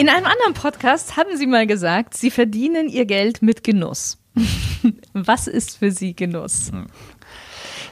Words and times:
In 0.00 0.08
einem 0.08 0.24
anderen 0.24 0.54
Podcast 0.54 1.18
haben 1.18 1.36
Sie 1.36 1.46
mal 1.46 1.66
gesagt, 1.66 2.16
Sie 2.16 2.30
verdienen 2.30 2.88
Ihr 2.88 3.04
Geld 3.04 3.42
mit 3.42 3.62
Genuss. 3.62 4.16
Was 5.12 5.46
ist 5.46 5.76
für 5.76 5.90
Sie 5.90 6.16
Genuss? 6.16 6.72
Hm. 6.72 6.86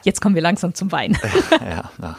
Jetzt 0.04 0.22
kommen 0.22 0.34
wir 0.34 0.40
langsam 0.40 0.72
zum 0.72 0.90
Wein. 0.90 1.18
ja, 1.60 1.90
na, 1.98 2.16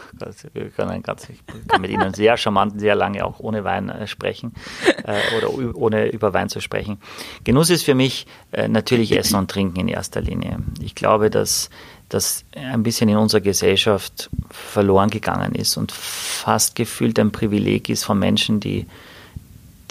wir 0.52 0.68
können 0.70 1.02
ganz, 1.02 1.28
ich 1.28 1.44
kann 1.66 1.80
mit 1.80 1.90
Ihnen 1.90 2.14
sehr 2.14 2.36
charmant, 2.36 2.78
sehr 2.78 2.94
lange 2.94 3.24
auch 3.24 3.40
ohne 3.40 3.64
Wein 3.64 3.88
äh, 3.88 4.06
sprechen 4.06 4.54
äh, 5.02 5.18
oder 5.36 5.74
ohne 5.74 6.08
über 6.12 6.32
Wein 6.32 6.48
zu 6.48 6.60
sprechen. 6.60 7.00
Genuss 7.42 7.68
ist 7.68 7.82
für 7.82 7.96
mich 7.96 8.28
äh, 8.52 8.68
natürlich 8.68 9.10
Essen 9.10 9.34
und 9.34 9.50
Trinken 9.50 9.80
in 9.80 9.88
erster 9.88 10.20
Linie. 10.20 10.58
Ich 10.80 10.94
glaube, 10.94 11.30
dass 11.30 11.68
das 12.08 12.44
ein 12.54 12.84
bisschen 12.84 13.08
in 13.08 13.16
unserer 13.16 13.40
Gesellschaft 13.40 14.30
verloren 14.50 15.10
gegangen 15.10 15.56
ist 15.56 15.76
und 15.76 15.90
fast 15.90 16.76
gefühlt 16.76 17.18
ein 17.18 17.32
Privileg 17.32 17.88
ist 17.88 18.04
von 18.04 18.20
Menschen, 18.20 18.60
die, 18.60 18.86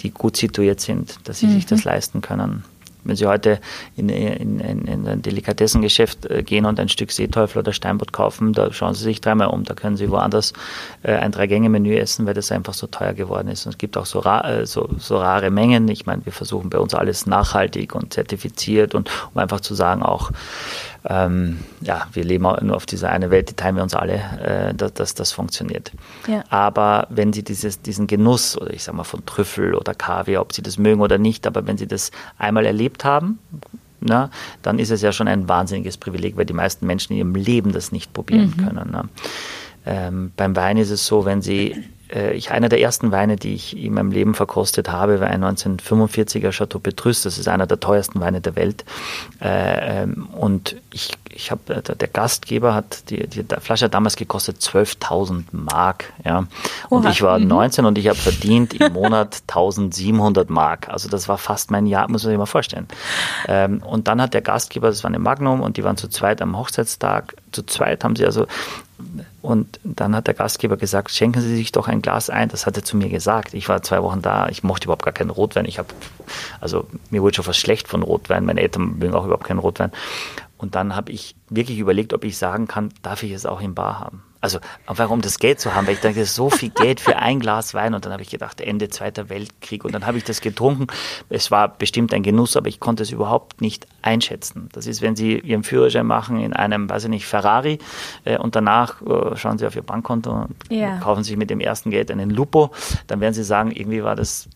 die 0.00 0.10
gut 0.10 0.36
situiert 0.36 0.80
sind, 0.80 1.18
dass 1.24 1.38
sie 1.38 1.46
mhm. 1.46 1.52
sich 1.52 1.66
das 1.66 1.84
leisten 1.84 2.20
können. 2.20 2.64
Wenn 3.04 3.16
Sie 3.16 3.26
heute 3.26 3.60
in, 3.96 4.08
in, 4.08 4.60
in, 4.60 4.84
in 4.86 5.08
ein 5.08 5.22
Delikatessengeschäft 5.22 6.26
äh, 6.26 6.42
gehen 6.42 6.66
und 6.66 6.78
ein 6.78 6.88
Stück 6.88 7.12
Seeteufel 7.12 7.60
oder 7.60 7.72
Steinbutt 7.72 8.12
kaufen, 8.12 8.52
da 8.52 8.72
schauen 8.72 8.94
Sie 8.94 9.04
sich 9.04 9.20
dreimal 9.20 9.48
um. 9.48 9.64
Da 9.64 9.74
können 9.74 9.96
Sie 9.96 10.10
woanders 10.10 10.52
äh, 11.02 11.14
ein 11.14 11.32
Drei-Gänge-Menü 11.32 11.96
essen, 11.96 12.26
weil 12.26 12.34
das 12.34 12.52
einfach 12.52 12.74
so 12.74 12.86
teuer 12.86 13.14
geworden 13.14 13.48
ist. 13.48 13.66
Und 13.66 13.72
es 13.72 13.78
gibt 13.78 13.96
auch 13.96 14.06
so, 14.06 14.22
äh, 14.22 14.66
so, 14.66 14.88
so 14.98 15.16
rare 15.16 15.50
Mengen. 15.50 15.88
Ich 15.88 16.06
meine, 16.06 16.24
wir 16.24 16.32
versuchen 16.32 16.70
bei 16.70 16.78
uns 16.78 16.94
alles 16.94 17.26
nachhaltig 17.26 17.94
und 17.94 18.12
zertifiziert 18.12 18.94
und 18.94 19.10
um 19.32 19.40
einfach 19.40 19.60
zu 19.60 19.74
sagen, 19.74 20.02
auch 20.02 20.30
ähm, 21.08 21.60
ja, 21.80 22.06
wir 22.12 22.24
leben 22.24 22.46
nur 22.62 22.76
auf 22.76 22.86
dieser 22.86 23.10
eine 23.10 23.30
Welt, 23.30 23.50
die 23.50 23.54
teilen 23.54 23.76
wir 23.76 23.82
uns 23.82 23.94
alle, 23.94 24.14
äh, 24.14 24.74
dass, 24.74 24.94
dass, 24.94 25.14
das 25.14 25.32
funktioniert. 25.32 25.92
Ja. 26.26 26.44
Aber 26.50 27.06
wenn 27.10 27.32
Sie 27.32 27.42
dieses, 27.42 27.80
diesen 27.80 28.06
Genuss, 28.06 28.56
oder 28.56 28.72
ich 28.72 28.82
sage 28.82 28.96
mal 28.96 29.04
von 29.04 29.24
Trüffel 29.24 29.74
oder 29.74 29.94
Kaviar, 29.94 30.42
ob 30.42 30.52
Sie 30.52 30.62
das 30.62 30.78
mögen 30.78 31.00
oder 31.00 31.18
nicht, 31.18 31.46
aber 31.46 31.66
wenn 31.66 31.78
Sie 31.78 31.86
das 31.86 32.10
einmal 32.38 32.66
erlebt 32.66 33.04
haben, 33.04 33.38
na, 34.00 34.30
dann 34.62 34.78
ist 34.78 34.90
es 34.90 35.02
ja 35.02 35.12
schon 35.12 35.28
ein 35.28 35.48
wahnsinniges 35.48 35.96
Privileg, 35.96 36.36
weil 36.36 36.46
die 36.46 36.54
meisten 36.54 36.86
Menschen 36.86 37.12
in 37.12 37.18
ihrem 37.18 37.34
Leben 37.34 37.72
das 37.72 37.92
nicht 37.92 38.12
probieren 38.12 38.54
mhm. 38.56 38.64
können. 38.64 39.10
Ähm, 39.86 40.32
beim 40.36 40.56
Wein 40.56 40.76
ist 40.76 40.90
es 40.90 41.06
so, 41.06 41.24
wenn 41.24 41.42
Sie 41.42 41.76
äh, 42.12 42.32
ich, 42.32 42.50
einer 42.50 42.68
der 42.68 42.80
ersten 42.80 43.12
Weine, 43.12 43.36
die 43.36 43.54
ich 43.54 43.76
in 43.76 43.94
meinem 43.94 44.10
Leben 44.10 44.34
verkostet 44.34 44.90
habe, 44.90 45.20
war 45.20 45.28
ein 45.28 45.44
1945er 45.44 46.50
Chateau 46.50 46.78
Petrus. 46.78 47.22
Das 47.22 47.38
ist 47.38 47.48
einer 47.48 47.66
der 47.66 47.80
teuersten 47.80 48.20
Weine 48.20 48.40
der 48.40 48.56
Welt. 48.56 48.84
Äh, 49.40 50.02
ähm, 50.02 50.28
und 50.32 50.76
ich, 50.92 51.12
ich 51.30 51.50
habe, 51.50 51.74
äh, 51.74 51.82
der 51.82 52.08
Gastgeber 52.08 52.74
hat, 52.74 53.10
die, 53.10 53.26
die 53.26 53.44
Flasche 53.60 53.86
hat 53.86 53.94
damals 53.94 54.16
gekostet 54.16 54.58
12.000 54.58 55.44
Mark. 55.52 56.12
Ja. 56.24 56.46
Und 56.88 57.02
Oha. 57.02 57.10
ich 57.10 57.22
war 57.22 57.38
19 57.38 57.82
mhm. 57.82 57.88
und 57.88 57.98
ich 57.98 58.08
habe 58.08 58.18
verdient 58.18 58.74
im 58.74 58.92
Monat 58.92 59.42
1.700 59.48 60.46
Mark. 60.48 60.88
Also 60.88 61.08
das 61.08 61.28
war 61.28 61.38
fast 61.38 61.70
mein 61.70 61.86
Jahr, 61.86 62.10
muss 62.10 62.24
man 62.24 62.30
sich 62.30 62.38
mal 62.38 62.46
vorstellen. 62.46 62.88
Ähm, 63.48 63.82
und 63.82 64.08
dann 64.08 64.20
hat 64.20 64.34
der 64.34 64.42
Gastgeber, 64.42 64.88
das 64.88 65.04
war 65.04 65.08
eine 65.08 65.18
Magnum 65.18 65.60
und 65.60 65.76
die 65.76 65.84
waren 65.84 65.96
zu 65.96 66.08
zweit 66.08 66.42
am 66.42 66.56
Hochzeitstag. 66.56 67.36
Zu 67.52 67.64
zweit 67.64 68.04
haben 68.04 68.16
sie 68.16 68.24
also 68.24 68.46
und 69.42 69.80
dann 69.84 70.14
hat 70.14 70.26
der 70.26 70.34
Gastgeber 70.34 70.76
gesagt, 70.76 71.10
schenken 71.10 71.40
Sie 71.40 71.56
sich 71.56 71.72
doch 71.72 71.88
ein 71.88 72.02
Glas 72.02 72.28
ein. 72.28 72.50
Das 72.50 72.66
hat 72.66 72.76
er 72.76 72.84
zu 72.84 72.96
mir 72.96 73.08
gesagt. 73.08 73.54
Ich 73.54 73.68
war 73.68 73.82
zwei 73.82 74.02
Wochen 74.02 74.20
da, 74.20 74.48
ich 74.48 74.62
mochte 74.62 74.84
überhaupt 74.84 75.04
gar 75.04 75.14
keinen 75.14 75.30
Rotwein. 75.30 75.64
Ich 75.64 75.78
habe, 75.78 75.88
also 76.60 76.86
mir 77.10 77.22
wurde 77.22 77.36
schon 77.36 77.44
fast 77.44 77.58
schlecht 77.58 77.88
von 77.88 78.02
Rotwein. 78.02 78.44
Meine 78.44 78.60
Eltern 78.60 78.98
mögen 78.98 79.14
auch 79.14 79.24
überhaupt 79.24 79.44
keinen 79.44 79.60
Rotwein. 79.60 79.92
Und 80.58 80.74
dann 80.74 80.94
habe 80.94 81.10
ich 81.10 81.36
wirklich 81.48 81.78
überlegt, 81.78 82.12
ob 82.12 82.24
ich 82.24 82.36
sagen 82.36 82.68
kann, 82.68 82.92
darf 83.02 83.22
ich 83.22 83.32
es 83.32 83.46
auch 83.46 83.62
im 83.62 83.74
Bar 83.74 84.00
haben? 84.00 84.22
Also 84.40 84.58
einfach 84.86 85.10
um 85.10 85.20
das 85.20 85.38
Geld 85.38 85.60
zu 85.60 85.74
haben, 85.74 85.86
weil 85.86 85.94
ich 85.94 86.00
denke, 86.00 86.24
so 86.24 86.48
viel 86.48 86.70
Geld 86.70 87.00
für 87.00 87.16
ein 87.16 87.40
Glas 87.40 87.74
Wein 87.74 87.94
und 87.94 88.04
dann 88.04 88.12
habe 88.12 88.22
ich 88.22 88.30
gedacht, 88.30 88.60
Ende 88.60 88.88
Zweiter 88.88 89.28
Weltkrieg 89.28 89.84
und 89.84 89.92
dann 89.92 90.06
habe 90.06 90.18
ich 90.18 90.24
das 90.24 90.40
getrunken. 90.40 90.86
Es 91.28 91.50
war 91.50 91.68
bestimmt 91.68 92.14
ein 92.14 92.22
Genuss, 92.22 92.56
aber 92.56 92.68
ich 92.68 92.80
konnte 92.80 93.02
es 93.02 93.10
überhaupt 93.10 93.60
nicht 93.60 93.86
einschätzen. 94.02 94.68
Das 94.72 94.86
ist, 94.86 95.02
wenn 95.02 95.14
Sie 95.14 95.38
Ihren 95.38 95.62
Führerschein 95.62 96.06
machen 96.06 96.40
in 96.40 96.54
einem, 96.54 96.88
weiß 96.88 97.04
ich 97.04 97.10
nicht, 97.10 97.26
Ferrari 97.26 97.78
äh, 98.24 98.38
und 98.38 98.56
danach 98.56 99.02
äh, 99.02 99.36
schauen 99.36 99.58
Sie 99.58 99.66
auf 99.66 99.76
Ihr 99.76 99.82
Bankkonto 99.82 100.30
und 100.30 100.56
ja. 100.70 100.98
kaufen 100.98 101.22
sich 101.22 101.36
mit 101.36 101.50
dem 101.50 101.60
ersten 101.60 101.90
Geld 101.90 102.10
einen 102.10 102.30
Lupo, 102.30 102.70
dann 103.08 103.20
werden 103.20 103.34
Sie 103.34 103.44
sagen, 103.44 103.70
irgendwie 103.70 104.02
war 104.02 104.16
das 104.16 104.48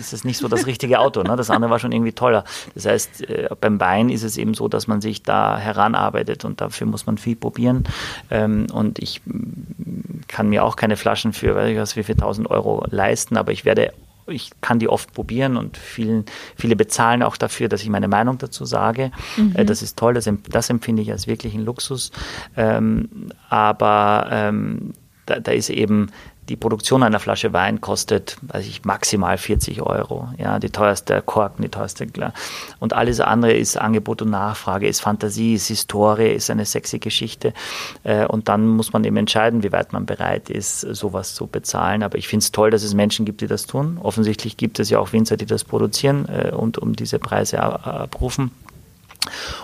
das 0.00 0.12
ist 0.14 0.24
nicht 0.24 0.38
so 0.38 0.48
das 0.48 0.66
richtige 0.66 0.98
Auto. 0.98 1.22
Ne? 1.22 1.36
Das 1.36 1.50
andere 1.50 1.70
war 1.70 1.78
schon 1.78 1.92
irgendwie 1.92 2.12
toller. 2.12 2.44
Das 2.74 2.86
heißt, 2.86 3.28
äh, 3.28 3.48
beim 3.60 3.78
Wein 3.78 4.08
ist 4.08 4.22
es 4.22 4.38
eben 4.38 4.54
so, 4.54 4.66
dass 4.66 4.86
man 4.86 5.00
sich 5.00 5.22
da 5.22 5.58
heranarbeitet 5.58 6.44
und 6.44 6.60
dafür 6.60 6.86
muss 6.86 7.06
man 7.06 7.18
viel 7.18 7.36
probieren. 7.36 7.84
Ähm, 8.30 8.66
und 8.72 8.98
ich 8.98 9.20
kann 10.26 10.48
mir 10.48 10.64
auch 10.64 10.76
keine 10.76 10.96
Flaschen 10.96 11.32
für, 11.32 11.54
weiß 11.54 11.70
ich 11.70 11.76
was, 11.76 11.96
wie 11.96 12.02
viel 12.02 12.16
tausend 12.16 12.50
Euro 12.50 12.84
leisten, 12.90 13.36
aber 13.36 13.52
ich 13.52 13.64
werde 13.64 13.92
ich 14.26 14.52
kann 14.60 14.78
die 14.78 14.88
oft 14.88 15.12
probieren 15.12 15.56
und 15.56 15.76
vielen, 15.76 16.24
viele 16.56 16.76
bezahlen 16.76 17.24
auch 17.24 17.36
dafür, 17.36 17.68
dass 17.68 17.82
ich 17.82 17.88
meine 17.88 18.06
Meinung 18.06 18.38
dazu 18.38 18.64
sage. 18.64 19.10
Mhm. 19.36 19.56
Äh, 19.56 19.64
das 19.64 19.82
ist 19.82 19.98
toll, 19.98 20.14
das, 20.14 20.30
das, 20.48 20.70
empfinde 20.70 21.02
ich 21.02 21.10
als 21.10 21.26
wirklichen 21.26 21.64
Luxus. 21.64 22.12
Ähm, 22.56 23.32
aber 23.48 24.28
ähm, 24.30 24.92
da, 25.26 25.40
da, 25.40 25.50
ist 25.50 25.68
eben 25.68 26.10
die 26.48 26.56
Produktion 26.56 27.02
einer 27.02 27.20
Flasche 27.20 27.52
Wein 27.52 27.80
kostet, 27.80 28.36
weiß 28.42 28.66
ich, 28.66 28.84
maximal 28.84 29.38
40 29.38 29.82
Euro. 29.82 30.28
Ja, 30.36 30.58
die 30.58 30.70
teuerste 30.70 31.22
Korken, 31.22 31.62
die 31.62 31.68
teuerste 31.68 32.06
Glas. 32.06 32.32
Und 32.80 32.92
alles 32.92 33.20
andere 33.20 33.52
ist 33.52 33.76
Angebot 33.76 34.22
und 34.22 34.30
Nachfrage, 34.30 34.88
ist 34.88 35.00
Fantasie, 35.00 35.54
ist 35.54 35.68
Historie, 35.68 36.32
ist 36.32 36.50
eine 36.50 36.64
sexy 36.64 36.98
Geschichte. 36.98 37.52
Äh, 38.02 38.26
und 38.26 38.48
dann 38.48 38.66
muss 38.66 38.92
man 38.92 39.04
eben 39.04 39.16
entscheiden, 39.16 39.62
wie 39.62 39.70
weit 39.70 39.92
man 39.92 40.06
bereit 40.06 40.50
ist, 40.50 40.80
sowas 40.80 41.34
zu 41.34 41.46
bezahlen. 41.46 42.02
Aber 42.02 42.18
ich 42.18 42.26
finde 42.26 42.42
es 42.42 42.52
toll, 42.52 42.70
dass 42.70 42.82
es 42.82 42.94
Menschen 42.94 43.24
gibt, 43.24 43.40
die 43.42 43.46
das 43.46 43.66
tun. 43.66 43.98
Offensichtlich 44.02 44.56
gibt 44.56 44.80
es 44.80 44.90
ja 44.90 44.98
auch 44.98 45.12
Winzer, 45.12 45.36
die 45.36 45.46
das 45.46 45.62
produzieren 45.62 46.28
äh, 46.28 46.50
und 46.50 46.78
um 46.78 46.96
diese 46.96 47.20
Preise 47.20 47.62
abrufen. 47.62 48.50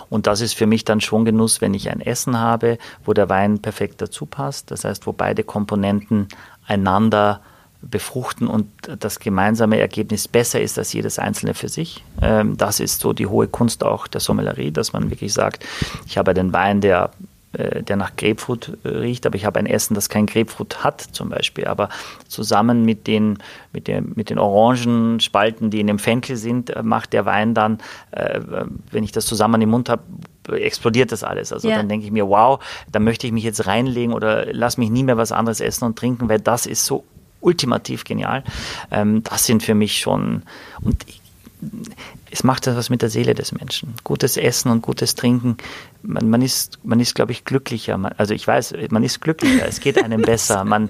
Und 0.09 0.27
das 0.27 0.41
ist 0.41 0.53
für 0.53 0.67
mich 0.67 0.85
dann 0.85 1.01
schon 1.01 1.25
Genuss, 1.25 1.61
wenn 1.61 1.73
ich 1.73 1.89
ein 1.89 2.01
Essen 2.01 2.39
habe, 2.39 2.77
wo 3.05 3.13
der 3.13 3.29
Wein 3.29 3.59
perfekt 3.59 4.01
dazu 4.01 4.25
passt. 4.25 4.71
Das 4.71 4.83
heißt, 4.83 5.07
wo 5.07 5.13
beide 5.13 5.43
Komponenten 5.43 6.27
einander 6.67 7.41
befruchten 7.81 8.47
und 8.47 8.67
das 8.99 9.19
gemeinsame 9.19 9.79
Ergebnis 9.79 10.27
besser 10.27 10.59
ist 10.59 10.77
als 10.77 10.93
jedes 10.93 11.19
einzelne 11.19 11.53
für 11.53 11.69
sich. 11.69 12.03
Ähm, 12.21 12.57
das 12.57 12.79
ist 12.79 12.99
so 12.99 13.13
die 13.13 13.27
hohe 13.27 13.47
Kunst 13.47 13.83
auch 13.83 14.07
der 14.07 14.19
Sommelerie, 14.21 14.71
dass 14.71 14.93
man 14.93 15.09
wirklich 15.09 15.33
sagt, 15.33 15.65
ich 16.05 16.17
habe 16.17 16.33
den 16.33 16.53
Wein, 16.53 16.81
der 16.81 17.11
äh, 17.53 17.81
der 17.81 17.95
nach 17.95 18.15
Grapefruit 18.17 18.77
äh, 18.83 18.89
riecht, 18.89 19.25
aber 19.25 19.35
ich 19.35 19.45
habe 19.45 19.59
ein 19.59 19.65
Essen, 19.65 19.93
das 19.93 20.09
kein 20.09 20.25
Grapefruit 20.25 20.83
hat 20.83 21.01
zum 21.01 21.29
Beispiel. 21.29 21.65
Aber 21.65 21.89
zusammen 22.27 22.83
mit 22.83 23.07
den, 23.07 23.37
mit 23.71 23.87
den, 23.87 24.11
mit 24.15 24.29
den 24.29 24.37
Orangenspalten, 24.37 25.69
die 25.69 25.79
in 25.79 25.87
dem 25.87 25.97
Fenkel 25.97 26.35
sind, 26.35 26.69
äh, 26.69 26.83
macht 26.83 27.13
der 27.13 27.25
Wein 27.25 27.53
dann, 27.53 27.79
wenn 28.91 29.03
ich 29.03 29.11
das 29.11 29.25
zusammen 29.25 29.61
im 29.61 29.69
Mund 29.69 29.89
habe, 29.89 30.01
explodiert 30.47 31.11
das 31.11 31.23
alles. 31.23 31.51
Also 31.53 31.69
ja. 31.69 31.77
dann 31.77 31.89
denke 31.89 32.05
ich 32.05 32.11
mir, 32.11 32.27
wow, 32.27 32.59
da 32.91 32.99
möchte 32.99 33.27
ich 33.27 33.33
mich 33.33 33.43
jetzt 33.43 33.67
reinlegen 33.67 34.13
oder 34.13 34.51
lass 34.53 34.77
mich 34.77 34.89
nie 34.89 35.03
mehr 35.03 35.17
was 35.17 35.31
anderes 35.31 35.59
essen 35.59 35.85
und 35.85 35.97
trinken, 35.97 36.29
weil 36.29 36.39
das 36.39 36.65
ist 36.65 36.85
so 36.85 37.03
ultimativ 37.39 38.03
genial. 38.03 38.43
Ähm, 38.91 39.23
das 39.23 39.45
sind 39.45 39.63
für 39.63 39.75
mich 39.75 39.99
schon, 39.99 40.43
und 40.81 41.05
es 42.29 42.43
macht 42.43 42.67
etwas 42.67 42.89
mit 42.89 43.01
der 43.01 43.09
Seele 43.09 43.33
des 43.33 43.51
Menschen. 43.51 43.95
Gutes 44.03 44.37
Essen 44.37 44.69
und 44.69 44.81
gutes 44.81 45.15
Trinken, 45.15 45.57
man, 46.03 46.29
man 46.29 46.41
ist, 46.41 46.79
man 46.83 46.99
ist, 46.99 47.15
glaube 47.15 47.31
ich, 47.31 47.45
glücklicher. 47.45 47.97
Man, 47.97 48.13
also 48.17 48.33
ich 48.33 48.47
weiß, 48.47 48.75
man 48.89 49.03
ist 49.03 49.21
glücklicher, 49.21 49.67
es 49.67 49.79
geht 49.79 50.03
einem 50.03 50.21
besser. 50.23 50.63
Man, 50.63 50.89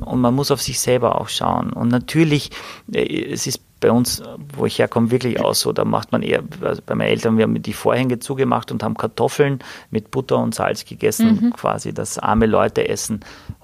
und 0.00 0.20
man 0.20 0.34
muss 0.34 0.50
auf 0.50 0.60
sich 0.60 0.80
selber 0.80 1.20
auch 1.20 1.28
schauen. 1.28 1.72
Und 1.72 1.88
natürlich, 1.88 2.50
äh, 2.92 3.32
es 3.32 3.46
ist 3.46 3.60
bei 3.80 3.90
uns, 3.90 4.22
wo 4.54 4.66
ich 4.66 4.78
herkomme, 4.78 5.10
wirklich 5.10 5.40
aus 5.40 5.60
so. 5.60 5.72
Da 5.72 5.84
macht 5.84 6.12
man 6.12 6.22
eher, 6.22 6.42
also 6.60 6.82
bei 6.84 6.94
meinen 6.94 7.08
Eltern, 7.08 7.38
wir 7.38 7.44
haben 7.44 7.60
die 7.62 7.72
Vorhänge 7.72 8.18
zugemacht 8.18 8.70
und 8.70 8.82
haben 8.82 8.96
Kartoffeln 8.96 9.60
mit 9.90 10.10
Butter 10.10 10.38
und 10.38 10.54
Salz 10.54 10.84
gegessen, 10.84 11.40
mhm. 11.42 11.52
quasi 11.52 11.94
das 11.94 12.18
arme 12.18 12.46
Leute 12.46 12.88
essen. 12.88 13.20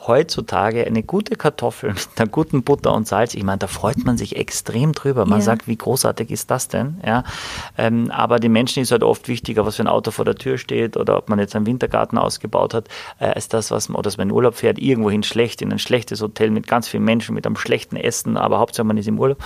Heutzutage 0.07 0.87
eine 0.87 1.03
gute 1.03 1.37
Kartoffel 1.37 1.91
mit 1.95 2.09
einer 2.17 2.29
guten 2.29 2.63
Butter 2.63 2.95
und 2.95 3.07
Salz, 3.07 3.35
ich 3.35 3.45
meine, 3.45 3.59
da 3.59 3.67
freut 3.67 4.05
man 4.05 4.17
sich 4.17 4.37
extrem 4.37 4.93
drüber. 4.93 5.27
Man 5.27 5.41
ja. 5.41 5.45
sagt, 5.45 5.69
wie 5.69 5.77
großartig 5.77 6.31
ist 6.31 6.51
das 6.51 6.69
denn? 6.69 7.01
Ja, 7.05 7.25
ähm, 7.77 8.11
aber 8.11 8.41
den 8.41 8.53
Menschen 8.53 8.83
ist 8.83 8.93
halt 8.93 9.03
oft 9.03 9.29
wichtiger, 9.29 9.67
was 9.67 9.77
für 9.77 9.83
ein 9.83 9.89
Auto 9.89 10.11
vor 10.11 10.25
der 10.25 10.37
Tür 10.37 10.57
steht 10.59 10.97
oder 10.97 11.19
ob 11.19 11.29
man 11.29 11.39
jetzt 11.39 11.55
einen 11.55 11.67
Wintergarten 11.67 12.17
ausgebaut 12.19 12.73
hat, 12.73 12.89
äh, 13.19 13.27
als 13.27 13.49
das, 13.49 13.71
was 13.71 13.89
man, 13.89 13.97
oder 13.97 14.05
dass 14.05 14.17
man 14.17 14.29
in 14.29 14.35
Urlaub 14.35 14.55
fährt, 14.55 14.79
irgendwohin 14.79 15.23
schlecht, 15.23 15.61
in 15.61 15.73
ein 15.73 15.79
schlechtes 15.79 16.23
Hotel 16.23 16.51
mit 16.51 16.67
ganz 16.67 16.89
vielen 16.89 17.05
Menschen, 17.05 17.35
mit 17.35 17.47
einem 17.47 17.57
schlechten 17.57 17.97
Essen, 17.97 18.37
aber 18.37 18.59
Hauptsache 18.59 18.87
man 18.87 18.97
ist 18.97 19.09
im 19.09 19.19
Urlaub. 19.19 19.39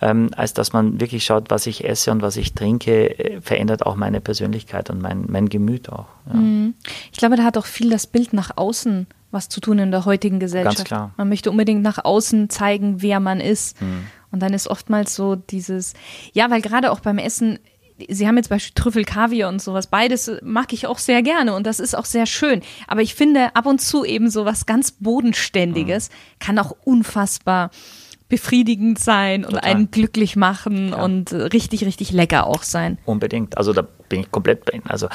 Äh, 0.00 0.09
ähm, 0.10 0.30
als 0.36 0.52
dass 0.54 0.72
man 0.72 1.00
wirklich 1.00 1.24
schaut, 1.24 1.50
was 1.50 1.66
ich 1.66 1.84
esse 1.84 2.10
und 2.10 2.22
was 2.22 2.36
ich 2.36 2.54
trinke, 2.54 3.18
äh, 3.18 3.40
verändert 3.40 3.86
auch 3.86 3.96
meine 3.96 4.20
Persönlichkeit 4.20 4.90
und 4.90 5.00
mein, 5.00 5.24
mein 5.28 5.48
Gemüt 5.48 5.88
auch. 5.88 6.06
Ja. 6.26 6.34
Mhm. 6.34 6.74
Ich 7.12 7.18
glaube, 7.18 7.36
da 7.36 7.44
hat 7.44 7.56
auch 7.56 7.66
viel 7.66 7.90
das 7.90 8.06
Bild 8.06 8.32
nach 8.32 8.56
außen 8.56 9.06
was 9.30 9.48
zu 9.48 9.60
tun 9.60 9.78
in 9.78 9.90
der 9.90 10.04
heutigen 10.04 10.40
Gesellschaft. 10.40 10.78
Ganz 10.78 10.88
klar. 10.88 11.14
Man 11.16 11.28
möchte 11.28 11.50
unbedingt 11.50 11.82
nach 11.82 12.04
außen 12.04 12.50
zeigen, 12.50 13.00
wer 13.00 13.20
man 13.20 13.40
ist. 13.40 13.80
Mhm. 13.80 14.06
Und 14.32 14.40
dann 14.40 14.52
ist 14.52 14.68
oftmals 14.68 15.14
so 15.14 15.36
dieses, 15.36 15.94
ja, 16.32 16.50
weil 16.50 16.60
gerade 16.60 16.90
auch 16.90 17.00
beim 17.00 17.18
Essen, 17.18 17.58
Sie 18.08 18.26
haben 18.26 18.38
jetzt 18.38 18.48
Beispiel 18.48 18.74
Trüffel, 18.74 19.04
Kaviar 19.04 19.50
und 19.50 19.60
sowas. 19.60 19.86
Beides 19.88 20.30
mag 20.42 20.72
ich 20.72 20.86
auch 20.86 20.98
sehr 20.98 21.22
gerne 21.22 21.54
und 21.54 21.66
das 21.66 21.80
ist 21.80 21.94
auch 21.94 22.06
sehr 22.06 22.24
schön. 22.24 22.62
Aber 22.86 23.02
ich 23.02 23.14
finde 23.14 23.54
ab 23.54 23.66
und 23.66 23.80
zu 23.80 24.04
eben 24.04 24.30
so 24.30 24.46
was 24.46 24.64
ganz 24.64 24.92
Bodenständiges 24.92 26.08
mhm. 26.08 26.14
kann 26.38 26.58
auch 26.58 26.74
unfassbar 26.84 27.70
befriedigend 28.30 28.98
sein 28.98 29.44
und 29.44 29.54
Total. 29.54 29.70
einen 29.70 29.90
glücklich 29.90 30.36
machen 30.36 30.90
ja. 30.90 31.02
und 31.02 31.32
richtig, 31.32 31.84
richtig 31.84 32.12
lecker 32.12 32.46
auch 32.46 32.62
sein. 32.62 32.96
Unbedingt. 33.04 33.58
Also 33.58 33.74
da 33.74 33.82
bin 33.82 34.20
ich 34.20 34.30
komplett 34.30 34.64
bei 34.64 34.72
Ihnen. 34.78 34.86
Also 34.86 35.08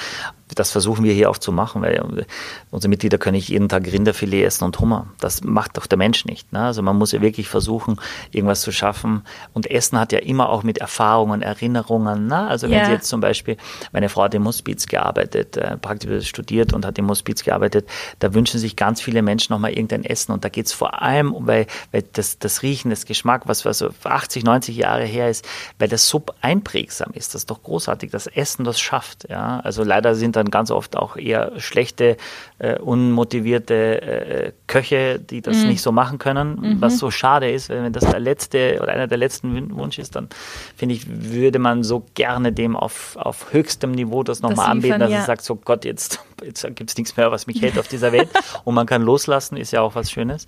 das 0.55 0.71
versuchen 0.71 1.03
wir 1.03 1.13
hier 1.13 1.29
auch 1.29 1.37
zu 1.37 1.51
machen, 1.51 1.81
weil 1.81 2.25
unsere 2.71 2.89
Mitglieder 2.89 3.17
können 3.17 3.35
nicht 3.35 3.49
jeden 3.49 3.69
Tag 3.69 3.85
Rinderfilet 3.85 4.45
essen 4.45 4.63
und 4.63 4.79
Hummer. 4.79 5.07
Das 5.19 5.43
macht 5.43 5.77
doch 5.77 5.85
der 5.85 5.97
Mensch 5.97 6.25
nicht. 6.25 6.51
Ne? 6.53 6.61
Also 6.61 6.81
man 6.81 6.97
muss 6.97 7.11
ja 7.11 7.21
wirklich 7.21 7.49
versuchen, 7.49 7.99
irgendwas 8.31 8.61
zu 8.61 8.71
schaffen. 8.71 9.23
Und 9.53 9.69
Essen 9.69 9.99
hat 9.99 10.11
ja 10.11 10.19
immer 10.19 10.49
auch 10.49 10.63
mit 10.63 10.77
Erfahrungen, 10.77 11.41
Erinnerungen. 11.41 12.27
Ne? 12.27 12.47
Also 12.47 12.69
wenn 12.69 12.79
ja. 12.79 12.85
Sie 12.85 12.91
jetzt 12.91 13.07
zum 13.07 13.21
Beispiel, 13.21 13.57
meine 13.91 14.09
Frau 14.09 14.23
hat 14.23 14.33
im 14.33 14.47
Hospiz 14.47 14.87
gearbeitet, 14.87 15.57
äh, 15.57 15.77
praktisch 15.77 16.29
studiert 16.29 16.73
und 16.73 16.85
hat 16.85 16.97
im 16.97 17.09
Hospiz 17.09 17.43
gearbeitet, 17.43 17.87
da 18.19 18.33
wünschen 18.33 18.59
sich 18.59 18.75
ganz 18.75 19.01
viele 19.01 19.21
Menschen 19.21 19.53
nochmal 19.53 19.71
irgendein 19.71 20.05
Essen. 20.05 20.31
Und 20.31 20.45
da 20.45 20.49
geht 20.49 20.67
es 20.67 20.73
vor 20.73 21.01
allem 21.01 21.33
um, 21.33 21.47
weil, 21.47 21.67
weil 21.91 22.03
das, 22.13 22.39
das 22.39 22.63
Riechen, 22.63 22.89
das 22.89 23.05
Geschmack, 23.05 23.43
was, 23.45 23.65
was 23.65 23.79
so 23.79 23.89
80, 24.03 24.43
90 24.43 24.75
Jahre 24.75 25.03
her 25.03 25.29
ist, 25.29 25.45
weil 25.79 25.89
das 25.89 26.07
so 26.07 26.23
einprägsam 26.41 27.11
ist. 27.13 27.33
Das 27.33 27.41
ist 27.41 27.51
doch 27.51 27.61
großartig. 27.61 28.11
Das 28.11 28.27
Essen, 28.27 28.63
das 28.63 28.79
schafft. 28.79 29.29
Ja? 29.29 29.59
Also 29.59 29.83
leider 29.83 30.15
sind 30.15 30.35
dann 30.35 30.44
ganz 30.51 30.71
oft 30.71 30.95
auch 30.95 31.17
eher 31.17 31.59
schlechte, 31.59 32.17
äh, 32.59 32.79
unmotivierte 32.79 34.01
äh, 34.01 34.51
Köche, 34.67 35.19
die 35.19 35.41
das 35.41 35.57
mhm. 35.57 35.67
nicht 35.67 35.81
so 35.81 35.91
machen 35.91 36.19
können, 36.19 36.59
mhm. 36.59 36.81
was 36.81 36.97
so 36.97 37.11
schade 37.11 37.51
ist, 37.51 37.69
wenn 37.69 37.91
das 37.91 38.05
der 38.05 38.19
letzte 38.19 38.79
oder 38.81 38.93
einer 38.93 39.07
der 39.07 39.17
letzten 39.17 39.75
Wunsch 39.75 39.99
ist, 39.99 40.15
dann 40.15 40.29
finde 40.75 40.95
ich, 40.95 41.05
würde 41.07 41.59
man 41.59 41.83
so 41.83 42.05
gerne 42.13 42.51
dem 42.53 42.75
auf, 42.75 43.17
auf 43.17 43.51
höchstem 43.51 43.91
Niveau 43.91 44.23
das 44.23 44.41
nochmal 44.41 44.69
anbieten, 44.69 44.99
dass 44.99 45.11
ja. 45.11 45.17
er 45.17 45.25
sagt, 45.25 45.43
so 45.43 45.55
Gott, 45.55 45.85
jetzt, 45.85 46.21
jetzt 46.43 46.63
gibt 46.75 46.89
es 46.89 46.97
nichts 46.97 47.17
mehr, 47.17 47.31
was 47.31 47.47
mich 47.47 47.61
hält 47.61 47.77
auf 47.77 47.87
dieser 47.87 48.11
Welt 48.11 48.29
und 48.63 48.73
man 48.75 48.85
kann 48.85 49.01
loslassen, 49.01 49.57
ist 49.57 49.71
ja 49.71 49.81
auch 49.81 49.95
was 49.95 50.09
Schönes. 50.11 50.45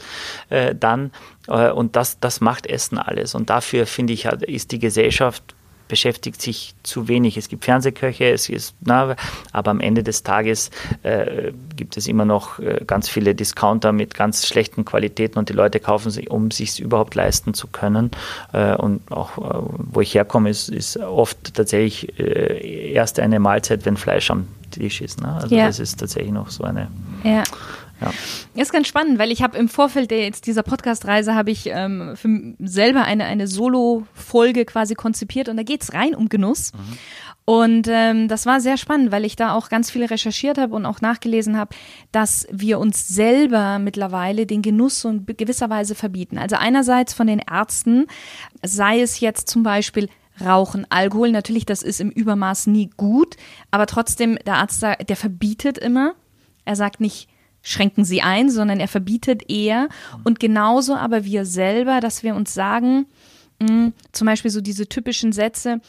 Äh, 0.50 0.76
dann, 0.76 1.12
äh, 1.48 1.72
und 1.72 1.96
das, 1.96 2.20
das 2.20 2.42
macht 2.42 2.68
Essen 2.68 2.98
alles 2.98 3.36
und 3.36 3.50
dafür 3.50 3.86
finde 3.86 4.14
ich, 4.14 4.26
ist 4.26 4.72
die 4.72 4.80
Gesellschaft 4.80 5.57
beschäftigt 5.88 6.42
sich 6.42 6.76
zu 6.84 7.08
wenig. 7.08 7.38
Es 7.38 7.50
gibt 7.50 7.66
Fernsehköche, 7.66 8.32
es 8.32 8.50
ist, 8.50 8.76
na, 8.82 9.16
aber 9.52 9.72
am 9.72 9.80
Ende 9.80 10.04
des 10.04 10.24
Tages 10.24 10.70
äh, 11.04 11.52
gibt 11.76 11.98
es 11.98 12.08
immer 12.08 12.26
noch 12.26 12.60
äh, 12.60 12.82
ganz 12.86 13.10
viele 13.10 13.36
Discounter 13.36 13.92
mit 13.92 14.14
ganz 14.14 14.46
schlechten 14.48 14.86
Qualitäten 14.86 15.40
und 15.40 15.50
die 15.50 15.54
Leute 15.54 15.80
kaufen 15.80 16.12
sie, 16.12 16.28
um 16.28 16.52
sich 16.52 16.80
überhaupt 16.80 17.16
leisten 17.16 17.54
zu 17.54 17.68
können. 17.68 18.12
Äh, 18.54 18.76
und 18.76 19.12
auch 19.12 19.38
äh, 19.38 19.68
wo 19.78 20.02
ich 20.02 20.14
herkomme, 20.14 20.50
ist, 20.50 20.70
ist 20.70 20.98
oft 20.98 21.54
tatsächlich 21.54 22.20
äh, 22.20 22.92
erst 22.94 23.20
eine 23.20 23.40
Mahlzeit, 23.40 23.86
wenn 23.86 23.98
Fleisch 23.98 24.30
am 24.32 24.48
Tisch 24.72 25.02
ist. 25.02 25.22
Ne? 25.22 25.34
Also 25.42 25.56
ja. 25.56 25.68
das 25.68 25.80
ist 25.80 26.00
tatsächlich 26.00 26.32
noch 26.32 26.50
so 26.50 26.64
eine. 26.64 26.88
Ja. 27.24 27.44
Ja. 28.02 28.12
Ist 28.62 28.72
ganz 28.72 28.88
spannend, 28.88 29.20
weil 29.20 29.32
ich 29.32 29.42
habe 29.42 29.58
im 29.58 29.70
Vorfeld 29.70 30.12
der 30.12 30.24
jetzt 30.24 30.46
dieser 30.46 30.64
Podcast-Reise 30.64 31.36
habe 31.36 31.52
ich 31.52 31.68
ähm, 31.68 32.16
für 32.16 32.54
selber 32.60 33.04
eine, 33.04 33.26
eine 33.26 33.48
Solo-Folge 33.48 34.66
quasi 34.66 34.94
konzipiert 34.94 35.50
und 35.50 35.58
da 35.58 35.64
geht 35.64 35.84
es 35.84 35.94
rein 35.94 36.16
um 36.16 36.30
Genuss. 36.30 36.74
Mhm. 36.74 36.98
Und 37.50 37.88
ähm, 37.90 38.28
das 38.28 38.46
war 38.46 38.60
sehr 38.60 38.76
spannend, 38.76 39.10
weil 39.10 39.24
ich 39.24 39.38
da 39.38 39.54
auch 39.54 39.70
ganz 39.70 39.90
viel 39.90 40.04
recherchiert 40.04 40.58
habe 40.58 40.76
und 40.76 40.86
auch 40.86 41.00
nachgelesen 41.00 41.58
habe, 41.58 41.74
dass 42.12 42.46
wir 42.52 42.78
uns 42.78 43.08
selber 43.08 43.80
mittlerweile 43.80 44.46
den 44.46 44.62
Genuss 44.62 45.00
so 45.00 45.10
in 45.10 45.26
gewisser 45.26 45.70
Weise 45.70 45.96
verbieten. 45.96 46.38
Also 46.38 46.58
einerseits 46.58 47.14
von 47.14 47.26
den 47.26 47.40
Ärzten, 47.40 48.08
sei 48.64 49.00
es 49.00 49.22
jetzt 49.22 49.48
zum 49.48 49.64
Beispiel 49.64 50.10
Rauchen, 50.44 50.86
Alkohol, 50.90 51.32
natürlich, 51.32 51.66
das 51.66 51.84
ist 51.84 52.02
im 52.02 52.10
Übermaß 52.10 52.68
nie 52.68 52.90
gut, 52.98 53.38
aber 53.72 53.86
trotzdem, 53.86 54.38
der 54.46 54.56
Arzt, 54.56 54.84
der 54.84 55.16
verbietet 55.16 55.78
immer. 55.78 56.16
Er 56.66 56.76
sagt 56.76 57.00
nicht, 57.00 57.30
schränken 57.68 58.06
sie 58.06 58.22
ein, 58.22 58.50
sondern 58.50 58.80
er 58.80 58.88
verbietet 58.88 59.50
eher. 59.50 59.90
Und 60.24 60.40
genauso 60.40 60.96
aber 60.96 61.26
wir 61.26 61.46
selber, 61.46 62.00
dass 62.00 62.24
wir 62.24 62.34
uns 62.34 62.54
sagen, 62.54 63.08
mh, 63.60 63.68
hm, 63.68 63.94
zum 64.12 64.26
Beispiel 64.26 64.52
so 64.52 64.62
diese 64.62 64.88
typischen 64.88 65.34
Sätze, 65.34 65.82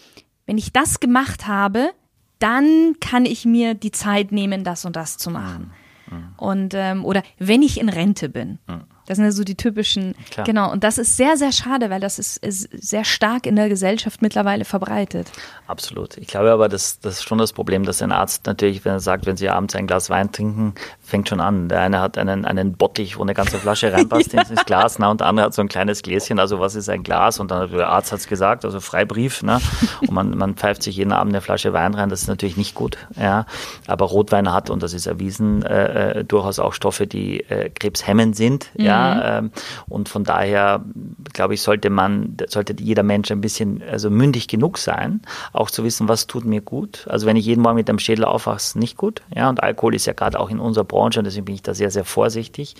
wenn 0.46 0.58
ich 0.58 0.72
das 0.72 0.98
gemacht 0.98 1.46
habe, 1.46 1.90
dann 2.38 2.96
kann 3.00 3.24
ich 3.24 3.44
mir 3.44 3.74
die 3.74 3.92
Zeit 3.92 4.32
nehmen, 4.32 4.64
das 4.64 4.84
und 4.84 4.96
das 4.96 5.18
zu 5.18 5.30
machen. 5.30 5.70
Mhm. 6.10 6.28
Und 6.36 6.74
ähm, 6.74 7.04
oder 7.04 7.22
wenn 7.38 7.62
ich 7.62 7.80
in 7.80 7.88
Rente 7.88 8.28
bin. 8.28 8.58
Mhm. 8.66 8.84
Das 9.08 9.16
sind 9.16 9.24
ja 9.24 9.32
so 9.32 9.42
die 9.42 9.54
typischen, 9.54 10.14
Klar. 10.30 10.44
genau. 10.44 10.70
Und 10.70 10.84
das 10.84 10.98
ist 10.98 11.16
sehr, 11.16 11.38
sehr 11.38 11.50
schade, 11.50 11.88
weil 11.88 11.98
das 11.98 12.18
ist, 12.18 12.36
ist, 12.44 12.68
sehr 12.72 13.04
stark 13.04 13.46
in 13.46 13.56
der 13.56 13.70
Gesellschaft 13.70 14.20
mittlerweile 14.20 14.66
verbreitet. 14.66 15.30
Absolut. 15.66 16.18
Ich 16.18 16.26
glaube 16.26 16.52
aber, 16.52 16.68
das, 16.68 17.00
das 17.00 17.14
ist 17.14 17.22
schon 17.22 17.38
das 17.38 17.54
Problem, 17.54 17.84
dass 17.84 18.02
ein 18.02 18.12
Arzt 18.12 18.44
natürlich, 18.44 18.84
wenn 18.84 18.92
er 18.92 19.00
sagt, 19.00 19.24
wenn 19.24 19.38
Sie 19.38 19.48
abends 19.48 19.74
ein 19.74 19.86
Glas 19.86 20.10
Wein 20.10 20.30
trinken, 20.30 20.74
fängt 21.02 21.30
schon 21.30 21.40
an. 21.40 21.70
Der 21.70 21.80
eine 21.80 22.00
hat 22.00 22.18
einen, 22.18 22.44
einen 22.44 22.74
Bottich, 22.74 23.16
wo 23.16 23.22
eine 23.22 23.32
ganze 23.32 23.56
Flasche 23.56 23.90
reinpasst 23.94 24.34
ja. 24.34 24.42
ins 24.42 24.66
Glas, 24.66 24.98
na, 24.98 25.10
und 25.10 25.20
der 25.20 25.28
andere 25.28 25.46
hat 25.46 25.54
so 25.54 25.62
ein 25.62 25.68
kleines 25.68 26.02
Gläschen. 26.02 26.38
Also 26.38 26.60
was 26.60 26.74
ist 26.74 26.90
ein 26.90 27.02
Glas? 27.02 27.40
Und 27.40 27.50
dann 27.50 27.70
der 27.70 27.88
Arzt 27.88 28.12
hat 28.12 28.18
es 28.18 28.28
gesagt, 28.28 28.66
also 28.66 28.78
Freibrief, 28.78 29.42
ne? 29.42 29.58
Und 30.02 30.12
man, 30.12 30.36
man 30.36 30.54
pfeift 30.54 30.82
sich 30.82 30.96
jeden 30.96 31.12
Abend 31.12 31.32
eine 31.32 31.40
Flasche 31.40 31.72
Wein 31.72 31.94
rein. 31.94 32.10
Das 32.10 32.20
ist 32.20 32.28
natürlich 32.28 32.58
nicht 32.58 32.74
gut. 32.74 32.98
Ja. 33.18 33.46
Aber 33.86 34.04
Rotwein 34.04 34.52
hat, 34.52 34.68
und 34.68 34.82
das 34.82 34.92
ist 34.92 35.06
erwiesen, 35.06 35.62
äh, 35.62 36.18
äh 36.20 36.24
durchaus 36.24 36.58
auch 36.58 36.74
Stoffe, 36.74 37.06
die 37.06 37.40
äh, 37.48 37.70
krebshemmend 37.70 38.36
sind. 38.36 38.70
Mhm. 38.76 38.84
Ja 38.98 39.38
Mhm. 39.40 39.50
und 39.88 40.08
von 40.08 40.24
daher, 40.24 40.84
glaube 41.32 41.54
ich, 41.54 41.62
sollte 41.62 41.90
man, 41.90 42.36
sollte 42.48 42.74
jeder 42.78 43.02
Mensch 43.02 43.30
ein 43.30 43.40
bisschen 43.40 43.82
also 43.90 44.10
mündig 44.10 44.48
genug 44.48 44.78
sein, 44.78 45.20
auch 45.52 45.70
zu 45.70 45.84
wissen, 45.84 46.08
was 46.08 46.26
tut 46.26 46.44
mir 46.44 46.60
gut. 46.60 47.06
Also 47.08 47.26
wenn 47.26 47.36
ich 47.36 47.46
jeden 47.46 47.62
Morgen 47.62 47.76
mit 47.76 47.88
dem 47.88 47.98
Schädel 47.98 48.24
aufwache, 48.24 48.56
ist 48.56 48.76
nicht 48.76 48.96
gut. 48.96 49.22
Ja, 49.34 49.48
und 49.48 49.62
Alkohol 49.62 49.94
ist 49.94 50.06
ja 50.06 50.12
gerade 50.12 50.38
auch 50.40 50.50
in 50.50 50.58
unserer 50.58 50.84
Branche, 50.84 51.20
und 51.20 51.24
deswegen 51.24 51.44
bin 51.44 51.54
ich 51.54 51.62
da 51.62 51.74
sehr, 51.74 51.90
sehr 51.90 52.04
vorsichtig, 52.04 52.74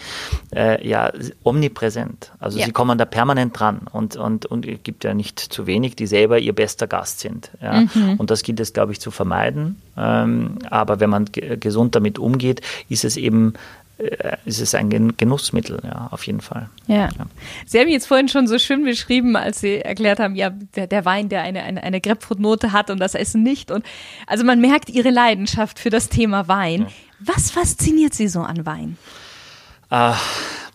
äh, 0.55 0.87
ja, 0.87 1.13
omnipräsent. 1.45 2.33
Also 2.39 2.59
ja. 2.59 2.67
sie 2.67 2.73
kommen 2.73 2.99
da 2.99 3.05
permanent 3.05 3.59
dran 3.59 3.83
und, 3.93 4.17
und, 4.17 4.47
und 4.47 4.67
es 4.67 4.83
gibt 4.83 5.05
ja 5.05 5.15
nicht 5.15 5.39
zu 5.39 5.67
wenig, 5.67 5.97
die 5.97 6.07
selber 6.07 6.39
ihr 6.39 6.55
bester 6.55 6.87
Gast 6.87 7.21
sind. 7.21 7.51
Ja. 7.61 7.81
Mhm. 7.81 8.15
Und 8.19 8.31
das 8.31 8.43
gilt 8.43 8.61
es, 8.61 8.73
glaube 8.73 8.93
ich, 8.93 9.01
zu 9.01 9.11
vermeiden. 9.11 9.81
Ähm, 9.97 10.59
aber 10.71 11.01
wenn 11.01 11.11
man 11.11 11.27
gesund 11.33 11.95
damit 11.95 12.19
umgeht, 12.19 12.61
ist 12.89 13.05
es 13.05 13.17
eben 13.17 13.55
äh, 13.99 14.37
ist 14.45 14.61
es 14.61 14.75
ein 14.75 15.17
Genussmittel, 15.17 15.81
ja, 15.85 16.09
auf 16.11 16.27
jeden 16.27 16.41
Fall. 16.41 16.69
Ja. 16.87 16.97
ja. 16.97 17.27
Sie 17.67 17.79
haben 17.79 17.89
jetzt 17.89 18.07
vorhin 18.07 18.29
schon 18.29 18.47
so 18.47 18.59
schön 18.59 18.85
beschrieben, 18.85 19.37
als 19.37 19.61
Sie 19.61 19.79
erklärt 19.79 20.21
haben, 20.21 20.37
ja, 20.37 20.51
der, 20.51 20.87
der 20.87 21.05
Wein, 21.05 21.29
der 21.29 21.43
eine, 21.43 21.63
eine, 21.63 21.83
eine 21.83 22.01
Grapefruitnote 22.01 22.73
hat 22.73 22.91
und 22.91 23.01
das 23.01 23.15
Essen 23.15 23.43
nicht. 23.43 23.71
Und 23.71 23.85
also 24.27 24.45
man 24.45 24.61
merkt 24.61 24.89
Ihre 24.89 25.11
Leidenschaft 25.11 25.79
für 25.79 25.91
das 25.91 26.09
Thema 26.09 26.49
Wein. 26.49 26.83
Ja. 26.83 26.89
Was 27.21 27.51
fasziniert 27.51 28.15
Sie 28.15 28.29
so 28.29 28.41
an 28.41 28.65
Wein? 28.65 28.97
Äh, 29.91 30.13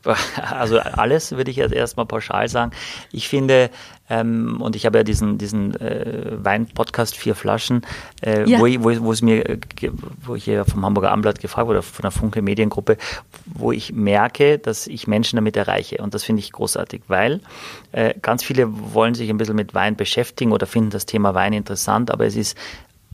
also 0.50 0.80
alles 0.80 1.32
würde 1.32 1.52
ich 1.52 1.58
jetzt 1.58 1.74
erstmal 1.74 2.06
pauschal 2.06 2.50
sagen. 2.50 2.72
Ich 3.12 3.28
finde, 3.28 3.70
ähm, 4.10 4.62
und 4.62 4.76
ich 4.76 4.86
habe 4.86 4.98
ja 5.00 5.04
diesen, 5.04 5.38
diesen 5.38 5.80
äh, 5.80 6.44
Wein-Podcast 6.44 7.16
Vier 7.16 7.36
Flaschen, 7.36 7.86
äh, 8.22 8.50
ja. 8.50 8.60
wo, 8.60 8.66
ich, 8.66 8.84
wo, 8.84 8.92
wo 9.02 9.12
es 9.12 9.22
mir, 9.22 9.60
wo 10.24 10.36
ich 10.36 10.46
ja 10.46 10.66
vom 10.66 10.86
Hamburger 10.86 11.12
Amblatt 11.12 11.40
gefragt 11.40 11.68
wurde, 11.68 11.82
von 11.82 12.04
der 12.04 12.12
Funke 12.12 12.42
Mediengruppe, 12.42 12.98
wo 13.46 13.72
ich 13.72 13.94
merke, 13.94 14.60
dass 14.60 14.88
ich 14.88 15.08
Menschen 15.08 15.38
damit 15.38 15.56
erreiche. 15.56 15.98
Und 15.98 16.14
das 16.14 16.24
finde 16.24 16.42
ich 16.42 16.52
großartig, 16.52 17.04
weil 17.08 17.40
äh, 17.94 18.14
ganz 18.22 18.44
viele 18.44 18.68
wollen 18.94 19.16
sich 19.16 19.30
ein 19.30 19.38
bisschen 19.38 19.56
mit 19.56 19.74
Wein 19.74 19.96
beschäftigen 19.96 20.52
oder 20.52 20.68
finden 20.68 20.90
das 20.90 21.06
Thema 21.06 21.34
Wein 21.34 21.54
interessant, 21.54 22.12
aber 22.12 22.26
es 22.26 22.36
ist 22.36 22.58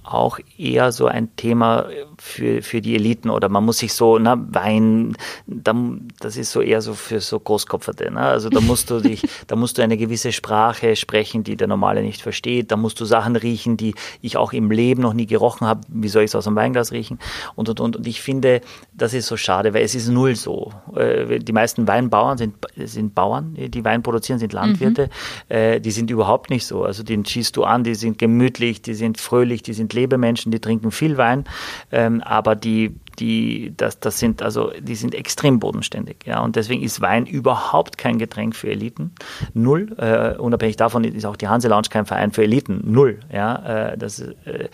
auch 0.04 0.40
eher 0.58 0.92
so 0.92 1.08
ein 1.08 1.36
Thema 1.36 1.88
für, 2.18 2.62
für 2.62 2.82
die 2.82 2.96
Eliten 2.96 3.30
oder 3.30 3.50
man 3.50 3.66
muss 3.66 3.80
sich 3.80 3.94
so, 3.94 4.18
na, 4.18 4.38
Wein, 4.50 5.16
das 5.46 6.38
ist 6.38 6.52
so 6.52 6.62
eher 6.62 6.82
so 6.82 6.94
für 6.94 7.20
so 7.20 7.40
Großkopferte. 7.40 8.12
Ne? 8.12 8.20
Also 8.20 8.50
da 8.50 8.62
musst 8.62 8.90
du 8.90 9.00
dich, 9.00 9.28
da 9.48 9.56
musst 9.56 9.78
du 9.78 9.82
eine 9.82 9.98
gewisse 9.98 10.32
Sprache 10.32 10.96
sprechen, 10.96 11.44
die 11.44 11.56
der 11.56 11.68
Normale 11.68 12.02
nicht 12.02 12.22
versteht. 12.22 12.72
Da 12.72 12.78
musst 12.78 13.00
du 13.00 13.06
Sachen 13.06 13.36
riechen, 13.36 13.78
die 13.78 13.94
ich 14.22 14.38
auch 14.38 14.54
im 14.54 14.72
Leben 14.72 15.02
noch 15.02 15.14
nie 15.14 15.26
gerochen 15.26 15.68
habe. 15.68 15.82
Wie 15.88 16.08
soll 16.08 16.24
ich 16.24 16.32
es 16.32 16.36
aus 16.36 16.46
dem 16.46 16.56
Weinglas 16.56 16.92
riechen? 16.92 17.20
Und, 17.56 17.70
und, 17.70 17.80
und, 17.80 17.96
und 17.98 18.08
ich 18.08 18.22
finde, 18.22 18.62
das 18.94 19.14
ist 19.14 19.28
so 19.28 19.38
schade, 19.38 19.74
weil 19.74 19.84
es 19.84 19.96
ist 19.96 20.10
null 20.10 20.36
so. 20.36 20.72
Äh, 20.96 21.40
die 21.40 21.54
meisten 21.54 21.88
Weinbauern 21.88 22.38
sind, 22.38 22.56
sind 22.76 23.16
Bauern, 23.16 23.56
die 23.56 23.84
Wein 23.86 24.04
produzieren, 24.04 24.40
sind 24.40 24.54
Landwirte. 24.54 25.10
Mhm. 25.50 25.82
Die 25.82 25.92
sind 25.92 26.10
überhaupt 26.10 26.50
nicht 26.50 26.66
so. 26.66 26.84
Also 26.84 27.04
den 27.04 27.26
schießt 27.26 27.56
du 27.56 27.64
an, 27.64 27.84
die 27.84 27.96
sind 27.96 28.18
gemütlich, 28.18 28.82
die 28.82 28.94
sind 28.94 29.20
fröhlich, 29.20 29.64
die 29.64 29.74
sind 29.74 29.89
Lebemenschen, 29.94 30.52
die 30.52 30.60
trinken 30.60 30.92
viel 30.92 31.18
Wein, 31.18 31.46
ähm, 31.92 32.22
aber 32.22 32.56
die, 32.56 32.96
die, 33.20 33.74
das, 33.76 34.00
das 34.00 34.20
sind 34.20 34.42
also, 34.42 34.72
die 34.80 34.96
sind 34.96 35.16
extrem 35.16 35.60
bodenständig, 35.60 36.26
ja, 36.26 36.40
und 36.40 36.56
deswegen 36.56 36.82
ist 36.82 37.02
Wein 37.02 37.26
überhaupt 37.26 37.98
kein 37.98 38.18
Getränk 38.18 38.56
für 38.56 38.70
Eliten, 38.70 39.14
null. 39.54 39.96
Äh, 39.98 40.38
unabhängig 40.38 40.78
davon 40.78 41.04
ist 41.04 41.26
auch 41.26 41.36
die 41.36 41.48
Hanse 41.48 41.68
Lounge 41.68 41.88
kein 41.90 42.06
Verein 42.06 42.32
für 42.32 42.44
Eliten, 42.44 42.82
null, 42.86 43.20
ja. 43.32 43.92
Äh, 43.92 43.98
das, 43.98 44.20
äh, 44.20 44.70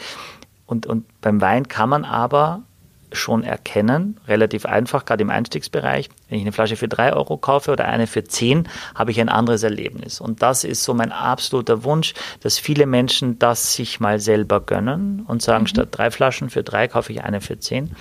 und, 0.66 0.88
und 0.88 1.06
beim 1.22 1.42
Wein 1.42 1.68
kann 1.68 1.90
man 1.90 2.06
aber 2.06 2.64
schon 3.16 3.44
erkennen, 3.44 4.20
relativ 4.28 4.66
einfach, 4.66 5.06
gerade 5.06 5.24
im 5.24 5.30
Einstiegsbereich. 5.30 6.10
Wenn 6.30 6.38
ich 6.38 6.44
eine 6.44 6.52
Flasche 6.52 6.76
für 6.76 6.88
drei 6.88 7.14
Euro 7.14 7.38
kaufe 7.38 7.72
oder 7.72 7.86
eine 7.86 8.08
für 8.08 8.24
zehn, 8.24 8.68
habe 8.94 9.12
ich 9.12 9.20
ein 9.20 9.30
anderes 9.30 9.64
Erlebnis. 9.64 10.22
Und 10.22 10.42
das 10.42 10.64
ist 10.64 10.84
so 10.84 10.94
mein 10.94 11.12
absoluter 11.12 11.84
Wunsch, 11.84 12.14
dass 12.42 12.60
viele 12.60 12.86
Menschen 12.86 13.40
das 13.40 13.74
sich 13.74 14.00
mal 14.00 14.20
selber 14.20 14.62
gönnen 14.62 15.24
und 15.28 15.42
sagen, 15.42 15.64
mhm. 15.64 15.68
statt 15.68 15.90
drei 15.92 16.12
Flaschen 16.12 16.50
für 16.50 16.64
drei 16.64 16.88
kaufe 16.88 17.12
ich 17.12 17.24
eine 17.24 17.42
für 17.42 17.60
zehn. 17.60 17.96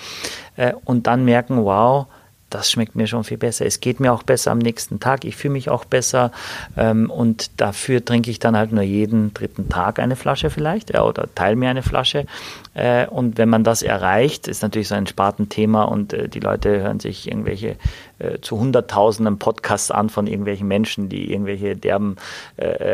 Äh, 0.56 0.75
und 0.85 1.06
dann 1.06 1.25
merken, 1.25 1.64
wow, 1.64 2.06
das 2.54 2.71
schmeckt 2.71 2.94
mir 2.94 3.09
schon 3.09 3.25
viel 3.25 3.37
besser. 3.37 3.66
Es 3.66 3.80
geht 3.80 3.99
mir 3.99 4.12
auch 4.12 4.23
besser 4.23 4.52
am 4.52 4.59
nächsten 4.59 5.00
Tag. 5.00 5.25
Ich 5.25 5.35
fühle 5.35 5.52
mich 5.52 5.71
auch 5.71 5.85
besser. 5.85 6.30
Ähm, 6.76 7.11
und 7.11 7.61
dafür 7.61 8.04
trinke 8.04 8.30
ich 8.30 8.38
dann 8.38 8.56
halt 8.56 8.71
nur 8.71 8.85
jeden 8.85 9.35
dritten 9.35 9.68
Tag 9.68 9.99
eine 9.99 10.14
Flasche 10.14 10.50
vielleicht 10.50 10.94
ja, 10.94 11.02
oder 11.02 11.28
teile 11.35 11.56
mir 11.56 11.68
eine 11.68 11.83
Flasche. 11.83 12.26
Äh, 12.75 13.07
und 13.07 13.38
wenn 13.38 13.49
man 13.49 13.64
das 13.64 13.83
erreicht, 13.83 14.49
ist 14.49 14.62
natürlich 14.62 14.88
so 14.88 14.95
ein 14.95 15.07
Spartenthema 15.07 15.85
und 15.85 16.12
äh, 16.12 16.28
die 16.28 16.40
Leute 16.40 16.81
hören 16.81 17.00
sich 17.00 17.28
irgendwelche 17.28 17.76
äh, 18.19 18.40
zu 18.40 18.59
Hunderttausenden 18.59 19.38
Podcasts 19.38 19.90
an 19.90 20.09
von 20.09 20.26
irgendwelchen 20.26 20.69
Menschen, 20.69 21.09
die 21.09 21.33
irgendwelche 21.33 21.76
derben 21.76 22.16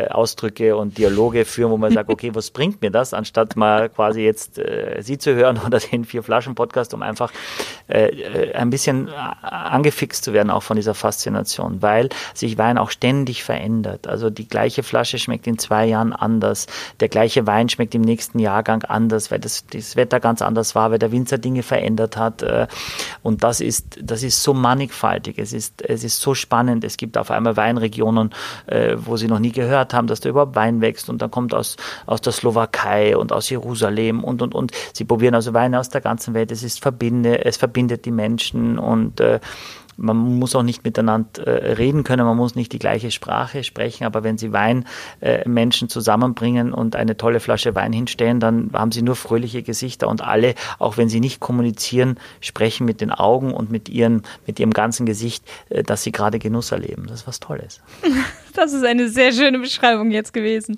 Ausdrücke 0.09 0.75
und 0.75 0.97
Dialoge 0.97 1.45
führen, 1.45 1.71
wo 1.71 1.77
man 1.77 1.91
sagt, 1.91 2.09
okay, 2.09 2.31
was 2.33 2.51
bringt 2.51 2.81
mir 2.81 2.91
das, 2.91 3.13
anstatt 3.13 3.55
mal 3.55 3.89
quasi 3.89 4.21
jetzt 4.21 4.59
Sie 4.99 5.17
zu 5.17 5.35
hören 5.35 5.59
oder 5.65 5.79
den 5.79 6.05
Vier-Flaschen-Podcast, 6.05 6.93
um 6.93 7.01
einfach 7.01 7.31
ein 7.87 8.69
bisschen 8.69 9.09
angefixt 9.09 10.23
zu 10.23 10.33
werden, 10.33 10.49
auch 10.49 10.63
von 10.63 10.75
dieser 10.75 10.93
Faszination, 10.93 11.81
weil 11.81 12.09
sich 12.33 12.57
Wein 12.57 12.77
auch 12.77 12.91
ständig 12.91 13.43
verändert. 13.43 14.07
Also 14.07 14.29
die 14.29 14.47
gleiche 14.47 14.83
Flasche 14.83 15.19
schmeckt 15.19 15.47
in 15.47 15.57
zwei 15.57 15.85
Jahren 15.85 16.13
anders, 16.13 16.67
der 16.99 17.09
gleiche 17.09 17.47
Wein 17.47 17.69
schmeckt 17.69 17.95
im 17.95 18.01
nächsten 18.01 18.39
Jahrgang 18.39 18.83
anders, 18.83 19.31
weil 19.31 19.39
das, 19.39 19.65
das 19.73 19.95
Wetter 19.95 20.19
ganz 20.19 20.41
anders 20.41 20.75
war, 20.75 20.91
weil 20.91 20.99
der 20.99 21.11
Winzer 21.11 21.37
Dinge 21.37 21.63
verändert 21.63 22.17
hat. 22.17 22.41
Äh, 22.41 22.67
und 23.23 23.43
das 23.43 23.61
ist, 23.61 23.99
das 24.01 24.23
ist 24.23 24.43
so 24.43 24.53
mannigfaltig, 24.53 25.37
es 25.37 25.53
ist, 25.53 25.81
es 25.81 26.03
ist 26.03 26.21
so 26.21 26.33
spannend. 26.33 26.83
Es 26.83 26.97
gibt 26.97 27.17
auf 27.17 27.31
einmal 27.31 27.57
Weinregionen, 27.57 28.31
äh, 28.67 28.95
wo 28.97 29.17
sie 29.17 29.27
noch 29.27 29.39
nie 29.39 29.51
gehört 29.51 29.93
haben, 29.93 30.07
dass 30.07 30.19
da 30.19 30.29
überhaupt 30.29 30.55
Wein 30.55 30.81
wächst 30.81 31.09
und 31.09 31.21
dann 31.21 31.31
kommt 31.31 31.53
aus, 31.53 31.77
aus 32.05 32.21
der 32.21 32.33
Slowakei 32.33 33.17
und 33.17 33.31
aus 33.31 33.49
Jerusalem 33.49 34.23
und, 34.23 34.41
und, 34.41 34.53
und. 34.53 34.71
Sie 34.93 35.05
probieren 35.05 35.35
also 35.35 35.53
Weine 35.53 35.79
aus 35.79 35.89
der 35.89 36.01
ganzen 36.01 36.33
Welt. 36.33 36.51
Es 36.51 36.63
ist 36.63 36.81
verbinde, 36.81 37.45
es 37.45 37.57
verbindet 37.57 38.05
die 38.05 38.11
Menschen 38.11 38.77
und 38.77 39.19
äh, 39.19 39.39
man 39.97 40.17
muss 40.17 40.55
auch 40.55 40.63
nicht 40.63 40.83
miteinander 40.83 41.45
äh, 41.45 41.73
reden 41.73 42.03
können, 42.03 42.25
man 42.25 42.37
muss 42.37 42.55
nicht 42.55 42.71
die 42.71 42.79
gleiche 42.79 43.11
Sprache 43.11 43.63
sprechen, 43.63 44.05
aber 44.05 44.23
wenn 44.23 44.37
Sie 44.37 44.51
Weinmenschen 44.53 45.87
äh, 45.87 45.89
zusammenbringen 45.89 46.73
und 46.73 46.95
eine 46.95 47.17
tolle 47.17 47.39
Flasche 47.39 47.75
Wein 47.75 47.93
hinstellen, 47.93 48.39
dann 48.39 48.71
haben 48.73 48.91
Sie 48.91 49.01
nur 49.01 49.15
fröhliche 49.15 49.63
Gesichter 49.63 50.07
und 50.07 50.21
alle, 50.21 50.55
auch 50.79 50.97
wenn 50.97 51.09
sie 51.09 51.19
nicht 51.19 51.39
kommunizieren, 51.39 52.17
sprechen 52.39 52.85
mit 52.85 53.01
den 53.01 53.11
Augen 53.11 53.53
und 53.53 53.71
mit, 53.71 53.89
ihren, 53.89 54.23
mit 54.47 54.59
ihrem 54.59 54.71
ganzen 54.71 55.05
Gesicht, 55.05 55.43
äh, 55.69 55.83
dass 55.83 56.03
sie 56.03 56.11
gerade 56.11 56.39
Genuss 56.39 56.71
erleben. 56.71 57.05
Das 57.07 57.21
ist 57.21 57.27
was 57.27 57.39
Tolles. 57.39 57.81
Das 58.53 58.73
ist 58.73 58.83
eine 58.83 59.07
sehr 59.07 59.31
schöne 59.31 59.59
Beschreibung 59.59 60.11
jetzt 60.11 60.33
gewesen. 60.33 60.77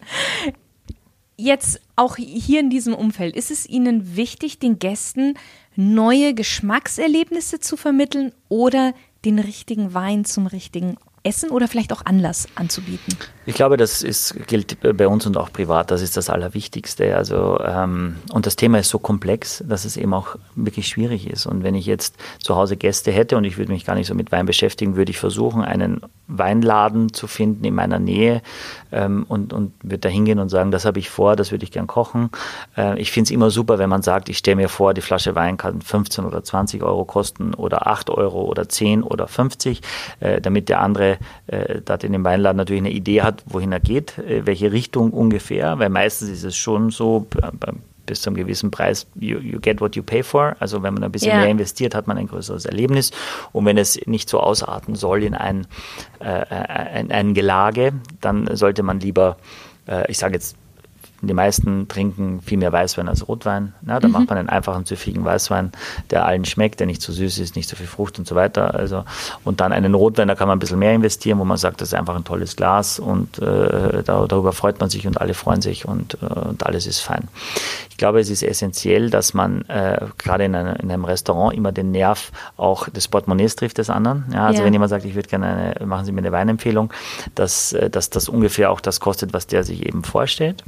Jetzt 1.38 1.82
auch 1.96 2.18
hier 2.18 2.60
in 2.60 2.70
diesem 2.70 2.94
Umfeld, 2.94 3.36
ist 3.36 3.50
es 3.50 3.68
Ihnen 3.68 4.16
wichtig, 4.16 4.60
den 4.60 4.78
Gästen 4.78 5.34
neue 5.76 6.34
Geschmackserlebnisse 6.34 7.60
zu 7.60 7.78
vermitteln 7.78 8.32
oder 8.50 8.94
den 9.26 9.40
richtigen 9.40 9.94
Wein 9.94 10.26
zum 10.26 10.48
richtigen 10.48 10.98
Essen 11.24 11.50
oder 11.50 11.68
vielleicht 11.68 11.94
auch 11.94 12.06
Anlass 12.06 12.48
anzubieten? 12.56 13.18
Ich 13.46 13.56
glaube, 13.56 13.76
das 13.76 14.04
ist, 14.04 14.48
gilt 14.48 14.78
bei 14.98 15.08
uns 15.08 15.26
und 15.26 15.36
auch 15.38 15.52
privat, 15.52 15.92
das 15.92 16.02
ist 16.02 16.16
das 16.16 16.30
Allerwichtigste. 16.30 17.16
Also, 17.16 17.60
ähm, 17.60 18.16
und 18.32 18.46
das 18.46 18.56
Thema 18.56 18.80
ist 18.80 18.90
so 18.90 19.00
komplex, 19.00 19.64
dass 19.68 19.84
es 19.84 19.98
eben 19.98 20.14
auch 20.14 20.36
wirklich 20.56 20.88
schwierig 20.88 21.30
ist. 21.30 21.46
Und 21.46 21.64
wenn 21.64 21.76
ich 21.76 21.86
jetzt 21.86 22.16
zu 22.40 22.56
Hause 22.56 22.78
Gäste 22.78 23.12
hätte 23.12 23.36
und 23.36 23.44
ich 23.44 23.58
würde 23.58 23.72
mich 23.72 23.86
gar 23.86 23.96
nicht 23.96 24.08
so 24.08 24.16
mit 24.16 24.32
Wein 24.32 24.46
beschäftigen, 24.46 24.96
würde 24.96 25.12
ich 25.12 25.18
versuchen, 25.18 25.62
einen 25.62 26.02
Weinladen 26.28 27.14
zu 27.14 27.28
finden 27.28 27.66
in 27.66 27.76
meiner 27.76 28.00
Nähe 28.00 28.42
ähm, 28.92 29.26
und, 29.28 29.52
und 29.52 29.74
würde 29.84 30.00
da 30.00 30.10
hingehen 30.10 30.40
und 30.40 30.50
sagen, 30.50 30.72
das 30.72 30.86
habe 30.86 31.00
ich 31.00 31.10
vor, 31.10 31.36
das 31.36 31.52
würde 31.52 31.66
ich 31.66 31.72
gern 31.72 31.88
kochen. 31.88 32.30
Äh, 32.78 33.00
ich 33.00 33.12
finde 33.12 33.28
es 33.28 33.32
immer 33.32 33.50
super, 33.50 33.78
wenn 33.78 33.90
man 33.90 34.02
sagt, 34.02 34.30
ich 34.30 34.38
stelle 34.38 34.56
mir 34.56 34.70
vor, 34.70 34.94
die 34.94 35.02
Flasche 35.02 35.36
Wein 35.36 35.58
kann 35.58 35.82
15 35.82 36.26
oder 36.26 36.44
20 36.44 36.82
Euro 36.84 37.04
kosten 37.04 37.54
oder 37.54 37.88
8 37.88 38.10
Euro 38.10 38.44
oder 38.44 38.70
10 38.70 39.04
oder 39.04 39.28
50, 39.28 39.82
äh, 40.22 40.40
damit 40.40 40.70
der 40.70 40.82
andere 40.82 41.18
äh, 41.48 41.82
da 41.84 41.96
in 41.96 42.14
dem 42.14 42.24
Weinladen 42.24 42.58
natürlich 42.58 42.82
eine 42.82 42.92
Idee 42.92 43.22
hat, 43.22 43.33
hat, 43.34 43.44
wohin 43.46 43.72
er 43.72 43.80
geht, 43.80 44.18
äh, 44.18 44.46
welche 44.46 44.72
Richtung 44.72 45.12
ungefähr, 45.12 45.80
weil 45.80 45.90
meistens 45.90 46.30
ist 46.30 46.44
es 46.44 46.56
schon 46.56 46.90
so, 46.90 47.28
bis 48.06 48.22
zu 48.22 48.30
einem 48.30 48.38
gewissen 48.38 48.72
Preis, 48.72 49.08
you, 49.16 49.40
you, 49.40 49.60
get 49.60 49.82
what 49.82 49.96
you 49.96 50.04
pay 50.04 50.24
for. 50.24 50.56
Also 50.60 50.84
wenn 50.84 50.94
man 50.94 51.04
ein 51.04 51.12
bisschen 51.12 51.32
yeah. 51.32 51.42
mehr 51.42 51.50
investiert, 51.50 51.96
hat 51.96 52.08
man 52.08 52.18
ein 52.18 52.28
größeres 52.28 52.66
Erlebnis. 52.66 53.12
Und 53.52 53.66
wenn 53.66 53.78
es 53.78 54.00
nicht 54.06 54.30
so 54.30 54.40
ausarten 54.40 54.96
soll 54.96 55.24
in 55.24 55.34
ein, 55.34 55.68
äh, 56.20 56.26
ein, 56.26 57.12
ein 57.12 57.34
Gelage, 57.34 57.94
dann 58.20 58.56
sollte 58.56 58.84
man 58.84 59.00
lieber, 59.00 59.38
äh, 59.88 60.10
ich 60.12 60.18
sage 60.18 60.34
jetzt 60.34 60.58
die 61.28 61.34
meisten 61.34 61.88
trinken 61.88 62.42
viel 62.42 62.58
mehr 62.58 62.72
Weißwein 62.72 63.08
als 63.08 63.28
Rotwein. 63.28 63.74
Na, 63.82 64.00
da 64.00 64.08
mhm. 64.08 64.14
macht 64.14 64.30
man 64.30 64.38
einen 64.38 64.50
einfachen, 64.50 64.86
süffigen 64.86 65.24
Weißwein, 65.24 65.72
der 66.10 66.26
allen 66.26 66.46
schmeckt, 66.46 66.80
der 66.80 66.88
nicht 66.88 67.02
zu 67.02 67.12
so 67.12 67.24
süß 67.24 67.40
ist, 67.40 67.56
nicht 67.56 67.70
so 67.70 67.76
viel 67.76 67.88
Frucht 67.88 68.20
und 68.20 68.28
so 68.28 68.36
weiter. 68.36 68.74
Also, 68.74 69.06
und 69.44 69.62
dann 69.62 69.72
einen 69.72 69.94
Rotwein, 69.94 70.28
da 70.28 70.36
kann 70.36 70.48
man 70.48 70.58
ein 70.58 70.60
bisschen 70.60 70.80
mehr 70.80 70.94
investieren, 70.94 71.40
wo 71.40 71.46
man 71.46 71.58
sagt, 71.58 71.82
das 71.82 71.90
ist 71.90 71.94
einfach 71.94 72.16
ein 72.16 72.24
tolles 72.24 72.56
Glas 72.56 73.00
und 73.00 73.40
äh, 73.40 74.04
darüber 74.04 74.54
freut 74.54 74.80
man 74.80 74.90
sich 74.90 75.08
und 75.08 75.20
alle 75.22 75.34
freuen 75.34 75.62
sich 75.62 75.86
und, 75.86 76.18
äh, 76.22 76.26
und 76.26 76.66
alles 76.66 76.88
ist 76.88 77.00
fein. 77.00 77.28
Ich 77.90 77.98
glaube, 77.98 78.20
es 78.20 78.30
ist 78.30 78.44
essentiell, 78.44 79.10
dass 79.10 79.34
man 79.34 79.62
äh, 79.70 80.08
gerade 80.18 80.46
in, 80.46 80.54
in, 80.56 80.92
einem 80.92 81.06
Restaurant 81.06 81.56
immer 81.56 81.72
den 81.72 81.92
Nerv 81.92 82.32
auch 82.58 82.90
des 82.90 83.08
Portemonnaies 83.08 83.56
trifft 83.56 83.78
des 83.78 83.90
anderen. 83.90 84.26
Ja, 84.34 84.48
also 84.48 84.60
ja. 84.60 84.66
wenn 84.66 84.74
jemand 84.74 84.90
sagt, 84.90 85.06
ich 85.06 85.16
würde 85.16 85.30
gerne 85.30 85.76
eine, 85.78 85.86
machen 85.86 86.06
Sie 86.06 86.12
mir 86.12 86.20
eine 86.20 86.32
Weinempfehlung, 86.32 86.92
dass, 87.36 87.74
äh, 87.74 87.90
dass 87.90 88.10
das 88.10 88.30
ungefähr 88.30 88.72
auch 88.72 88.82
das 88.82 89.00
kostet, 89.00 89.34
was 89.34 89.48
der 89.48 89.64
sich 89.64 89.86
eben 89.86 90.04
vorstellt. 90.04 90.64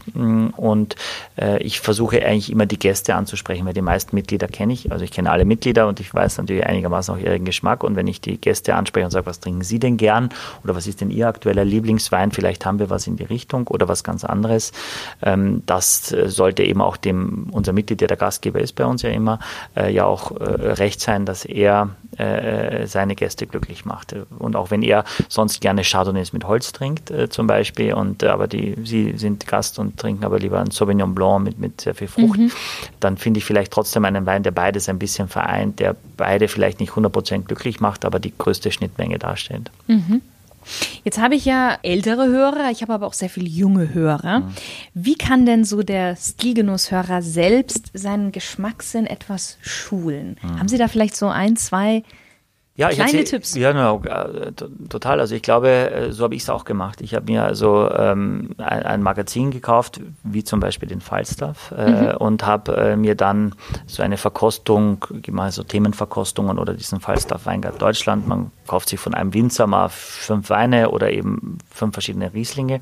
Und 0.51 0.95
äh, 1.39 1.61
ich 1.61 1.79
versuche 1.79 2.25
eigentlich 2.25 2.51
immer 2.51 2.65
die 2.65 2.79
Gäste 2.79 3.15
anzusprechen, 3.15 3.65
weil 3.65 3.73
die 3.73 3.81
meisten 3.81 4.15
Mitglieder 4.15 4.47
kenne 4.47 4.73
ich. 4.73 4.91
Also 4.91 5.03
ich 5.03 5.11
kenne 5.11 5.31
alle 5.31 5.45
Mitglieder 5.45 5.87
und 5.87 5.99
ich 5.99 6.13
weiß 6.13 6.37
natürlich 6.37 6.65
einigermaßen 6.65 7.15
auch 7.15 7.19
ihren 7.19 7.45
Geschmack. 7.45 7.83
Und 7.83 7.95
wenn 7.95 8.07
ich 8.07 8.21
die 8.21 8.37
Gäste 8.37 8.75
anspreche 8.75 9.05
und 9.05 9.11
sage, 9.11 9.25
was 9.25 9.39
trinken 9.39 9.61
Sie 9.61 9.79
denn 9.79 9.97
gern 9.97 10.29
oder 10.63 10.75
was 10.75 10.87
ist 10.87 11.01
denn 11.01 11.11
Ihr 11.11 11.27
aktueller 11.27 11.65
Lieblingswein, 11.65 12.31
vielleicht 12.31 12.65
haben 12.65 12.79
wir 12.79 12.89
was 12.89 13.07
in 13.07 13.17
die 13.17 13.23
Richtung 13.23 13.67
oder 13.67 13.87
was 13.87 14.03
ganz 14.03 14.23
anderes. 14.23 14.71
Ähm, 15.21 15.63
das 15.65 16.11
äh, 16.11 16.29
sollte 16.29 16.63
eben 16.63 16.81
auch 16.81 16.97
dem, 16.97 17.47
unser 17.51 17.73
Mitglied, 17.73 18.01
der 18.01 18.07
der 18.07 18.17
Gastgeber 18.17 18.59
ist 18.59 18.73
bei 18.73 18.85
uns 18.85 19.01
ja 19.01 19.09
immer, 19.09 19.39
äh, 19.75 19.91
ja 19.91 20.05
auch 20.05 20.31
äh, 20.31 20.43
recht 20.43 21.01
sein, 21.01 21.25
dass 21.25 21.45
er 21.45 21.89
äh, 22.17 22.87
seine 22.87 23.15
Gäste 23.15 23.47
glücklich 23.47 23.85
macht. 23.85 24.15
Und 24.39 24.55
auch 24.55 24.71
wenn 24.71 24.81
er 24.81 25.03
sonst 25.27 25.61
gerne 25.61 25.83
Chardonnays 25.83 26.33
mit 26.33 26.45
Holz 26.45 26.71
trinkt, 26.71 27.11
äh, 27.11 27.29
zum 27.29 27.47
Beispiel, 27.47 27.93
und 27.93 28.23
aber 28.23 28.47
die, 28.47 28.75
sie 28.83 29.17
sind 29.17 29.47
Gast 29.47 29.79
und 29.79 29.97
trinken 29.97 30.23
aber 30.25 30.35
lieber 30.39 30.60
einen 30.60 30.72
Sauvignon 30.72 31.15
Blanc 31.15 31.44
mit, 31.44 31.60
mit 31.60 31.82
sehr 31.82 31.96
viel 31.96 32.08
Frucht, 32.08 32.39
mhm. 32.39 32.51
dann 33.00 33.18
finde 33.18 33.39
ich 33.39 33.46
vielleicht 33.46 33.72
trotzdem 33.72 34.06
einen 34.06 34.25
Wein, 34.25 34.44
der 34.44 34.51
beides 34.51 34.89
ein 34.89 35.00
bisschen 35.00 35.27
vereint, 35.27 35.80
der 35.80 35.96
beide 36.18 36.48
vielleicht 36.48 36.80
nicht 36.80 36.94
100% 36.94 37.44
glücklich 37.44 37.80
macht, 37.80 38.06
aber 38.06 38.20
die 38.20 38.34
größte 38.38 38.72
Schnittmenge 38.72 39.20
darstellt. 39.20 39.72
Mhm. 39.88 40.22
Jetzt 41.04 41.20
habe 41.20 41.36
ich 41.36 41.46
ja 41.46 41.77
ältere 41.84 42.27
Hörer, 42.27 42.72
ich 42.72 42.82
habe 42.82 42.94
aber 42.94 43.06
auch 43.06 43.13
sehr 43.13 43.30
viele 43.30 43.48
junge 43.48 43.94
Hörer. 43.94 44.39
Mhm. 44.39 44.54
Wie 44.94 45.15
kann 45.15 45.46
denn 45.46 45.63
so 45.63 45.84
der 45.84 46.15
Stilgenusshörer 46.15 47.22
selbst 47.22 47.92
seinen 47.94 48.32
Geschmackssinn 48.32 49.06
etwas 49.06 49.58
schulen? 49.62 50.38
Mhm. 50.42 50.60
Haben 50.60 50.68
Sie 50.68 50.77
da 50.77 50.88
vielleicht 50.88 51.15
so 51.15 51.27
ein, 51.27 51.56
zwei 51.56 52.04
ja, 52.77 52.89
ich 52.89 52.96
Kleine 52.96 53.12
erzähl, 53.12 53.24
Tipps. 53.24 53.55
Ja, 53.55 53.72
no, 53.72 54.01
äh, 54.03 54.51
total. 54.89 55.22
Also 55.22 55.34
ich 55.34 55.41
glaube, 55.41 55.70
äh, 55.70 56.12
so 56.12 56.25
habe 56.25 56.36
ich 56.36 56.41
es 56.41 56.50
auch 56.50 56.65
gemacht. 56.65 57.00
Ich 57.00 57.15
habe 57.15 57.32
mir 57.32 57.44
also 57.44 57.89
ähm, 57.89 58.50
ein, 58.58 58.84
ein, 58.84 59.01
Magazin 59.01 59.50
gekauft, 59.51 60.01
wie 60.24 60.44
zum 60.44 60.60
Beispiel 60.60 60.89
den 60.89 61.00
Falstaff, 61.00 61.74
äh, 61.77 61.89
mhm. 61.89 62.17
und 62.17 62.46
habe 62.46 62.75
äh, 62.75 62.96
mir 62.98 63.15
dann 63.15 63.55
so 63.88 64.03
eine 64.03 64.17
Verkostung, 64.17 65.05
mal 65.32 65.53
so 65.53 65.63
Themenverkostungen 65.63 66.60
oder 66.60 66.74
diesen 66.74 67.00
Falstaff 67.00 67.46
Weingart 67.46 67.82
Deutschland. 67.82 68.27
Man 68.27 68.51
kauft 68.67 68.89
sich 68.89 69.00
von 69.00 69.13
einem 69.13 69.34
Winzer 69.34 69.67
mal 69.67 69.88
fünf 69.88 70.50
Weine 70.50 70.89
oder 70.89 71.12
eben 71.12 71.60
fünf 71.72 71.94
verschiedene 71.94 72.34
Rieslinge, 72.34 72.82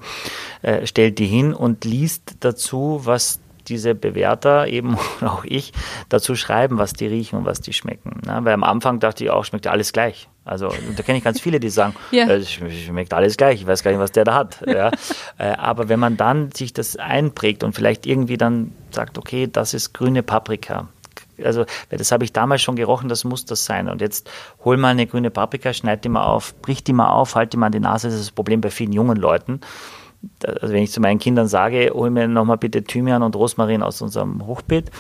äh, 0.64 0.88
stellt 0.88 1.20
die 1.20 1.28
hin 1.28 1.54
und 1.54 1.86
liest 1.86 2.38
dazu, 2.40 3.02
was 3.04 3.40
diese 3.68 3.96
Bewerter, 3.96 4.68
eben 4.68 4.98
auch 5.22 5.44
ich, 5.46 5.74
dazu 6.10 6.36
schreiben, 6.36 6.78
was 6.78 6.94
die 6.94 7.08
riechen 7.08 7.40
und 7.40 7.46
was 7.46 7.62
die 7.62 7.74
schmecken. 7.74 8.22
Ne? 8.26 8.40
Weil 8.44 8.54
am 8.54 8.64
Anfang 8.64 9.00
dachte 9.00 9.24
ich 9.24 9.30
auch, 9.30 9.46
schmeckt 9.46 9.68
alles 9.68 9.94
gleich. 9.94 10.30
Also 10.46 10.70
da 10.98 11.04
kenne 11.04 11.20
ich 11.20 11.24
ganz 11.24 11.40
viele, 11.40 11.60
die 11.60 11.70
sagen, 11.70 11.96
ja. 12.12 12.28
äh, 12.28 12.44
schmeckt 12.44 13.14
alles 13.14 13.38
gleich, 13.38 13.62
ich 13.62 13.68
weiß 13.68 13.84
gar 13.84 13.92
nicht, 13.92 14.00
was 14.00 14.12
der 14.12 14.26
da 14.26 14.34
hat. 14.34 14.64
Ja? 14.74 14.92
äh, 15.38 15.54
aber 15.56 15.88
wenn 15.88 16.00
man 16.00 16.18
dann 16.18 16.52
sich 16.52 16.74
das 16.74 16.96
einprägt 16.96 17.64
und 17.64 17.76
vielleicht 17.76 18.08
irgendwie 18.08 18.38
dann 18.38 18.74
sagt, 18.90 19.20
okay, 19.20 19.48
das 19.52 19.76
ist 19.76 19.94
grüne 19.94 20.24
Paprika, 20.24 20.88
also 21.44 21.66
das 21.90 22.12
habe 22.12 22.24
ich 22.24 22.34
damals 22.34 22.62
schon 22.62 22.76
gerochen, 22.76 23.10
das 23.10 23.24
muss 23.24 23.46
das 23.46 23.66
sein. 23.66 23.90
Und 23.90 24.02
jetzt 24.02 24.30
hol 24.64 24.78
mal 24.78 24.90
eine 24.90 25.08
grüne 25.08 25.30
Paprika, 25.32 25.74
schneid 25.74 26.04
die 26.04 26.10
mal 26.10 26.26
auf, 26.26 26.56
brich 26.62 26.84
die 26.84 26.94
mal 26.94 27.10
auf, 27.10 27.36
halt 27.36 27.54
die 27.54 27.58
mal 27.58 27.68
an 27.68 27.72
die 27.72 27.80
Nase. 27.80 28.08
Das 28.08 28.16
ist 28.16 28.28
das 28.28 28.32
Problem 28.32 28.62
bei 28.62 28.70
vielen 28.70 28.94
jungen 28.94 29.18
Leuten 29.18 29.62
also 30.46 30.74
wenn 30.74 30.84
ich 30.84 30.92
zu 30.92 31.02
meinen 31.02 31.20
Kindern 31.20 31.48
sage, 31.48 31.92
hol 31.94 32.10
mir 32.10 32.28
nochmal 32.28 32.58
bitte 32.58 32.84
Thymian 32.84 33.24
und 33.24 33.36
Rosmarin 33.36 33.84
aus 33.84 34.02
unserem 34.02 34.46
Hochbeet, 34.46 34.92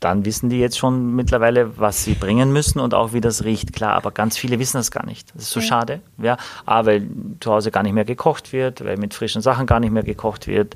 dann 0.00 0.26
wissen 0.26 0.50
die 0.50 0.58
jetzt 0.58 0.76
schon 0.76 1.14
mittlerweile, 1.14 1.78
was 1.78 2.04
sie 2.04 2.14
bringen 2.14 2.52
müssen 2.52 2.80
und 2.80 2.92
auch 2.92 3.14
wie 3.14 3.22
das 3.22 3.44
riecht. 3.44 3.72
Klar, 3.72 3.94
aber 3.94 4.10
ganz 4.10 4.36
viele 4.36 4.58
wissen 4.58 4.76
das 4.76 4.90
gar 4.90 5.06
nicht. 5.06 5.34
Das 5.34 5.44
ist 5.44 5.50
so 5.50 5.60
ja. 5.60 5.66
schade. 5.66 6.00
Ja, 6.18 6.36
A, 6.66 6.84
weil 6.84 7.08
zu 7.40 7.50
Hause 7.50 7.70
gar 7.70 7.82
nicht 7.82 7.94
mehr 7.94 8.04
gekocht 8.04 8.52
wird, 8.52 8.84
weil 8.84 8.98
mit 8.98 9.14
frischen 9.14 9.40
Sachen 9.40 9.66
gar 9.66 9.80
nicht 9.80 9.92
mehr 9.92 10.02
gekocht 10.02 10.48
wird 10.48 10.74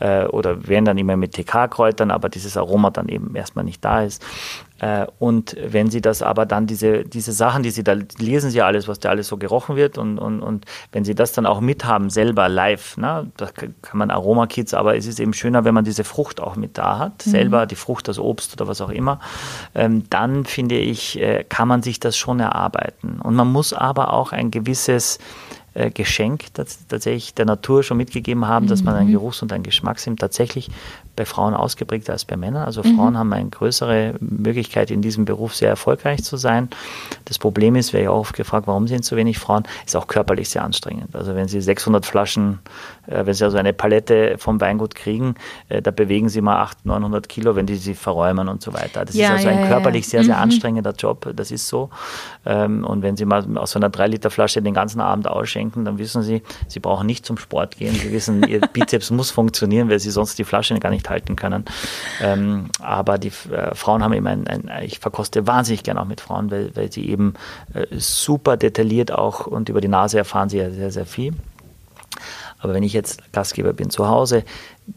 äh, 0.00 0.24
oder 0.24 0.66
werden 0.66 0.84
dann 0.84 0.98
immer 0.98 1.16
mit 1.16 1.34
TK-Kräutern, 1.34 2.10
aber 2.10 2.28
dieses 2.28 2.56
Aroma 2.56 2.90
dann 2.90 3.08
eben 3.08 3.36
erstmal 3.36 3.64
nicht 3.64 3.84
da 3.84 4.02
ist. 4.02 4.24
Äh, 4.80 5.06
und 5.18 5.56
wenn 5.64 5.90
Sie 5.90 6.00
das 6.00 6.22
aber 6.22 6.46
dann, 6.46 6.66
diese, 6.66 7.04
diese 7.04 7.32
Sachen, 7.32 7.62
die 7.62 7.70
Sie 7.70 7.84
da 7.84 7.94
lesen, 8.18 8.50
Sie 8.50 8.62
alles, 8.62 8.88
was 8.88 8.98
da 9.00 9.10
alles 9.10 9.28
so 9.28 9.36
gerochen 9.36 9.76
wird. 9.76 9.98
Und, 9.98 10.18
und, 10.18 10.40
und 10.42 10.64
wenn 10.92 11.04
Sie 11.04 11.14
das 11.14 11.32
dann 11.32 11.46
auch 11.46 11.60
mithaben, 11.60 12.10
selber 12.10 12.48
live, 12.48 12.96
ne, 12.96 13.30
da 13.36 13.46
kann 13.46 13.98
man 13.98 14.10
Aromakits, 14.10 14.74
aber 14.74 14.96
es 14.96 15.06
ist 15.06 15.20
eben 15.20 15.32
schöner, 15.32 15.64
wenn 15.64 15.74
man 15.74 15.84
diese 15.84 16.04
Frucht 16.04 16.40
auch 16.40 16.56
mit 16.56 16.78
da 16.78 16.98
hat, 16.98 17.26
mhm. 17.26 17.30
selber, 17.30 17.66
die 17.66 17.76
Frucht, 17.76 18.08
das 18.08 18.18
Obst 18.18 18.52
oder 18.54 18.68
was 18.68 18.80
auch 18.80 18.90
immer, 18.90 19.20
ähm, 19.74 20.04
dann 20.10 20.44
finde 20.44 20.76
ich, 20.76 21.20
äh, 21.20 21.44
kann 21.48 21.68
man 21.68 21.82
sich 21.82 22.00
das 22.00 22.16
schon 22.16 22.40
erarbeiten. 22.40 23.20
Und 23.22 23.34
man 23.34 23.50
muss 23.50 23.72
aber 23.72 24.12
auch 24.12 24.32
ein 24.32 24.50
gewisses 24.50 25.18
äh, 25.76 25.90
Geschenk 25.90 26.46
tatsächlich 26.54 27.34
der 27.34 27.44
Natur 27.44 27.82
schon 27.82 27.96
mitgegeben 27.98 28.46
haben, 28.48 28.66
dass 28.66 28.82
man 28.82 28.94
einen 28.94 29.08
mhm. 29.08 29.12
Geruchs- 29.12 29.42
und 29.42 29.52
einen 29.52 29.62
Geschmackssinn 29.62 30.16
tatsächlich 30.16 30.70
bei 31.16 31.24
Frauen 31.24 31.54
ausgeprägter 31.54 32.12
als 32.12 32.24
bei 32.24 32.36
Männern. 32.36 32.64
Also 32.64 32.82
Frauen 32.82 33.14
mhm. 33.14 33.18
haben 33.18 33.32
eine 33.32 33.48
größere 33.48 34.14
Möglichkeit, 34.20 34.90
in 34.90 35.02
diesem 35.02 35.24
Beruf 35.24 35.54
sehr 35.54 35.70
erfolgreich 35.70 36.22
zu 36.22 36.36
sein. 36.36 36.68
Das 37.24 37.38
Problem 37.38 37.74
ist, 37.74 37.92
wäre 37.92 38.04
ja 38.04 38.10
auch 38.10 38.20
oft 38.20 38.34
gefragt, 38.34 38.66
warum 38.66 38.86
sind 38.86 39.04
so 39.04 39.16
wenig 39.16 39.38
Frauen, 39.38 39.64
ist 39.84 39.96
auch 39.96 40.06
körperlich 40.06 40.48
sehr 40.50 40.62
anstrengend. 40.62 41.14
Also 41.14 41.34
wenn 41.34 41.48
Sie 41.48 41.60
600 41.60 42.04
Flaschen, 42.04 42.60
äh, 43.06 43.24
wenn 43.24 43.34
Sie 43.34 43.44
also 43.44 43.56
eine 43.56 43.72
Palette 43.72 44.36
vom 44.38 44.60
Weingut 44.60 44.94
kriegen, 44.94 45.34
äh, 45.68 45.82
da 45.82 45.90
bewegen 45.90 46.28
Sie 46.28 46.40
mal 46.40 46.56
800, 46.56 46.86
900 46.86 47.28
Kilo, 47.28 47.56
wenn 47.56 47.66
die 47.66 47.76
sie 47.76 47.94
verräumen 47.94 48.48
und 48.48 48.62
so 48.62 48.72
weiter. 48.72 49.04
Das 49.04 49.14
ja, 49.14 49.28
ist 49.28 49.46
also 49.46 49.48
ja, 49.48 49.56
ein 49.56 49.68
körperlich 49.68 50.04
ja. 50.06 50.10
sehr, 50.10 50.24
sehr 50.24 50.36
mhm. 50.36 50.42
anstrengender 50.42 50.92
Job. 50.92 51.32
Das 51.34 51.50
ist 51.50 51.68
so. 51.68 51.90
Ähm, 52.44 52.84
und 52.84 53.02
wenn 53.02 53.16
Sie 53.16 53.24
mal 53.24 53.44
aus 53.56 53.72
so 53.72 53.78
einer 53.78 53.90
3-Liter-Flasche 53.90 54.62
den 54.62 54.74
ganzen 54.74 55.00
Abend 55.00 55.28
ausschenken, 55.28 55.65
dann 55.74 55.98
wissen 55.98 56.22
Sie, 56.22 56.42
Sie 56.68 56.80
brauchen 56.80 57.06
nicht 57.06 57.26
zum 57.26 57.38
Sport 57.38 57.76
gehen. 57.76 57.94
Sie 57.94 58.12
wissen, 58.12 58.46
Ihr 58.46 58.60
Bizeps 58.72 59.10
muss 59.10 59.30
funktionieren, 59.30 59.88
weil 59.88 59.98
Sie 59.98 60.10
sonst 60.10 60.38
die 60.38 60.44
Flasche 60.44 60.78
gar 60.78 60.90
nicht 60.90 61.08
halten 61.08 61.36
können. 61.36 61.64
Ähm, 62.20 62.66
aber 62.80 63.18
die 63.18 63.32
äh, 63.50 63.74
Frauen 63.74 64.02
haben 64.02 64.12
eben 64.12 64.26
ein, 64.26 64.46
ein, 64.46 64.70
ich 64.84 64.98
verkoste 64.98 65.46
wahnsinnig 65.46 65.82
gerne 65.82 66.00
auch 66.00 66.06
mit 66.06 66.20
Frauen, 66.20 66.50
weil, 66.50 66.74
weil 66.74 66.90
sie 66.92 67.08
eben 67.08 67.34
äh, 67.74 67.86
super 67.96 68.56
detailliert 68.56 69.12
auch 69.12 69.46
und 69.46 69.68
über 69.68 69.80
die 69.80 69.88
Nase 69.88 70.18
erfahren 70.18 70.48
sie 70.48 70.58
ja 70.58 70.70
sehr, 70.70 70.90
sehr 70.90 71.06
viel. 71.06 71.34
Aber 72.58 72.74
wenn 72.74 72.82
ich 72.82 72.92
jetzt 72.92 73.32
Gastgeber 73.32 73.72
bin 73.72 73.90
zu 73.90 74.08
Hause, 74.08 74.44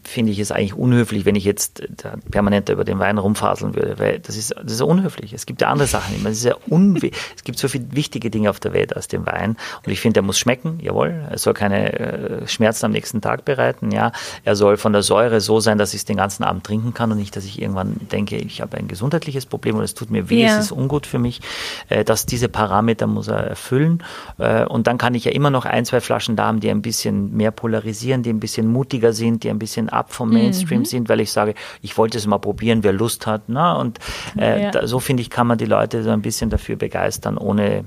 finde 0.04 0.32
ich 0.32 0.38
es 0.38 0.52
eigentlich 0.52 0.74
unhöflich, 0.74 1.24
wenn 1.24 1.34
ich 1.34 1.44
jetzt 1.44 1.82
permanent 2.30 2.68
über 2.68 2.84
den 2.84 2.98
Wein 2.98 3.18
rumfaseln 3.18 3.74
würde, 3.74 3.98
weil 3.98 4.18
das 4.20 4.36
ist, 4.36 4.54
das 4.56 4.72
ist 4.72 4.82
unhöflich. 4.82 5.32
Es 5.32 5.46
gibt 5.46 5.60
ja 5.60 5.68
andere 5.68 5.88
Sachen. 5.88 6.14
Es, 6.26 6.38
ist 6.38 6.44
ja 6.44 6.54
es 7.36 7.44
gibt 7.44 7.58
so 7.58 7.68
viele 7.68 7.86
wichtige 7.90 8.30
Dinge 8.30 8.50
auf 8.50 8.60
der 8.60 8.72
Welt 8.72 8.94
als 8.94 9.08
den 9.08 9.26
Wein. 9.26 9.56
Und 9.84 9.92
ich 9.92 10.00
finde, 10.00 10.14
der 10.14 10.22
muss 10.22 10.38
schmecken, 10.38 10.78
jawohl. 10.80 11.26
Er 11.30 11.38
soll 11.38 11.54
keine 11.54 11.92
äh, 11.92 12.46
Schmerzen 12.46 12.86
am 12.86 12.92
nächsten 12.92 13.20
Tag 13.20 13.44
bereiten, 13.44 13.90
ja. 13.90 14.12
Er 14.44 14.56
soll 14.56 14.76
von 14.76 14.92
der 14.92 15.02
Säure 15.02 15.40
so 15.40 15.60
sein, 15.60 15.78
dass 15.78 15.92
ich 15.92 16.00
es 16.00 16.04
den 16.04 16.16
ganzen 16.16 16.44
Abend 16.44 16.64
trinken 16.64 16.94
kann 16.94 17.10
und 17.10 17.18
nicht, 17.18 17.34
dass 17.36 17.44
ich 17.44 17.60
irgendwann 17.60 17.96
denke, 18.12 18.36
ich 18.36 18.60
habe 18.60 18.76
ein 18.76 18.88
gesundheitliches 18.88 19.46
Problem 19.46 19.76
oder 19.76 19.84
es 19.84 19.94
tut 19.94 20.10
mir 20.10 20.30
weh, 20.30 20.42
ja. 20.42 20.58
es 20.58 20.66
ist 20.66 20.72
ungut 20.72 21.06
für 21.06 21.18
mich. 21.18 21.40
Äh, 21.88 22.04
dass 22.04 22.26
diese 22.26 22.48
Parameter 22.48 23.06
muss 23.06 23.28
er 23.28 23.38
erfüllen. 23.38 24.02
Äh, 24.38 24.64
und 24.64 24.86
dann 24.86 24.98
kann 24.98 25.14
ich 25.14 25.24
ja 25.24 25.32
immer 25.32 25.50
noch 25.50 25.64
ein, 25.64 25.84
zwei 25.84 26.00
Flaschen 26.00 26.36
da 26.36 26.46
haben, 26.46 26.60
die 26.60 26.70
ein 26.70 26.82
bisschen 26.82 27.36
mehr 27.36 27.50
polarisieren, 27.50 28.22
die 28.22 28.30
ein 28.30 28.40
bisschen 28.40 28.66
mutiger 28.66 29.12
sind, 29.12 29.44
die 29.44 29.50
ein 29.50 29.58
bisschen 29.58 29.79
bisschen 29.80 29.88
ab 29.88 30.12
vom 30.12 30.30
Mainstream 30.30 30.80
mhm. 30.80 30.84
sind, 30.84 31.08
weil 31.08 31.20
ich 31.20 31.32
sage, 31.32 31.54
ich 31.82 31.96
wollte 31.96 32.18
es 32.18 32.26
mal 32.26 32.38
probieren, 32.38 32.82
wer 32.82 32.92
Lust 32.92 33.26
hat. 33.26 33.48
Ne? 33.48 33.76
Und 33.76 33.98
äh, 34.38 34.64
ja. 34.64 34.70
da, 34.70 34.86
so 34.86 34.98
finde 34.98 35.22
ich, 35.22 35.30
kann 35.30 35.46
man 35.46 35.58
die 35.58 35.66
Leute 35.66 36.02
so 36.02 36.10
ein 36.10 36.22
bisschen 36.22 36.50
dafür 36.50 36.76
begeistern, 36.76 37.38
ohne 37.38 37.84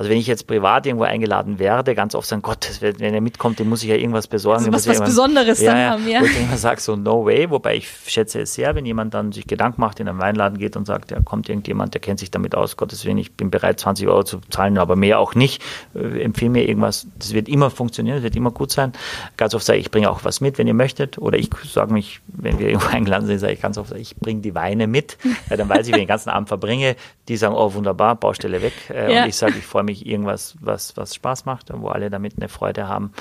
also 0.00 0.08
wenn 0.08 0.16
ich 0.16 0.26
jetzt 0.26 0.46
privat 0.46 0.86
irgendwo 0.86 1.04
eingeladen 1.04 1.58
werde, 1.58 1.94
ganz 1.94 2.14
oft 2.14 2.26
sagen, 2.26 2.40
Gott, 2.40 2.70
wenn 2.80 3.12
er 3.12 3.20
mitkommt, 3.20 3.58
dem 3.58 3.68
muss 3.68 3.82
ich 3.82 3.90
ja 3.90 3.96
irgendwas 3.96 4.28
besorgen. 4.28 4.64
Also 4.64 4.72
was, 4.72 4.88
was 4.88 5.06
Besonderes 5.06 5.60
ja, 5.60 5.74
dann 5.74 5.90
haben, 5.90 6.08
ja. 6.08 6.22
Wo 6.22 6.24
ich 6.24 6.40
immer 6.40 6.56
sage, 6.56 6.80
so 6.80 6.96
no 6.96 7.26
way, 7.26 7.50
wobei 7.50 7.76
ich 7.76 7.86
schätze 8.06 8.40
es 8.40 8.54
sehr, 8.54 8.74
wenn 8.74 8.86
jemand 8.86 9.12
dann 9.12 9.30
sich 9.30 9.46
Gedanken 9.46 9.78
macht, 9.82 10.00
in 10.00 10.08
einen 10.08 10.18
Weinladen 10.18 10.56
geht 10.56 10.74
und 10.78 10.86
sagt, 10.86 11.10
ja, 11.10 11.20
kommt 11.20 11.50
irgendjemand, 11.50 11.92
der 11.92 12.00
kennt 12.00 12.18
sich 12.18 12.30
damit 12.30 12.54
aus, 12.54 12.78
Gottes 12.78 13.04
Willen, 13.04 13.18
ich 13.18 13.34
bin 13.34 13.50
bereit, 13.50 13.78
20 13.78 14.08
Euro 14.08 14.22
zu 14.22 14.40
zahlen, 14.48 14.78
aber 14.78 14.96
mehr 14.96 15.18
auch 15.18 15.34
nicht. 15.34 15.62
Äh, 15.94 16.22
empfehle 16.22 16.50
mir 16.50 16.66
irgendwas, 16.66 17.06
das 17.18 17.34
wird 17.34 17.46
immer 17.50 17.68
funktionieren, 17.68 18.16
das 18.16 18.22
wird 18.22 18.36
immer 18.36 18.52
gut 18.52 18.72
sein. 18.72 18.94
Ganz 19.36 19.54
oft 19.54 19.66
sage 19.66 19.80
ich, 19.80 19.84
ich 19.84 19.90
bringe 19.90 20.08
auch 20.08 20.24
was 20.24 20.40
mit, 20.40 20.56
wenn 20.56 20.66
ihr 20.66 20.72
möchtet. 20.72 21.18
Oder 21.18 21.36
ich 21.36 21.50
sage 21.70 21.92
mich, 21.92 22.22
wenn 22.26 22.58
wir 22.58 22.68
irgendwo 22.68 22.88
eingeladen 22.90 23.26
sind, 23.26 23.38
sage 23.38 23.52
ich 23.52 23.60
ganz 23.60 23.76
oft, 23.76 23.92
ich 23.92 24.16
bringe 24.16 24.40
die 24.40 24.54
Weine 24.54 24.86
mit. 24.86 25.18
Ja, 25.50 25.58
dann 25.58 25.68
weiß 25.68 25.86
ich, 25.86 25.92
wenn 25.92 26.00
ich 26.00 26.06
den 26.06 26.08
ganzen 26.08 26.30
Abend 26.30 26.48
verbringe, 26.48 26.96
die 27.28 27.36
sagen, 27.36 27.54
oh 27.54 27.74
wunderbar, 27.74 28.16
Baustelle 28.16 28.62
weg. 28.62 28.72
Äh, 28.88 29.12
ja. 29.14 29.22
Und 29.22 29.28
ich 29.28 29.36
sage, 29.36 29.56
ich 29.58 29.66
freue 29.66 29.82
mich 29.82 29.89
irgendwas, 29.92 30.56
was, 30.60 30.96
was 30.96 31.14
Spaß 31.14 31.44
macht, 31.44 31.68
wo 31.72 31.88
alle 31.88 32.10
damit 32.10 32.34
eine 32.36 32.48
Freude 32.48 32.88
haben. 32.88 33.12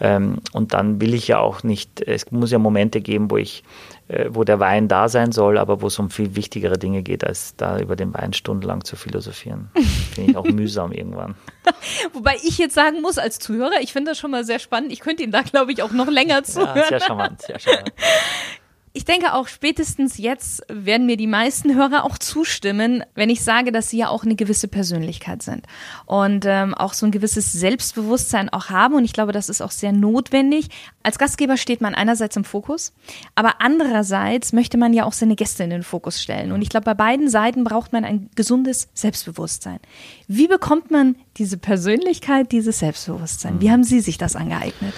Ähm, 0.00 0.38
und 0.52 0.74
dann 0.74 1.00
will 1.00 1.14
ich 1.14 1.28
ja 1.28 1.38
auch 1.38 1.62
nicht, 1.62 2.00
es 2.00 2.30
muss 2.30 2.50
ja 2.50 2.58
Momente 2.58 3.00
geben, 3.00 3.30
wo 3.30 3.36
ich 3.36 3.64
äh, 4.10 4.28
wo 4.30 4.42
der 4.42 4.58
Wein 4.58 4.88
da 4.88 5.08
sein 5.08 5.30
soll, 5.30 5.56
aber 5.56 5.82
wo 5.82 5.86
es 5.86 5.96
um 6.00 6.10
viel 6.10 6.34
wichtigere 6.34 6.78
Dinge 6.78 7.02
geht, 7.02 7.22
als 7.22 7.54
da 7.54 7.78
über 7.78 7.94
den 7.94 8.12
Wein 8.12 8.32
stundenlang 8.32 8.84
zu 8.84 8.96
philosophieren. 8.96 9.70
Finde 10.12 10.32
ich 10.32 10.36
auch 10.36 10.44
mühsam 10.46 10.90
irgendwann. 10.90 11.36
Wobei 12.12 12.34
ich 12.42 12.58
jetzt 12.58 12.74
sagen 12.74 13.02
muss, 13.02 13.18
als 13.18 13.38
Zuhörer, 13.38 13.80
ich 13.80 13.92
finde 13.92 14.10
das 14.10 14.18
schon 14.18 14.32
mal 14.32 14.44
sehr 14.44 14.58
spannend. 14.58 14.90
Ich 14.90 14.98
könnte 14.98 15.22
Ihnen 15.22 15.30
da, 15.30 15.42
glaube 15.42 15.70
ich, 15.70 15.84
auch 15.84 15.92
noch 15.92 16.08
länger 16.08 16.42
zuhören. 16.42 16.76
Ja, 16.76 16.88
sehr 16.88 17.00
charmant, 17.00 17.42
sehr 17.42 17.60
charmant. 17.60 17.92
Ich 18.92 19.04
denke 19.04 19.34
auch 19.34 19.46
spätestens 19.46 20.18
jetzt 20.18 20.64
werden 20.68 21.06
mir 21.06 21.16
die 21.16 21.28
meisten 21.28 21.76
Hörer 21.76 22.04
auch 22.04 22.18
zustimmen, 22.18 23.04
wenn 23.14 23.30
ich 23.30 23.44
sage, 23.44 23.70
dass 23.70 23.88
sie 23.88 23.98
ja 23.98 24.08
auch 24.08 24.24
eine 24.24 24.34
gewisse 24.34 24.66
Persönlichkeit 24.66 25.44
sind 25.44 25.64
und 26.06 26.44
ähm, 26.44 26.74
auch 26.74 26.92
so 26.92 27.06
ein 27.06 27.12
gewisses 27.12 27.52
Selbstbewusstsein 27.52 28.48
auch 28.48 28.68
haben. 28.68 28.96
Und 28.96 29.04
ich 29.04 29.12
glaube, 29.12 29.30
das 29.30 29.48
ist 29.48 29.60
auch 29.60 29.70
sehr 29.70 29.92
notwendig. 29.92 30.70
Als 31.04 31.20
Gastgeber 31.20 31.56
steht 31.56 31.80
man 31.80 31.94
einerseits 31.94 32.34
im 32.36 32.42
Fokus, 32.42 32.92
aber 33.36 33.60
andererseits 33.60 34.52
möchte 34.52 34.76
man 34.76 34.92
ja 34.92 35.04
auch 35.04 35.12
seine 35.12 35.36
Gäste 35.36 35.62
in 35.62 35.70
den 35.70 35.84
Fokus 35.84 36.20
stellen. 36.20 36.50
Und 36.50 36.60
ich 36.60 36.68
glaube, 36.68 36.84
bei 36.84 36.94
beiden 36.94 37.28
Seiten 37.28 37.62
braucht 37.62 37.92
man 37.92 38.04
ein 38.04 38.28
gesundes 38.34 38.88
Selbstbewusstsein. 38.92 39.78
Wie 40.26 40.48
bekommt 40.48 40.90
man 40.90 41.14
diese 41.36 41.58
Persönlichkeit, 41.58 42.50
dieses 42.50 42.80
Selbstbewusstsein? 42.80 43.60
Wie 43.60 43.70
haben 43.70 43.84
Sie 43.84 44.00
sich 44.00 44.18
das 44.18 44.34
angeeignet? 44.34 44.94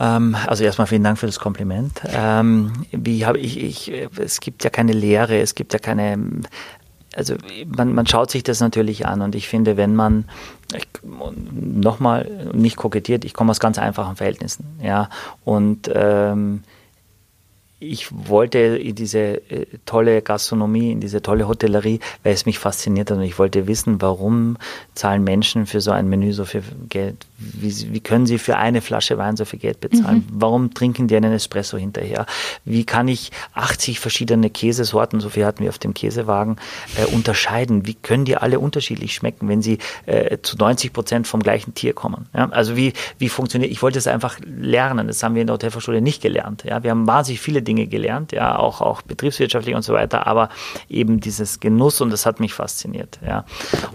Ähm, 0.00 0.34
also 0.46 0.64
erstmal 0.64 0.86
vielen 0.86 1.04
Dank 1.04 1.18
für 1.18 1.26
das 1.26 1.38
Kompliment. 1.38 2.00
Ähm, 2.06 2.72
wie 2.90 3.26
habe 3.26 3.38
ich, 3.38 3.62
ich, 3.62 3.92
es 4.18 4.40
gibt 4.40 4.64
ja 4.64 4.70
keine 4.70 4.92
Lehre, 4.92 5.38
es 5.38 5.54
gibt 5.54 5.74
ja 5.74 5.78
keine, 5.78 6.18
also 7.14 7.34
man, 7.66 7.94
man 7.94 8.06
schaut 8.06 8.30
sich 8.30 8.42
das 8.42 8.60
natürlich 8.60 9.06
an 9.06 9.20
und 9.20 9.34
ich 9.34 9.46
finde, 9.46 9.76
wenn 9.76 9.94
man 9.94 10.24
nochmal 11.52 12.50
nicht 12.54 12.76
kokettiert, 12.76 13.24
ich 13.24 13.34
komme 13.34 13.50
aus 13.50 13.60
ganz 13.60 13.78
einfachen 13.78 14.16
Verhältnissen, 14.16 14.64
ja, 14.82 15.10
und 15.44 15.90
ähm, 15.94 16.62
ich 17.80 18.08
wollte 18.28 18.58
in 18.58 18.94
diese 18.94 19.50
äh, 19.50 19.66
tolle 19.86 20.22
Gastronomie, 20.22 20.92
in 20.92 21.00
diese 21.00 21.22
tolle 21.22 21.48
Hotellerie, 21.48 22.00
weil 22.22 22.34
es 22.34 22.46
mich 22.46 22.58
fasziniert 22.58 23.10
hat 23.10 23.16
und 23.16 23.24
ich 23.24 23.38
wollte 23.38 23.66
wissen, 23.66 24.00
warum 24.02 24.58
zahlen 24.94 25.24
Menschen 25.24 25.66
für 25.66 25.80
so 25.80 25.90
ein 25.90 26.08
Menü 26.08 26.32
so 26.32 26.44
viel 26.44 26.62
Geld? 26.90 27.26
Wie, 27.40 27.92
wie 27.92 28.00
können 28.00 28.26
sie 28.26 28.38
für 28.38 28.56
eine 28.56 28.80
Flasche 28.80 29.16
Wein 29.18 29.36
so 29.36 29.44
viel 29.44 29.58
Geld 29.58 29.80
bezahlen? 29.80 30.26
Mhm. 30.28 30.40
Warum 30.40 30.74
trinken 30.74 31.08
die 31.08 31.16
einen 31.16 31.32
Espresso 31.32 31.76
hinterher? 31.78 32.26
Wie 32.64 32.84
kann 32.84 33.08
ich 33.08 33.30
80 33.54 33.98
verschiedene 33.98 34.50
Käsesorten, 34.50 35.20
so 35.20 35.30
viel 35.30 35.46
hatten 35.46 35.62
wir 35.62 35.70
auf 35.70 35.78
dem 35.78 35.94
Käsewagen, 35.94 36.56
äh, 36.96 37.06
unterscheiden? 37.06 37.86
Wie 37.86 37.94
können 37.94 38.24
die 38.24 38.36
alle 38.36 38.60
unterschiedlich 38.60 39.14
schmecken, 39.14 39.48
wenn 39.48 39.62
sie 39.62 39.78
äh, 40.06 40.38
zu 40.42 40.56
90 40.56 40.92
Prozent 40.92 41.26
vom 41.26 41.42
gleichen 41.42 41.74
Tier 41.74 41.94
kommen? 41.94 42.26
Ja? 42.34 42.50
Also 42.50 42.76
wie, 42.76 42.92
wie 43.18 43.28
funktioniert, 43.28 43.72
ich 43.72 43.82
wollte 43.82 43.98
es 43.98 44.06
einfach 44.06 44.38
lernen. 44.44 45.06
Das 45.06 45.22
haben 45.22 45.34
wir 45.34 45.40
in 45.40 45.46
der 45.46 45.54
Hotelfachschule 45.54 46.00
nicht 46.00 46.20
gelernt. 46.20 46.64
Ja? 46.64 46.82
Wir 46.82 46.90
haben 46.90 47.06
wahnsinnig 47.06 47.40
viele 47.40 47.62
Dinge 47.62 47.86
gelernt, 47.86 48.32
ja, 48.32 48.58
auch, 48.58 48.80
auch 48.80 49.02
betriebswirtschaftlich 49.02 49.74
und 49.74 49.82
so 49.82 49.92
weiter, 49.92 50.26
aber 50.26 50.50
eben 50.88 51.20
dieses 51.20 51.60
Genuss 51.60 52.00
und 52.00 52.10
das 52.10 52.26
hat 52.26 52.40
mich 52.40 52.54
fasziniert, 52.54 53.18
ja. 53.26 53.44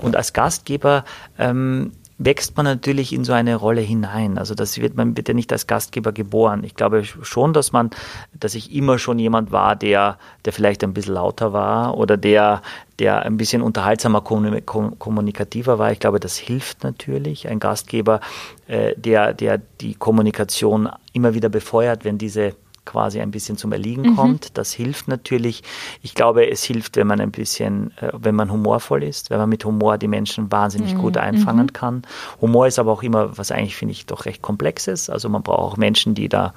Und 0.02 0.16
als 0.16 0.34
Gastgeber 0.34 1.06
ähm, 1.38 1.92
wächst 2.18 2.56
man 2.56 2.66
natürlich 2.66 3.12
in 3.12 3.26
so 3.26 3.34
eine 3.34 3.56
Rolle 3.56 3.82
hinein. 3.82 4.38
Also 4.38 4.56
das 4.56 4.80
wird 4.80 4.96
man 4.96 5.14
bitte 5.14 5.34
nicht 5.34 5.52
als 5.52 5.68
Gastgeber 5.68 6.14
geboren. 6.14 6.64
Ich 6.64 6.76
glaube 6.76 7.04
schon, 7.04 7.52
dass 7.52 7.74
man, 7.74 7.90
dass 8.34 8.56
ich 8.56 8.74
immer 8.74 8.98
schon 9.00 9.20
jemand 9.20 9.52
war, 9.52 9.76
der, 9.76 10.18
der 10.46 10.54
vielleicht 10.54 10.84
ein 10.84 10.94
bisschen 10.94 11.16
lauter 11.16 11.52
war 11.52 11.98
oder 11.98 12.16
der, 12.16 12.62
der 13.00 13.24
ein 13.24 13.36
bisschen 13.36 13.62
unterhaltsamer, 13.62 14.22
kommunikativer 14.22 15.78
war. 15.78 15.92
Ich 15.92 16.00
glaube, 16.00 16.22
das 16.22 16.38
hilft 16.38 16.84
natürlich. 16.84 17.50
Ein 17.50 17.60
Gastgeber, 17.60 18.22
äh, 18.68 18.94
der, 18.96 19.34
der 19.34 19.58
die 19.82 19.96
Kommunikation 19.96 20.90
immer 21.12 21.34
wieder 21.34 21.50
befeuert, 21.50 22.06
wenn 22.06 22.18
diese 22.18 22.56
quasi 22.86 23.20
ein 23.20 23.32
bisschen 23.32 23.58
zum 23.58 23.72
Erliegen 23.72 24.12
mhm. 24.12 24.16
kommt. 24.16 24.58
Das 24.58 24.72
hilft 24.72 25.08
natürlich. 25.08 25.64
Ich 26.02 26.14
glaube, 26.14 26.50
es 26.50 26.64
hilft, 26.64 26.96
wenn 26.96 27.08
man 27.08 27.20
ein 27.20 27.32
bisschen, 27.32 27.92
äh, 27.98 28.12
wenn 28.14 28.36
man 28.36 28.52
humorvoll 28.52 29.04
ist, 29.04 29.30
wenn 29.30 29.40
man 29.40 29.50
mit 29.50 29.66
Humor 29.66 29.98
die 29.98 30.08
Menschen 30.08 30.52
wahnsinnig 30.52 30.94
mhm. 30.94 31.00
gut 31.00 31.18
einfangen 31.18 31.68
mhm. 31.68 31.74
kann. 31.74 32.02
Humor 32.42 32.68
ist 32.68 32.80
aber 32.80 32.92
auch 32.92 33.04
immer, 33.04 33.38
was 33.38 33.52
eigentlich 33.52 33.76
finde 33.76 33.94
ich 33.94 34.06
doch 34.06 34.26
recht 34.26 34.42
komplexes. 34.42 35.10
Also 35.10 35.30
man 35.30 35.44
braucht 35.44 35.60
auch 35.60 35.78
Menschen, 35.78 36.16
die 36.16 36.30
da 36.30 36.54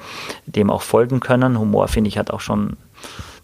dem 0.47 0.71
auch 0.71 0.83
folgen 0.83 1.21
können. 1.21 1.59
Humor 1.59 1.89
finde 1.89 2.09
ich 2.09 2.19
hat 2.19 2.31
auch 2.31 2.41
schon 2.41 2.77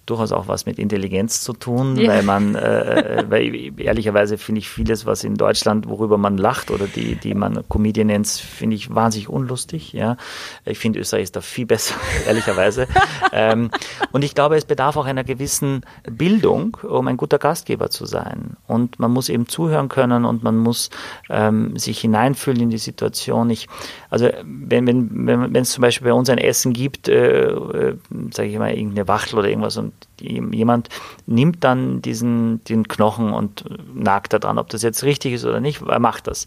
durchaus 0.06 0.32
auch 0.32 0.48
was 0.48 0.66
mit 0.66 0.78
Intelligenz 0.78 1.40
zu 1.40 1.52
tun, 1.52 1.96
ja. 1.96 2.10
weil 2.10 2.22
man, 2.22 2.54
äh, 2.54 3.24
weil 3.28 3.72
ehrlicherweise 3.80 4.36
finde 4.36 4.58
ich 4.58 4.68
vieles, 4.68 5.06
was 5.06 5.24
in 5.24 5.36
Deutschland, 5.36 5.88
worüber 5.88 6.18
man 6.18 6.36
lacht 6.36 6.70
oder 6.70 6.86
die, 6.86 7.16
die 7.16 7.34
man 7.34 7.64
Comedian 7.68 8.08
nennt, 8.08 8.28
finde 8.28 8.76
ich 8.76 8.94
wahnsinnig 8.94 9.28
unlustig. 9.28 9.92
Ja, 9.92 10.16
ich 10.64 10.78
finde 10.78 10.98
Österreich 11.00 11.24
ist 11.24 11.36
da 11.36 11.40
viel 11.40 11.66
besser, 11.66 11.94
ehrlicherweise. 12.26 12.86
ähm, 13.32 13.70
und 14.12 14.24
ich 14.24 14.34
glaube, 14.34 14.56
es 14.56 14.64
bedarf 14.64 14.96
auch 14.96 15.06
einer 15.06 15.24
gewissen 15.24 15.82
Bildung, 16.10 16.76
um 16.82 17.08
ein 17.08 17.16
guter 17.16 17.38
Gastgeber 17.38 17.90
zu 17.90 18.04
sein. 18.04 18.56
Und 18.66 18.98
man 18.98 19.10
muss 19.10 19.28
eben 19.28 19.48
zuhören 19.48 19.88
können 19.88 20.24
und 20.24 20.42
man 20.42 20.56
muss 20.58 20.90
ähm, 21.30 21.78
sich 21.78 22.00
hineinfühlen 22.00 22.60
in 22.60 22.70
die 22.70 22.78
Situation. 22.78 23.48
Ich, 23.50 23.68
also 24.10 24.28
wenn 24.44 24.86
wenn 24.86 25.54
wenn 25.54 25.62
es 25.62 25.70
zum 25.70 25.82
Beispiel 25.82 26.08
bei 26.08 26.14
uns 26.14 26.28
ein 26.28 26.38
Essen 26.38 26.72
gibt, 26.72 27.08
äh, 27.08 27.46
äh, 27.46 27.96
sage 28.32 28.48
ich 28.48 28.58
mal 28.58 28.72
irgendeine 28.72 29.08
Wachtel 29.08 29.38
oder 29.38 29.48
irgendwas 29.48 29.76
und 29.76 29.93
jemand 30.20 30.88
nimmt 31.26 31.64
dann 31.64 32.00
diesen 32.00 32.62
den 32.64 32.87
Knochen 32.87 33.33
und 33.33 33.64
nagt 33.94 34.33
da 34.33 34.38
dran, 34.38 34.59
ob 34.59 34.68
das 34.68 34.83
jetzt 34.83 35.02
richtig 35.02 35.35
ist 35.35 35.44
oder 35.44 35.61
nicht, 35.61 35.83
er 35.83 35.98
macht 35.98 36.26
das. 36.26 36.46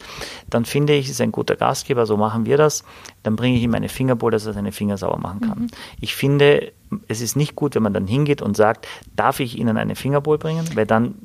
Dann 0.50 0.66
finde 0.66 0.94
ich, 0.94 1.10
ist 1.10 1.22
ein 1.22 1.32
guter 1.32 1.56
Gastgeber, 1.56 2.06
so 2.06 2.18
machen 2.18 2.46
wir 2.46 2.58
das. 2.58 2.84
Dann 3.24 3.36
bringe 3.36 3.58
ich 3.58 3.64
ihm 3.64 3.74
eine 3.76 3.90
Fingerbowl, 3.90 4.32
dass 4.32 4.46
er 4.46 4.54
seine 4.54 4.72
Finger 4.72 4.98
sauber 4.98 5.18
machen 5.18 5.42
kann. 5.42 5.60
Mhm. 5.60 5.68
Ich 6.00 6.16
finde, 6.16 6.72
es 7.10 7.20
ist 7.20 7.36
nicht 7.36 7.56
gut, 7.56 7.76
wenn 7.76 7.84
man 7.84 7.94
dann 7.94 8.08
hingeht 8.08 8.42
und 8.42 8.56
sagt, 8.56 8.88
darf 9.16 9.42
ich 9.42 9.58
Ihnen 9.58 9.78
eine 9.78 9.96
Fingerbowl 9.96 10.38
bringen? 10.38 10.66
Weil 10.76 10.86
dann 10.86 11.16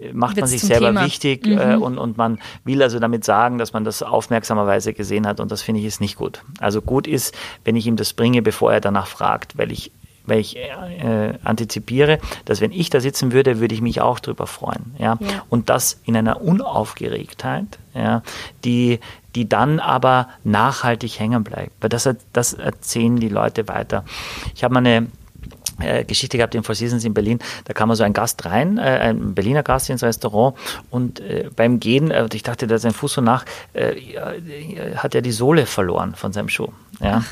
äh, 0.00 0.12
macht 0.12 0.36
Wird's 0.36 0.50
man 0.50 0.58
sich 0.58 0.62
selber 0.62 0.88
Thema. 0.88 1.04
wichtig 1.04 1.46
äh, 1.46 1.50
mhm. 1.50 1.58
äh, 1.58 1.76
und, 1.76 1.98
und 1.98 2.16
man 2.16 2.38
will 2.64 2.82
also 2.82 2.98
damit 2.98 3.24
sagen, 3.24 3.58
dass 3.58 3.72
man 3.72 3.84
das 3.84 4.02
aufmerksamerweise 4.02 4.94
gesehen 4.94 5.26
hat 5.26 5.38
und 5.38 5.52
das 5.52 5.62
finde 5.62 5.80
ich 5.80 5.86
ist 5.86 6.00
nicht 6.00 6.16
gut. 6.16 6.42
Also 6.58 6.82
gut 6.82 7.06
ist, 7.06 7.36
wenn 7.64 7.76
ich 7.76 7.86
ihm 7.86 7.96
das 7.96 8.12
bringe, 8.12 8.42
bevor 8.42 8.72
er 8.72 8.80
danach 8.80 9.06
fragt, 9.06 9.56
weil 9.56 9.70
ich 9.70 9.92
weil 10.28 10.40
ich 10.40 10.56
äh, 10.56 11.34
antizipiere, 11.44 12.18
dass 12.44 12.60
wenn 12.60 12.72
ich 12.72 12.90
da 12.90 13.00
sitzen 13.00 13.32
würde, 13.32 13.60
würde 13.60 13.74
ich 13.74 13.80
mich 13.80 14.00
auch 14.00 14.20
drüber 14.20 14.46
freuen. 14.46 14.94
Ja? 14.98 15.18
ja. 15.20 15.44
Und 15.48 15.68
das 15.68 16.00
in 16.04 16.16
einer 16.16 16.40
Unaufgeregtheit, 16.40 17.78
ja, 17.94 18.22
die, 18.64 19.00
die 19.34 19.48
dann 19.48 19.80
aber 19.80 20.28
nachhaltig 20.44 21.18
hängen 21.18 21.44
bleibt. 21.44 21.72
Weil 21.80 21.88
das, 21.88 22.08
das 22.32 22.54
erzählen 22.54 23.16
die 23.16 23.28
Leute 23.28 23.68
weiter. 23.68 24.04
Ich 24.54 24.64
habe 24.64 24.74
mal 24.74 24.80
eine 24.80 25.08
äh, 25.80 26.04
Geschichte 26.04 26.36
gehabt 26.36 26.54
in 26.54 26.62
Four 26.62 26.74
Seasons 26.74 27.04
in 27.04 27.14
Berlin. 27.14 27.38
Da 27.64 27.72
kam 27.72 27.94
so 27.94 28.02
ein 28.02 28.12
Gast 28.12 28.44
rein, 28.44 28.78
äh, 28.78 28.80
ein 28.80 29.34
Berliner 29.34 29.62
Gast 29.62 29.90
ins 29.90 30.02
Restaurant 30.02 30.56
und 30.90 31.20
äh, 31.20 31.50
beim 31.54 31.78
Gehen, 31.80 32.10
äh, 32.10 32.28
ich 32.32 32.42
dachte, 32.42 32.66
da 32.66 32.78
sein 32.78 32.92
Fuß 32.92 33.14
so 33.14 33.20
nach, 33.20 33.44
äh, 33.74 33.94
hat 34.96 35.14
er 35.14 35.22
die 35.22 35.32
Sohle 35.32 35.66
verloren 35.66 36.14
von 36.14 36.32
seinem 36.32 36.48
Schuh. 36.48 36.68
Ja. 37.00 37.22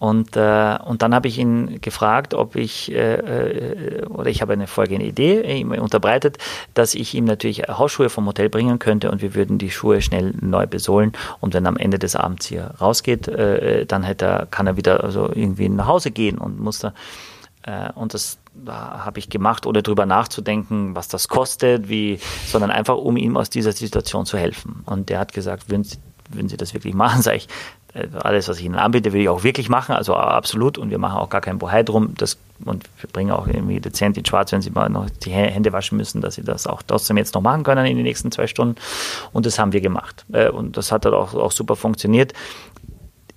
Und, 0.00 0.34
äh, 0.34 0.78
und 0.82 1.02
dann 1.02 1.14
habe 1.14 1.28
ich 1.28 1.38
ihn 1.38 1.80
gefragt, 1.82 2.32
ob 2.32 2.56
ich, 2.56 2.90
äh, 2.90 3.14
äh, 3.16 4.06
oder 4.06 4.30
ich 4.30 4.40
habe 4.40 4.54
eine 4.54 4.66
folgende 4.66 5.04
Idee 5.04 5.42
ihm 5.60 5.72
unterbreitet, 5.72 6.38
dass 6.72 6.94
ich 6.94 7.14
ihm 7.14 7.26
natürlich 7.26 7.64
Hausschuhe 7.68 8.08
vom 8.08 8.26
Hotel 8.26 8.48
bringen 8.48 8.78
könnte 8.78 9.10
und 9.10 9.20
wir 9.20 9.34
würden 9.34 9.58
die 9.58 9.70
Schuhe 9.70 10.00
schnell 10.00 10.32
neu 10.40 10.66
besohlen. 10.66 11.12
Und 11.40 11.52
wenn 11.52 11.66
er 11.66 11.68
am 11.68 11.76
Ende 11.76 11.98
des 11.98 12.16
Abends 12.16 12.46
hier 12.46 12.74
rausgeht, 12.80 13.28
äh, 13.28 13.84
dann 13.84 14.02
hätte 14.02 14.24
er, 14.24 14.46
kann 14.46 14.66
er 14.66 14.78
wieder 14.78 15.04
also 15.04 15.28
irgendwie 15.28 15.68
nach 15.68 15.86
Hause 15.86 16.10
gehen 16.10 16.38
und 16.38 16.58
muss 16.58 16.78
da. 16.78 16.94
Äh, 17.62 17.92
und 17.94 18.14
das 18.14 18.38
habe 18.66 19.18
ich 19.18 19.28
gemacht, 19.28 19.66
ohne 19.66 19.82
drüber 19.82 20.06
nachzudenken, 20.06 20.96
was 20.96 21.08
das 21.08 21.28
kostet, 21.28 21.88
wie, 21.88 22.18
sondern 22.46 22.70
einfach, 22.70 22.96
um 22.96 23.16
ihm 23.16 23.36
aus 23.36 23.50
dieser 23.50 23.72
Situation 23.72 24.26
zu 24.26 24.38
helfen. 24.38 24.82
Und 24.86 25.08
der 25.08 25.18
hat 25.18 25.32
gesagt, 25.32 25.70
würden 25.70 25.84
Sie, 25.84 25.98
würden 26.30 26.48
Sie 26.48 26.56
das 26.56 26.74
wirklich 26.74 26.94
machen? 26.94 27.22
Sag 27.22 27.36
ich, 27.36 27.46
äh, 27.46 27.79
alles, 27.92 28.48
was 28.48 28.58
ich 28.58 28.64
Ihnen 28.64 28.76
anbiete, 28.76 29.12
will 29.12 29.22
ich 29.22 29.28
auch 29.28 29.42
wirklich 29.42 29.68
machen, 29.68 29.94
also 29.94 30.14
absolut. 30.14 30.78
Und 30.78 30.90
wir 30.90 30.98
machen 30.98 31.18
auch 31.18 31.28
gar 31.28 31.40
kein 31.40 31.58
Bohai 31.58 31.82
drum. 31.82 32.14
Das, 32.16 32.38
und 32.64 32.84
wir 33.00 33.10
bringen 33.10 33.32
auch 33.32 33.46
irgendwie 33.46 33.80
dezent 33.80 34.16
in 34.16 34.24
Schwarz, 34.24 34.52
wenn 34.52 34.62
Sie 34.62 34.70
mal 34.70 34.88
noch 34.88 35.10
die 35.10 35.30
Hände 35.30 35.72
waschen 35.72 35.96
müssen, 35.96 36.20
dass 36.20 36.36
Sie 36.36 36.44
das 36.44 36.66
auch 36.66 36.82
trotzdem 36.86 37.16
jetzt 37.16 37.34
noch 37.34 37.42
machen 37.42 37.64
können 37.64 37.86
in 37.86 37.96
den 37.96 38.04
nächsten 38.04 38.30
zwei 38.30 38.46
Stunden. 38.46 38.76
Und 39.32 39.46
das 39.46 39.58
haben 39.58 39.72
wir 39.72 39.80
gemacht. 39.80 40.24
Äh, 40.32 40.50
und 40.50 40.76
das 40.76 40.92
hat 40.92 41.04
dann 41.04 41.14
auch, 41.14 41.34
auch 41.34 41.52
super 41.52 41.74
funktioniert. 41.74 42.32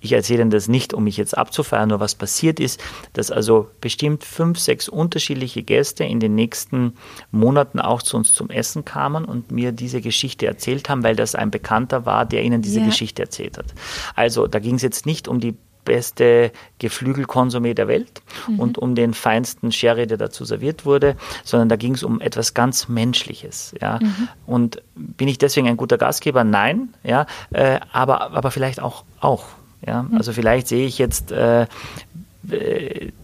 Ich 0.04 0.12
erzähle 0.12 0.42
Ihnen 0.42 0.50
das 0.50 0.68
nicht, 0.68 0.92
um 0.92 1.04
mich 1.04 1.16
jetzt 1.16 1.36
abzufeiern, 1.36 1.88
nur 1.88 1.98
was 1.98 2.14
passiert 2.14 2.60
ist, 2.60 2.78
dass 3.14 3.30
also 3.30 3.70
bestimmt 3.80 4.22
fünf, 4.22 4.58
sechs 4.58 4.86
unterschiedliche 4.86 5.62
Gäste 5.62 6.04
in 6.04 6.20
den 6.20 6.34
nächsten 6.34 6.92
Monaten 7.30 7.80
auch 7.80 8.02
zu 8.02 8.18
uns 8.18 8.34
zum 8.34 8.50
Essen 8.50 8.84
kamen 8.84 9.24
und 9.24 9.50
mir 9.50 9.72
diese 9.72 10.02
Geschichte 10.02 10.46
erzählt 10.46 10.90
haben, 10.90 11.02
weil 11.02 11.16
das 11.16 11.34
ein 11.34 11.50
Bekannter 11.50 12.04
war, 12.04 12.26
der 12.26 12.42
ihnen 12.42 12.60
diese 12.60 12.80
yeah. 12.80 12.86
Geschichte 12.86 13.22
erzählt 13.22 13.56
hat. 13.56 13.72
Also 14.14 14.46
da 14.46 14.58
ging 14.58 14.74
es 14.74 14.82
jetzt 14.82 15.06
nicht 15.06 15.26
um 15.26 15.40
die 15.40 15.56
beste 15.86 16.52
Geflügelkonsumé 16.78 17.72
der 17.72 17.88
Welt 17.88 18.22
mhm. 18.46 18.60
und 18.60 18.78
um 18.78 18.94
den 18.94 19.14
feinsten 19.14 19.72
Sherry, 19.72 20.06
der 20.06 20.18
dazu 20.18 20.44
serviert 20.44 20.84
wurde, 20.84 21.16
sondern 21.44 21.70
da 21.70 21.76
ging 21.76 21.94
es 21.94 22.02
um 22.02 22.20
etwas 22.20 22.52
ganz 22.52 22.88
Menschliches. 22.88 23.74
Ja? 23.80 24.00
Mhm. 24.02 24.28
Und 24.46 24.82
bin 24.94 25.28
ich 25.28 25.38
deswegen 25.38 25.66
ein 25.66 25.78
guter 25.78 25.96
Gastgeber? 25.96 26.44
Nein, 26.44 26.94
ja, 27.02 27.24
äh, 27.52 27.80
aber, 27.92 28.32
aber 28.32 28.50
vielleicht 28.50 28.80
auch, 28.80 29.04
auch. 29.20 29.44
Ja? 29.86 30.06
Also 30.12 30.32
vielleicht 30.32 30.68
sehe 30.68 30.86
ich 30.86 30.98
jetzt, 30.98 31.32
äh, 31.32 31.66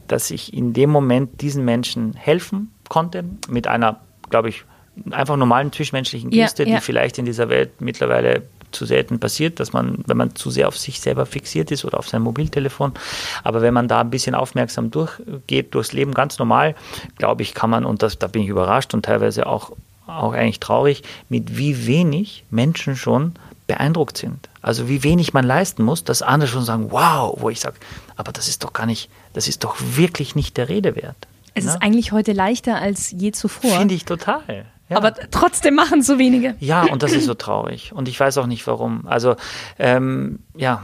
dass 0.09 0.31
ich 0.31 0.55
in 0.55 0.73
dem 0.73 0.90
Moment 0.90 1.40
diesen 1.42 1.64
Menschen 1.64 2.14
helfen 2.14 2.73
konnte 2.88 3.25
mit 3.49 3.66
einer, 3.66 4.01
glaube 4.31 4.49
ich, 4.49 4.64
einfach 5.11 5.37
normalen 5.37 5.73
zwischenmenschlichen 5.73 6.31
Geste, 6.31 6.64
ja, 6.64 6.70
ja. 6.70 6.77
die 6.77 6.83
vielleicht 6.83 7.18
in 7.18 7.25
dieser 7.25 7.49
Welt 7.49 7.81
mittlerweile 7.81 8.42
zu 8.73 8.85
selten 8.85 9.18
passiert, 9.18 9.61
dass 9.61 9.73
man, 9.73 9.99
wenn 10.07 10.16
man 10.16 10.35
zu 10.35 10.51
sehr 10.51 10.68
auf 10.68 10.79
sich 10.79 11.01
selber 11.01 11.27
fixiert 11.27 11.70
ist 11.70 11.85
oder 11.85 11.99
auf 11.99 12.09
sein 12.09 12.23
Mobiltelefon. 12.23 12.92
Aber 13.42 13.62
wenn 13.62 13.75
man 13.75 13.88
da 13.88 14.01
ein 14.01 14.11
bisschen 14.11 14.35
aufmerksam 14.35 14.90
durchgeht, 14.90 15.75
durchs 15.75 15.92
Leben 15.92 16.14
ganz 16.14 16.38
normal, 16.38 16.75
glaube 17.18 17.42
ich, 17.42 17.55
kann 17.55 17.70
man, 17.70 17.85
und 17.85 18.03
das, 18.03 18.18
da 18.18 18.27
bin 18.27 18.42
ich 18.42 18.49
überrascht 18.49 18.94
und 18.94 19.05
teilweise 19.05 19.46
auch, 19.46 19.73
auch 20.07 20.33
eigentlich 20.33 20.61
traurig, 20.61 21.03
mit 21.29 21.57
wie 21.57 21.87
wenig 21.87 22.44
Menschen 22.51 22.96
schon 22.96 23.35
beeindruckt 23.71 24.19
sind. 24.19 24.49
Also 24.63 24.89
wie 24.89 25.05
wenig 25.05 25.33
man 25.33 25.47
leisten 25.47 25.85
muss, 25.85 26.03
dass 26.03 26.23
andere 26.23 26.51
schon 26.51 26.65
sagen, 26.65 26.91
wow, 26.91 27.37
wo 27.41 27.51
ich 27.51 27.61
sage, 27.61 27.77
aber 28.17 28.33
das 28.33 28.49
ist 28.49 28.65
doch 28.65 28.73
gar 28.73 28.85
nicht, 28.85 29.09
das 29.33 29.47
ist 29.47 29.63
doch 29.63 29.77
wirklich 29.79 30.35
nicht 30.35 30.57
der 30.57 30.69
Rede 30.69 30.97
wert. 30.97 31.29
Es 31.55 31.65
ne? 31.65 31.71
ist 31.71 31.83
eigentlich 31.83 32.11
heute 32.11 32.33
leichter 32.33 32.81
als 32.81 33.13
je 33.13 33.31
zuvor. 33.31 33.71
Finde 33.71 33.95
ich 33.95 34.05
total. 34.05 34.67
Ja. 34.89 34.97
Aber 34.97 35.15
trotzdem 35.15 35.77
machen 35.77 36.03
so 36.03 36.19
wenige. 36.19 36.57
Ja, 36.59 36.83
und 36.83 37.05
das 37.05 37.13
ist 37.13 37.27
so 37.27 37.35
traurig. 37.35 37.93
Und 37.93 38.09
ich 38.09 38.19
weiß 38.19 38.39
auch 38.39 38.47
nicht 38.47 38.67
warum. 38.67 39.07
Also, 39.07 39.37
ähm, 39.79 40.41
ja, 40.57 40.83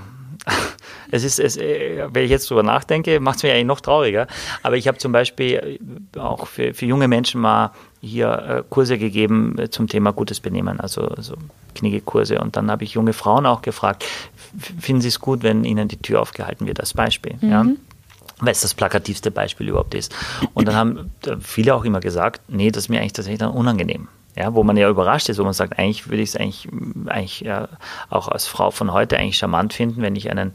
es 1.10 1.24
ist, 1.24 1.38
es, 1.38 1.56
äh, 1.56 2.06
wenn 2.12 2.24
ich 2.24 2.30
jetzt 2.30 2.48
drüber 2.50 2.62
nachdenke, 2.62 3.20
macht 3.20 3.36
es 3.38 3.42
mich 3.42 3.52
eigentlich 3.52 3.66
noch 3.66 3.80
trauriger. 3.80 4.26
Aber 4.62 4.76
ich 4.76 4.88
habe 4.88 4.98
zum 4.98 5.12
Beispiel 5.12 5.78
auch 6.18 6.46
für, 6.46 6.74
für 6.74 6.86
junge 6.86 7.08
Menschen 7.08 7.40
mal 7.40 7.72
hier 8.00 8.28
äh, 8.28 8.62
Kurse 8.68 8.98
gegeben 8.98 9.58
äh, 9.58 9.70
zum 9.70 9.88
Thema 9.88 10.12
gutes 10.12 10.40
Benehmen, 10.40 10.80
also, 10.80 11.02
also 11.02 11.36
Kniggekurse. 11.74 12.40
Und 12.40 12.56
dann 12.56 12.70
habe 12.70 12.84
ich 12.84 12.92
junge 12.92 13.12
Frauen 13.12 13.46
auch 13.46 13.62
gefragt, 13.62 14.04
finden 14.80 15.00
Sie 15.00 15.08
es 15.08 15.20
gut, 15.20 15.42
wenn 15.42 15.64
Ihnen 15.64 15.88
die 15.88 15.98
Tür 15.98 16.20
aufgehalten 16.20 16.66
wird, 16.66 16.80
als 16.80 16.94
Beispiel? 16.94 17.34
Mhm. 17.40 17.50
Ja? 17.50 17.66
weil 18.38 18.52
es 18.52 18.60
das 18.60 18.74
plakativste 18.74 19.30
Beispiel 19.30 19.68
überhaupt 19.68 19.94
ist. 19.94 20.14
Und 20.54 20.68
dann 20.68 20.74
haben 20.74 21.10
viele 21.40 21.74
auch 21.74 21.84
immer 21.84 22.00
gesagt, 22.00 22.42
nee, 22.48 22.70
das 22.70 22.84
ist 22.84 22.88
mir 22.88 23.00
eigentlich 23.00 23.14
tatsächlich 23.14 23.38
dann 23.38 23.50
unangenehm. 23.50 24.08
Ja, 24.36 24.52
wo 24.52 24.62
man 24.62 24.76
ja 24.76 24.90
überrascht 24.90 25.30
ist, 25.30 25.38
wo 25.38 25.44
man 25.44 25.54
sagt, 25.54 25.78
eigentlich 25.78 26.10
würde 26.10 26.22
ich 26.22 26.30
es 26.30 26.36
eigentlich, 26.36 26.68
eigentlich 27.06 27.40
ja, 27.40 27.68
auch 28.10 28.28
als 28.28 28.46
Frau 28.46 28.70
von 28.70 28.92
heute 28.92 29.16
eigentlich 29.16 29.38
charmant 29.38 29.72
finden, 29.72 30.02
wenn 30.02 30.14
ich 30.14 30.30
einen 30.30 30.52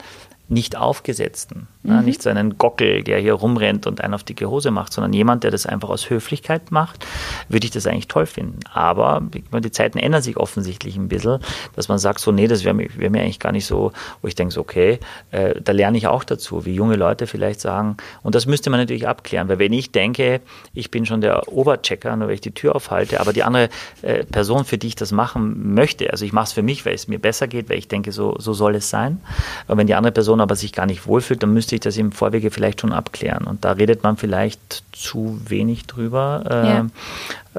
nicht 0.52 0.76
aufgesetzten, 0.76 1.68
mhm. 1.84 1.92
ja, 1.92 2.02
nicht 2.02 2.22
so 2.22 2.30
einen 2.30 2.58
Gockel, 2.58 3.04
der 3.04 3.20
hier 3.20 3.34
rumrennt 3.34 3.88
und 3.88 4.02
einen 4.02 4.14
auf 4.14 4.24
dicke 4.24 4.50
Hose 4.50 4.70
macht, 4.70 4.92
sondern 4.92 5.14
jemand, 5.14 5.46
der 5.46 5.52
das 5.52 5.66
einfach 5.66 5.90
aus 5.90 6.10
Höflichkeit 6.10 6.72
macht, 6.72 7.06
würde 7.48 7.66
ich 7.66 7.72
das 7.72 7.88
eigentlich 7.88 8.10
toll 8.10 8.26
finden. 8.26 8.60
Aber 8.74 9.22
die 9.32 9.72
Zeiten 9.72 9.98
ändern 9.98 10.22
sich 10.22 10.36
offensichtlich 10.36 10.98
ein 10.98 11.08
bisschen, 11.08 11.40
dass 11.76 11.88
man 11.88 12.00
sagt 12.00 12.20
so, 12.20 12.34
nee, 12.34 12.48
das 12.48 12.66
wäre 12.66 12.76
mir, 12.76 12.90
wär 12.98 13.10
mir 13.10 13.22
eigentlich 13.22 13.40
gar 13.40 13.54
nicht 13.54 13.66
so, 13.66 13.94
wo 14.22 14.28
ich 14.28 14.36
denke, 14.36 14.54
so, 14.54 14.60
okay, 14.60 15.00
äh, 15.32 15.60
da 15.62 15.72
lerne 15.72 15.98
ich 15.98 16.08
auch 16.08 16.26
dazu, 16.26 16.66
wie 16.66 16.74
junge 16.74 16.98
Leute 16.98 17.28
vielleicht 17.28 17.62
sagen, 17.62 17.96
und 18.22 18.36
das 18.36 18.46
müsste 18.46 18.70
man 18.70 18.82
natürlich 18.82 19.08
abklären, 19.08 19.48
weil 19.48 19.60
wenn 19.60 19.72
ich 19.72 19.94
denke, 19.94 20.42
ich 20.74 20.92
bin 20.92 21.06
schon 21.06 21.22
der 21.22 21.48
Oberchecker, 21.48 22.14
nur 22.18 22.28
weil 22.28 22.36
ich 22.36 22.42
die 22.42 22.52
Tür 22.52 22.76
aufhalte, 22.76 23.22
aber 23.22 23.32
die 23.32 23.44
andere 23.44 23.70
äh, 24.02 24.26
Person, 24.26 24.66
für 24.66 24.78
die 24.78 24.88
ich 24.88 24.96
das 24.96 25.14
machen 25.14 25.74
möchte, 25.74 26.12
also 26.12 26.26
ich 26.26 26.34
mache 26.34 26.46
es 26.46 26.52
für 26.52 26.62
mich, 26.62 26.86
weil 26.86 26.94
es 26.94 27.08
mir 27.08 27.20
besser 27.20 27.48
geht, 27.48 27.70
weil 27.70 27.78
ich 27.78 27.88
denke, 27.88 28.12
so, 28.12 28.36
so 28.38 28.52
soll 28.52 28.76
es 28.76 28.90
sein, 28.90 29.22
aber 29.68 29.78
wenn 29.78 29.88
die 29.88 29.96
andere 29.96 30.12
Person 30.12 30.41
aber 30.42 30.56
sich 30.56 30.74
gar 30.74 30.86
nicht 30.86 31.08
wohlfühlt, 31.08 31.42
dann 31.44 31.54
müsste 31.54 31.76
ich 31.76 31.82
das 31.82 31.98
im 31.98 32.12
Vorwege 32.12 32.52
vielleicht 32.52 32.82
schon 32.82 32.92
abklären. 32.92 33.46
Und 33.46 33.64
da 33.64 33.74
redet 33.74 34.04
man 34.04 34.18
vielleicht 34.18 34.84
zu 34.92 35.40
wenig 35.48 35.86
drüber. 35.86 36.44
Ja. 36.46 36.80
Ähm, 36.80 36.92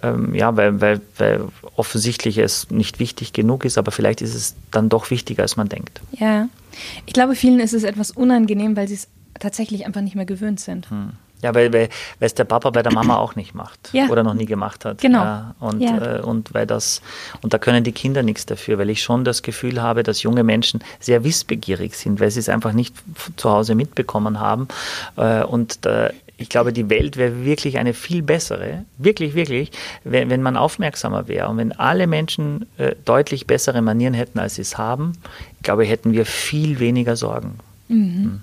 ähm, 0.02 0.34
ja, 0.34 0.56
weil, 0.56 0.80
weil, 0.80 1.00
weil 1.18 1.44
offensichtlich 1.76 2.38
es 2.38 2.70
nicht 2.70 2.98
wichtig 2.98 3.32
genug 3.32 3.64
ist, 3.64 3.78
aber 3.78 3.90
vielleicht 3.92 4.22
ist 4.22 4.34
es 4.34 4.54
dann 4.70 4.88
doch 4.88 5.10
wichtiger, 5.10 5.42
als 5.42 5.56
man 5.56 5.68
denkt. 5.68 6.00
Ja, 6.12 6.48
ich 7.06 7.12
glaube, 7.12 7.34
vielen 7.34 7.60
ist 7.60 7.74
es 7.74 7.84
etwas 7.84 8.10
unangenehm, 8.10 8.76
weil 8.76 8.88
sie 8.88 8.94
es 8.94 9.08
tatsächlich 9.38 9.86
einfach 9.86 10.00
nicht 10.00 10.14
mehr 10.14 10.24
gewöhnt 10.24 10.60
sind. 10.60 10.90
Hm. 10.90 11.12
Ja, 11.42 11.54
weil, 11.54 11.72
weil, 11.72 11.88
weil 12.18 12.26
es 12.26 12.34
der 12.34 12.44
Papa 12.44 12.70
bei 12.70 12.82
der 12.82 12.92
Mama 12.92 13.16
auch 13.16 13.34
nicht 13.34 13.54
macht 13.54 13.90
ja. 13.92 14.08
oder 14.08 14.22
noch 14.22 14.34
nie 14.34 14.46
gemacht 14.46 14.84
hat. 14.84 15.00
Genau. 15.00 15.22
Ja, 15.22 15.54
und, 15.60 15.80
ja. 15.80 16.18
Äh, 16.18 16.20
und 16.20 16.54
weil 16.54 16.66
das, 16.66 17.02
und 17.42 17.52
da 17.52 17.58
können 17.58 17.84
die 17.84 17.92
Kinder 17.92 18.22
nichts 18.22 18.46
dafür, 18.46 18.78
weil 18.78 18.90
ich 18.90 19.02
schon 19.02 19.24
das 19.24 19.42
Gefühl 19.42 19.82
habe, 19.82 20.02
dass 20.02 20.22
junge 20.22 20.44
Menschen 20.44 20.84
sehr 21.00 21.24
wissbegierig 21.24 21.96
sind, 21.96 22.20
weil 22.20 22.30
sie 22.30 22.40
es 22.40 22.48
einfach 22.48 22.72
nicht 22.72 22.94
zu 23.36 23.50
Hause 23.50 23.74
mitbekommen 23.74 24.40
haben. 24.40 24.68
Äh, 25.16 25.42
und 25.42 25.84
da 25.84 26.10
ich 26.42 26.48
glaube, 26.48 26.72
die 26.72 26.90
Welt 26.90 27.16
wäre 27.16 27.44
wirklich 27.44 27.78
eine 27.78 27.94
viel 27.94 28.22
bessere, 28.22 28.84
wirklich, 28.98 29.34
wirklich, 29.34 29.70
wenn, 30.04 30.28
wenn 30.28 30.42
man 30.42 30.56
aufmerksamer 30.56 31.28
wäre 31.28 31.48
und 31.48 31.56
wenn 31.56 31.72
alle 31.72 32.06
Menschen 32.06 32.66
äh, 32.78 32.96
deutlich 33.04 33.46
bessere 33.46 33.80
Manieren 33.80 34.14
hätten, 34.14 34.38
als 34.38 34.56
sie 34.56 34.62
es 34.62 34.76
haben. 34.76 35.12
Ich 35.56 35.62
glaube, 35.62 35.84
hätten 35.84 36.12
wir 36.12 36.26
viel 36.26 36.80
weniger 36.80 37.16
Sorgen. 37.16 37.58
Mhm. 37.88 37.94
Hm. 37.94 38.42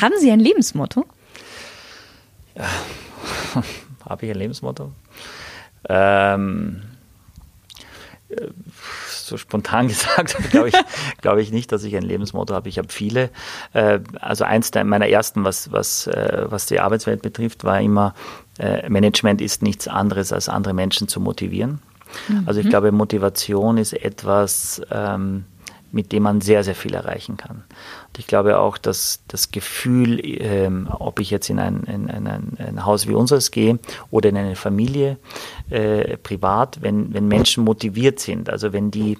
Haben 0.00 0.14
Sie 0.18 0.30
ein 0.30 0.40
Lebensmotto? 0.40 1.04
Habe 4.08 4.26
ich 4.26 4.32
ein 4.32 4.38
Lebensmotto? 4.38 4.92
Ähm, 5.88 6.82
so 9.06 9.36
spontan 9.36 9.88
gesagt, 9.88 10.36
glaube 10.50 10.68
ich, 10.68 10.74
glaube 11.20 11.42
ich 11.42 11.52
nicht, 11.52 11.72
dass 11.72 11.84
ich 11.84 11.96
ein 11.96 12.02
Lebensmotto 12.02 12.54
habe. 12.54 12.68
Ich 12.68 12.78
habe 12.78 12.88
viele. 12.88 13.30
Äh, 13.72 14.00
also 14.20 14.44
eins 14.44 14.70
meiner 14.74 15.08
ersten, 15.08 15.44
was, 15.44 15.72
was, 15.72 16.06
äh, 16.06 16.46
was 16.46 16.66
die 16.66 16.80
Arbeitswelt 16.80 17.22
betrifft, 17.22 17.64
war 17.64 17.80
immer, 17.80 18.14
äh, 18.58 18.88
Management 18.88 19.40
ist 19.40 19.62
nichts 19.62 19.88
anderes, 19.88 20.32
als 20.32 20.48
andere 20.48 20.74
Menschen 20.74 21.08
zu 21.08 21.20
motivieren. 21.20 21.80
Mhm. 22.28 22.42
Also 22.46 22.60
ich 22.60 22.68
glaube, 22.68 22.92
Motivation 22.92 23.78
ist 23.78 23.92
etwas, 23.92 24.82
ähm, 24.90 25.44
mit 25.92 26.12
dem 26.12 26.22
man 26.22 26.40
sehr, 26.40 26.64
sehr 26.64 26.74
viel 26.74 26.94
erreichen 26.94 27.36
kann. 27.36 27.64
Und 28.08 28.18
ich 28.18 28.26
glaube 28.26 28.58
auch, 28.58 28.78
dass 28.78 29.22
das 29.28 29.50
Gefühl, 29.50 30.20
ähm, 30.22 30.88
ob 30.90 31.20
ich 31.20 31.30
jetzt 31.30 31.50
in 31.50 31.58
ein, 31.58 31.84
in, 31.84 32.08
in 32.08 32.26
ein, 32.26 32.56
ein, 32.58 32.84
Haus 32.84 33.06
wie 33.06 33.14
unseres 33.14 33.50
gehe 33.50 33.78
oder 34.10 34.28
in 34.28 34.36
eine 34.36 34.56
Familie 34.56 35.18
äh, 35.70 36.16
privat, 36.16 36.82
wenn, 36.82 37.12
wenn 37.14 37.28
Menschen 37.28 37.64
motiviert 37.64 38.20
sind, 38.20 38.50
also 38.50 38.72
wenn 38.72 38.90
die 38.90 39.18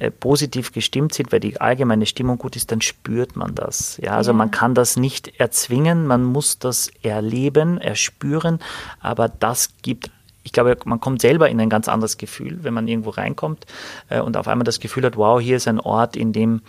äh, 0.00 0.10
positiv 0.10 0.72
gestimmt 0.72 1.14
sind, 1.14 1.30
weil 1.30 1.38
die 1.38 1.60
allgemeine 1.60 2.06
Stimmung 2.06 2.36
gut 2.36 2.56
ist, 2.56 2.72
dann 2.72 2.80
spürt 2.80 3.36
man 3.36 3.54
das. 3.54 3.96
Ja, 4.02 4.16
also 4.16 4.32
ja. 4.32 4.36
man 4.36 4.50
kann 4.50 4.74
das 4.74 4.96
nicht 4.96 5.38
erzwingen, 5.38 6.06
man 6.08 6.24
muss 6.24 6.58
das 6.58 6.90
erleben, 7.02 7.78
erspüren, 7.78 8.58
aber 8.98 9.28
das 9.28 9.70
gibt 9.82 10.10
ich 10.44 10.52
glaube, 10.52 10.76
man 10.84 11.00
kommt 11.00 11.22
selber 11.22 11.48
in 11.48 11.60
ein 11.60 11.70
ganz 11.70 11.88
anderes 11.88 12.18
Gefühl, 12.18 12.58
wenn 12.62 12.74
man 12.74 12.86
irgendwo 12.86 13.10
reinkommt 13.10 13.64
äh, 14.10 14.20
und 14.20 14.36
auf 14.36 14.46
einmal 14.46 14.64
das 14.64 14.78
Gefühl 14.78 15.04
hat, 15.04 15.16
wow, 15.16 15.40
hier 15.40 15.56
ist 15.56 15.66
ein 15.66 15.80
Ort, 15.80 16.16
in 16.16 16.32
dem 16.32 16.60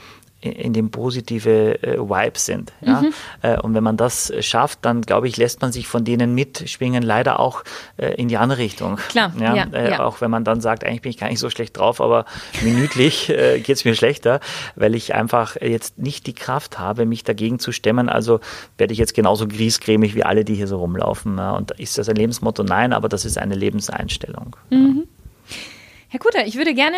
in 0.45 0.73
dem 0.73 0.91
positive 0.91 1.83
äh, 1.83 1.97
Vibes 1.97 2.45
sind. 2.45 2.73
Ja? 2.81 3.01
Mhm. 3.01 3.13
Äh, 3.41 3.59
und 3.59 3.73
wenn 3.73 3.83
man 3.83 3.97
das 3.97 4.31
schafft, 4.41 4.79
dann 4.83 5.01
glaube 5.01 5.27
ich, 5.27 5.37
lässt 5.37 5.61
man 5.61 5.71
sich 5.71 5.87
von 5.87 6.03
denen 6.03 6.35
mitschwingen, 6.35 7.03
leider 7.03 7.39
auch 7.39 7.63
äh, 7.97 8.13
in 8.15 8.27
die 8.27 8.37
andere 8.37 8.59
Richtung. 8.59 8.97
Klar. 9.09 9.33
Ja? 9.39 9.55
Ja, 9.55 9.63
äh, 9.73 9.91
ja? 9.91 10.05
Auch 10.05 10.21
wenn 10.21 10.31
man 10.31 10.43
dann 10.43 10.61
sagt, 10.61 10.83
eigentlich 10.83 11.01
bin 11.01 11.09
ich 11.09 11.17
gar 11.17 11.29
nicht 11.29 11.39
so 11.39 11.49
schlecht 11.49 11.77
drauf, 11.77 12.01
aber 12.01 12.25
minütlich 12.61 13.29
äh, 13.35 13.59
geht 13.59 13.77
es 13.77 13.85
mir 13.85 13.95
schlechter, 13.95 14.39
weil 14.75 14.95
ich 14.95 15.13
einfach 15.13 15.55
jetzt 15.61 15.97
nicht 15.97 16.27
die 16.27 16.33
Kraft 16.33 16.79
habe, 16.79 17.05
mich 17.05 17.23
dagegen 17.23 17.59
zu 17.59 17.71
stemmen. 17.71 18.09
Also 18.09 18.39
werde 18.77 18.93
ich 18.93 18.99
jetzt 18.99 19.13
genauso 19.13 19.47
griesgrämig 19.47 20.15
wie 20.15 20.23
alle, 20.23 20.45
die 20.45 20.55
hier 20.55 20.67
so 20.67 20.77
rumlaufen. 20.77 21.37
Ja? 21.37 21.51
Und 21.51 21.71
ist 21.71 21.97
das 21.97 22.09
ein 22.09 22.15
Lebensmotto? 22.15 22.63
Nein, 22.63 22.93
aber 22.93 23.09
das 23.09 23.25
ist 23.25 23.37
eine 23.37 23.55
Lebenseinstellung. 23.55 24.55
Mhm. 24.69 25.07
Herr 26.09 26.19
Kutter, 26.19 26.45
ich 26.45 26.55
würde 26.55 26.73
gerne 26.73 26.95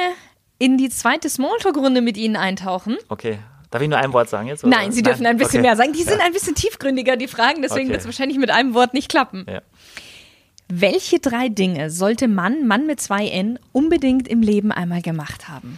in 0.60 0.78
die 0.78 0.90
zweite 0.90 1.30
Smalltalk-Runde 1.30 2.02
mit 2.02 2.18
Ihnen 2.18 2.36
eintauchen. 2.36 2.98
Okay. 3.10 3.40
Darf 3.70 3.82
ich 3.82 3.90
nur 3.90 3.98
ein 3.98 4.14
Wort 4.14 4.30
sagen 4.30 4.48
jetzt? 4.48 4.64
Oder? 4.64 4.76
Nein, 4.76 4.92
Sie 4.92 5.04
dürfen 5.04 5.24
Nein? 5.24 5.32
ein 5.34 5.38
bisschen 5.38 5.60
okay. 5.60 5.68
mehr 5.68 5.76
sagen. 5.76 5.92
Die 5.94 6.04
sind 6.04 6.20
ja. 6.20 6.26
ein 6.26 6.32
bisschen 6.32 6.56
tiefgründiger, 6.56 7.18
die 7.18 7.28
Fragen, 7.28 7.62
deswegen 7.62 7.88
okay. 7.88 7.92
wird 7.92 8.00
es 8.02 8.06
wahrscheinlich 8.06 8.38
mit 8.38 8.50
einem 8.50 8.74
Wort 8.74 8.94
nicht 8.94 9.10
klappen. 9.10 9.46
Ja. 9.50 9.62
Welche 10.70 11.20
drei 11.20 11.50
Dinge 11.50 11.90
sollte 11.90 12.28
Mann, 12.28 12.68
Mann 12.68 12.86
mit 12.88 13.02
zwei 13.02 13.28
N, 13.28 13.60
unbedingt 13.72 14.28
im 14.28 14.42
Leben 14.42 14.72
einmal 14.72 15.02
gemacht 15.02 15.50
haben? 15.50 15.78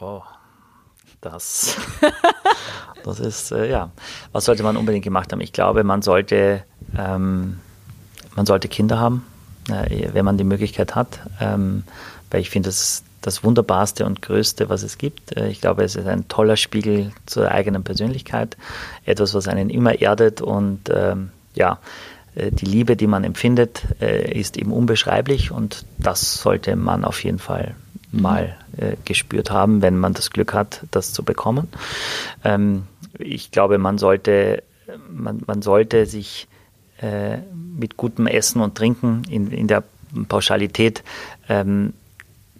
Oh, 0.00 0.22
das, 1.20 1.76
das 3.04 3.20
ist, 3.20 3.52
äh, 3.52 3.70
ja, 3.70 3.90
was 4.32 4.46
sollte 4.46 4.62
man 4.62 4.78
unbedingt 4.78 5.04
gemacht 5.04 5.32
haben? 5.32 5.40
Ich 5.42 5.52
glaube, 5.52 5.84
man 5.84 6.00
sollte, 6.00 6.64
ähm, 6.98 7.60
man 8.36 8.46
sollte 8.46 8.68
Kinder 8.68 8.98
haben 8.98 9.24
wenn 9.68 10.24
man 10.24 10.38
die 10.38 10.44
Möglichkeit 10.44 10.94
hat. 10.94 11.20
Ähm, 11.40 11.84
weil 12.30 12.40
ich 12.40 12.50
finde, 12.50 12.68
das 12.68 12.80
ist 12.80 13.04
das 13.20 13.44
Wunderbarste 13.44 14.06
und 14.06 14.22
Größte, 14.22 14.68
was 14.68 14.82
es 14.82 14.98
gibt. 14.98 15.36
Äh, 15.36 15.48
ich 15.48 15.60
glaube, 15.60 15.84
es 15.84 15.96
ist 15.96 16.06
ein 16.06 16.28
toller 16.28 16.56
Spiegel 16.56 17.12
zur 17.26 17.50
eigenen 17.50 17.84
Persönlichkeit. 17.84 18.56
Etwas, 19.04 19.34
was 19.34 19.48
einen 19.48 19.70
immer 19.70 20.00
erdet 20.00 20.40
und 20.40 20.90
ähm, 20.92 21.30
ja, 21.54 21.78
äh, 22.34 22.50
die 22.50 22.66
Liebe, 22.66 22.96
die 22.96 23.06
man 23.06 23.24
empfindet, 23.24 23.84
ist 24.00 24.56
eben 24.56 24.72
unbeschreiblich 24.72 25.50
und 25.50 25.84
das 25.98 26.34
sollte 26.34 26.76
man 26.76 27.04
auf 27.04 27.22
jeden 27.24 27.38
Fall 27.38 27.74
mal 28.12 28.56
äh, 28.76 28.96
gespürt 29.04 29.50
haben, 29.50 29.82
wenn 29.82 29.98
man 29.98 30.14
das 30.14 30.30
Glück 30.30 30.54
hat, 30.54 30.82
das 30.90 31.12
zu 31.12 31.22
bekommen. 31.22 31.68
Ähm, 32.44 32.84
ich 33.18 33.50
glaube, 33.50 33.78
man 33.78 33.98
sollte, 33.98 34.62
man, 35.10 35.42
man 35.46 35.62
sollte 35.62 36.06
sich 36.06 36.48
äh, 37.00 37.38
mit 37.52 37.96
gutem 37.96 38.26
Essen 38.26 38.60
und 38.60 38.76
Trinken 38.76 39.22
in, 39.28 39.50
in 39.50 39.66
der 39.66 39.82
Pauschalität 40.28 41.02
ähm, 41.48 41.92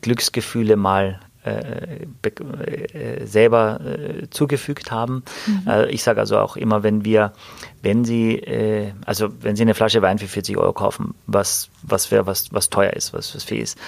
Glücksgefühle 0.00 0.76
mal 0.76 1.20
äh, 1.42 2.06
äh, 2.22 3.26
selber 3.26 3.80
äh, 3.80 4.28
zugefügt 4.28 4.90
haben. 4.90 5.22
Mhm. 5.46 5.62
Äh, 5.66 5.86
ich 5.90 6.02
sage 6.02 6.20
also 6.20 6.38
auch 6.38 6.56
immer, 6.56 6.82
wenn 6.82 7.02
wir, 7.04 7.32
wenn 7.80 8.04
Sie, 8.04 8.34
äh, 8.34 8.92
also 9.06 9.30
wenn 9.40 9.56
Sie 9.56 9.62
eine 9.62 9.72
Flasche 9.72 10.02
Wein 10.02 10.18
für 10.18 10.26
40 10.26 10.58
Euro 10.58 10.74
kaufen, 10.74 11.14
was 11.26 11.70
was 11.82 12.10
wär, 12.10 12.26
was 12.26 12.52
was 12.52 12.68
teuer 12.68 12.92
ist, 12.92 13.14
was 13.14 13.34
was 13.34 13.42
viel 13.42 13.62
ist, 13.62 13.78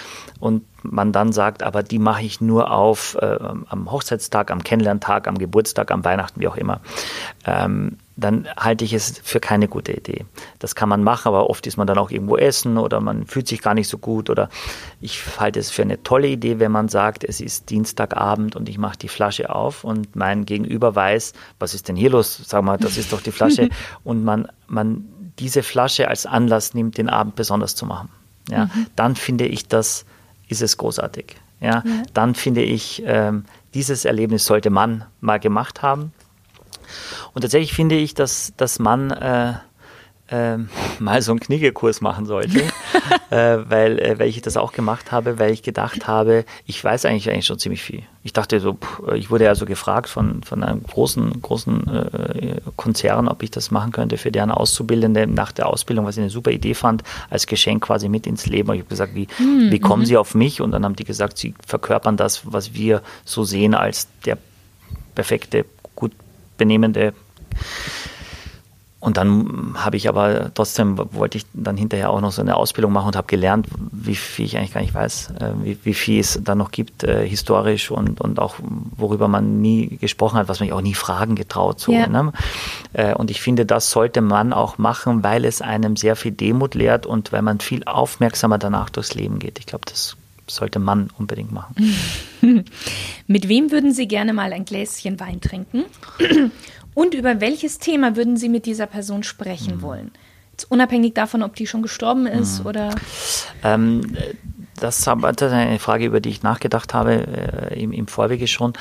und 0.40 0.64
man 0.82 1.12
dann 1.12 1.32
sagt, 1.32 1.62
aber 1.62 1.82
die 1.82 1.98
mache 1.98 2.22
ich 2.22 2.40
nur 2.40 2.70
auf 2.70 3.18
am 3.20 3.92
Hochzeitstag, 3.92 4.50
am 4.50 4.64
Kennenlerntag, 4.64 5.28
am 5.28 5.36
Geburtstag, 5.36 5.90
am 5.90 6.04
Weihnachten, 6.06 6.40
wie 6.40 6.48
auch 6.48 6.56
immer. 6.56 6.80
Ähm, 7.44 7.98
dann 8.22 8.48
halte 8.56 8.85
ich 8.85 8.92
es 8.92 9.18
für 9.22 9.40
keine 9.40 9.68
gute 9.68 9.92
Idee. 9.92 10.24
Das 10.58 10.74
kann 10.74 10.88
man 10.88 11.02
machen, 11.02 11.28
aber 11.28 11.50
oft 11.50 11.66
ist 11.66 11.76
man 11.76 11.87
dann 11.87 11.98
auch 11.98 12.11
irgendwo 12.11 12.37
essen 12.37 12.78
oder 12.78 13.00
man 13.00 13.26
fühlt 13.26 13.48
sich 13.48 13.61
gar 13.61 13.74
nicht 13.74 13.88
so 13.88 13.98
gut 13.98 14.30
oder 14.30 14.48
ich 15.00 15.20
halte 15.38 15.61
es 15.61 15.70
für 15.70 15.82
eine 15.82 16.02
tolle 16.02 16.28
Idee, 16.28 16.58
wenn 16.58 16.72
man 16.72 16.88
sagt, 16.88 17.24
es 17.24 17.40
ist 17.40 17.70
Dienstagabend 17.70 18.56
und 18.56 18.68
ich 18.68 18.78
mache 18.78 18.98
die 18.98 19.08
Flasche 19.08 19.54
auf 19.54 19.85
und 19.85 20.16
mein 20.16 20.46
Gegenüber 20.46 20.94
weiß, 20.94 21.32
was 21.58 21.74
ist 21.74 21.88
denn 21.88 21.96
hier 21.96 22.11
los? 22.11 22.40
Sag 22.46 22.62
mal, 22.64 22.78
das 22.78 22.96
ist 22.96 23.12
doch 23.12 23.20
die 23.20 23.32
Flasche 23.32 23.68
und 24.04 24.24
man, 24.24 24.48
man 24.66 25.04
diese 25.38 25.62
Flasche 25.62 26.08
als 26.08 26.26
Anlass 26.26 26.74
nimmt, 26.74 26.98
den 26.98 27.08
Abend 27.08 27.37
besonders 27.37 27.74
zu 27.74 27.87
machen. 27.87 28.08
Ja, 28.48 28.66
mhm. 28.66 28.87
dann 28.96 29.16
finde 29.16 29.46
ich, 29.46 29.68
das 29.68 30.04
ist 30.48 30.62
es 30.62 30.76
großartig. 30.76 31.37
Ja, 31.61 31.82
ja. 31.85 32.02
dann 32.12 32.35
finde 32.35 32.62
ich, 32.62 33.02
ähm, 33.06 33.44
dieses 33.74 34.04
Erlebnis 34.04 34.44
sollte 34.44 34.70
man 34.70 35.04
mal 35.20 35.38
gemacht 35.38 35.82
haben 35.82 36.12
und 37.35 37.42
tatsächlich 37.42 37.72
finde 37.72 37.96
ich, 37.96 38.14
dass, 38.14 38.52
dass 38.57 38.78
man 38.78 39.11
äh, 39.11 39.55
äh, 40.33 40.59
mal 40.98 41.22
so 41.22 41.33
einen 41.33 41.40
Kniegekurs 41.40 42.00
machen 42.00 42.26
sollte, 42.26 42.61
äh, 43.31 43.59
weil, 43.68 43.98
äh, 43.98 44.18
weil 44.18 44.28
ich 44.28 44.40
das 44.42 44.57
auch 44.57 44.72
gemacht 44.72 45.12
habe, 45.12 45.38
weil 45.38 45.52
ich 45.52 45.62
gedacht 45.62 46.07
habe, 46.07 46.44
ich 46.66 46.83
weiß 46.83 47.05
eigentlich 47.05 47.31
eigentlich 47.31 47.46
schon 47.46 47.59
ziemlich 47.59 47.83
viel. 47.83 48.02
Ich 48.24 48.33
dachte 48.33 48.61
so, 48.61 48.74
pff, 48.74 49.14
ich 49.14 49.31
wurde 49.31 49.44
ja 49.44 49.55
so 49.55 49.66
gefragt 49.66 50.09
von, 50.09 50.42
von 50.42 50.62
einem 50.62 50.83
großen, 50.83 51.42
großen 51.42 51.88
äh, 51.88 52.61
Konzern, 52.76 53.28
ob 53.28 53.42
ich 53.42 53.50
das 53.50 53.70
machen 53.70 53.92
könnte 53.92 54.16
für 54.16 54.33
deren 54.33 54.50
Auszubildende 54.50 55.26
nach 55.26 55.52
der 55.52 55.66
Ausbildung, 55.66 56.07
was 56.07 56.16
ich 56.16 56.22
eine 56.22 56.31
super 56.31 56.50
Idee 56.50 56.74
fand, 56.74 57.02
als 57.31 57.46
Geschenk 57.46 57.85
quasi 57.85 58.09
mit 58.09 58.26
ins 58.26 58.46
Leben. 58.46 58.70
Und 58.70 58.76
ich 58.76 58.83
habe 58.83 58.90
gesagt, 58.90 59.14
wie, 59.14 59.28
mhm. 59.38 59.70
wie 59.70 59.81
kommen 59.81 60.07
Sie 60.07 60.16
auf 60.16 60.35
mich? 60.35 60.61
Und 60.61 60.70
dann 60.70 60.85
haben 60.85 60.96
die 60.96 61.05
gesagt, 61.05 61.38
sie 61.38 61.55
verkörpern 61.66 62.16
das, 62.16 62.42
was 62.44 62.74
wir 62.74 63.02
so 63.24 63.44
sehen 63.44 63.74
als 63.74 64.09
der 64.24 64.38
perfekte, 65.14 65.66
benehmende 66.62 67.12
und 69.03 69.16
dann 69.16 69.75
habe 69.75 69.96
ich 69.96 70.09
aber 70.09 70.55
trotzdem, 70.55 70.96
wollte 71.12 71.37
ich 71.37 71.44
dann 71.55 71.77
hinterher 71.77 72.09
auch 72.11 72.20
noch 72.20 72.31
so 72.31 72.40
eine 72.40 72.55
Ausbildung 72.55 72.92
machen 72.92 73.09
und 73.09 73.16
habe 73.16 73.27
gelernt, 73.27 73.66
wie 73.90 74.14
viel 74.14 74.44
ich 74.44 74.57
eigentlich 74.57 74.75
gar 74.75 74.81
nicht 74.81 74.94
weiß, 74.94 75.33
äh, 75.40 75.51
wie, 75.61 75.77
wie 75.83 75.94
viel 75.94 76.20
es 76.20 76.38
da 76.40 76.55
noch 76.55 76.70
gibt, 76.70 77.03
äh, 77.03 77.29
historisch 77.29 77.90
und, 77.90 78.20
und 78.20 78.38
auch 78.38 78.55
worüber 78.96 79.27
man 79.27 79.61
nie 79.61 79.96
gesprochen 79.96 80.38
hat, 80.38 80.46
was 80.46 80.61
man 80.61 80.70
auch 80.70 80.83
nie 80.83 80.94
fragen 80.94 81.35
getraut. 81.35 81.81
So, 81.81 81.90
ja. 81.90 82.07
ne? 82.07 82.33
äh, 82.92 83.12
und 83.12 83.33
ich 83.33 83.40
finde, 83.42 83.66
das 83.66 83.90
sollte 83.90 84.20
man 84.20 84.53
auch 84.53 84.79
machen, 84.79 85.25
weil 85.25 85.46
es 85.46 85.62
einem 85.62 85.96
sehr 85.96 86.14
viel 86.14 86.31
Demut 86.31 86.77
lehrt 86.77 87.05
und 87.05 87.33
weil 87.33 87.42
man 87.42 87.59
viel 87.59 87.83
aufmerksamer 87.83 88.59
danach 88.59 88.88
durchs 88.88 89.14
Leben 89.14 89.40
geht. 89.40 89.59
Ich 89.59 89.66
glaube, 89.66 89.85
das 89.85 90.16
sollte 90.54 90.78
man 90.78 91.10
unbedingt 91.18 91.52
machen. 91.52 91.74
Mit 93.26 93.48
wem 93.48 93.70
würden 93.70 93.92
Sie 93.92 94.08
gerne 94.08 94.32
mal 94.32 94.52
ein 94.52 94.64
Gläschen 94.64 95.18
Wein 95.20 95.40
trinken? 95.40 95.84
Und 96.94 97.14
über 97.14 97.40
welches 97.40 97.78
Thema 97.78 98.16
würden 98.16 98.36
Sie 98.36 98.50
mit 98.50 98.66
dieser 98.66 98.86
Person 98.86 99.22
sprechen 99.22 99.76
mhm. 99.76 99.82
wollen? 99.82 100.10
Jetzt 100.50 100.70
unabhängig 100.70 101.14
davon, 101.14 101.42
ob 101.42 101.56
die 101.56 101.66
schon 101.66 101.82
gestorben 101.82 102.26
ist 102.26 102.60
mhm. 102.60 102.66
oder. 102.66 102.94
Ähm, 103.64 104.14
das, 104.78 104.98
ist 104.98 105.08
eine 105.08 105.78
Frage, 105.78 106.04
über 106.04 106.20
die 106.20 106.28
ich 106.28 106.42
nachgedacht 106.42 106.92
habe 106.92 107.26
äh, 107.26 107.82
im, 107.82 107.92
im 107.92 108.06
Vorwege 108.06 108.46
schon. 108.46 108.74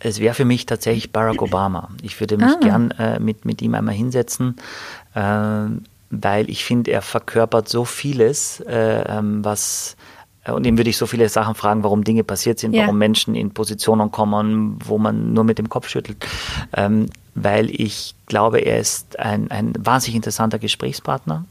Es 0.00 0.18
wäre 0.18 0.34
für 0.34 0.44
mich 0.44 0.66
tatsächlich 0.66 1.12
Barack 1.12 1.42
Obama. 1.42 1.90
Ich 2.02 2.18
würde 2.18 2.36
mich 2.36 2.56
ah. 2.56 2.58
gern 2.60 2.90
äh, 2.92 3.20
mit, 3.20 3.44
mit 3.44 3.62
ihm 3.62 3.74
einmal 3.74 3.94
hinsetzen, 3.94 4.56
äh, 5.14 5.66
weil 6.10 6.50
ich 6.50 6.64
finde, 6.64 6.90
er 6.90 7.02
verkörpert 7.02 7.68
so 7.68 7.84
vieles, 7.84 8.60
äh, 8.60 9.04
ähm, 9.06 9.44
was 9.44 9.96
und 10.46 10.66
ihm 10.66 10.76
würde 10.76 10.90
ich 10.90 10.96
so 10.96 11.06
viele 11.06 11.28
Sachen 11.28 11.54
fragen, 11.54 11.84
warum 11.84 12.02
Dinge 12.02 12.24
passiert 12.24 12.58
sind, 12.58 12.74
ja. 12.74 12.82
warum 12.82 12.98
Menschen 12.98 13.34
in 13.34 13.52
Positionen 13.52 14.10
kommen, 14.10 14.78
wo 14.84 14.98
man 14.98 15.32
nur 15.32 15.44
mit 15.44 15.58
dem 15.58 15.68
Kopf 15.68 15.88
schüttelt. 15.88 16.26
Ähm, 16.72 17.08
weil 17.34 17.70
ich 17.70 18.14
glaube, 18.26 18.58
er 18.58 18.78
ist 18.78 19.18
ein, 19.18 19.50
ein 19.50 19.72
wahnsinnig 19.78 20.16
interessanter 20.16 20.58
Gesprächspartner. 20.58 21.44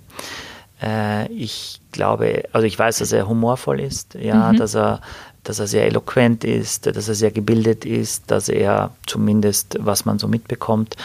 Äh, 0.82 1.32
ich 1.32 1.80
glaube, 1.92 2.44
also 2.52 2.68
ich 2.68 2.78
weiß, 2.78 3.00
dass 3.00 3.12
er 3.12 3.28
humorvoll 3.28 3.80
ist, 3.80 4.16
ja, 4.16 4.52
mhm. 4.52 4.58
dass 4.58 4.76
er 4.76 5.02
dass 5.44 5.60
er 5.60 5.68
sehr 5.68 5.86
eloquent 5.88 6.44
ist, 6.44 6.86
dass 6.86 7.08
er 7.08 7.16
sehr 7.16 7.32
gebildet 7.32 7.84
ist, 7.84 8.30
dass 8.30 8.48
er 8.48 8.92
zumindest, 9.08 9.78
was 9.80 10.06
man 10.06 10.20
so 10.20 10.28
mitbekommt, 10.28 10.98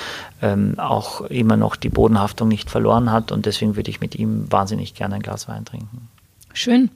ähm, 0.43 0.79
auch 0.79 1.23
immer 1.23 1.57
noch 1.57 1.77
die 1.77 1.89
Bodenhaftung 1.89 2.49
nicht 2.49 2.69
verloren 2.69 3.11
hat. 3.11 3.33
Und 3.33 3.47
deswegen 3.47 3.77
würde 3.77 3.91
ich 3.91 4.01
mit 4.01 4.15
ihm 4.15 4.51
wahnsinnig 4.51 4.95
gerne 4.95 5.15
ein 5.15 5.23
Glas 5.23 5.49
Wein 5.49 5.65
trinken. 5.65 6.09
Schön. 6.53 6.91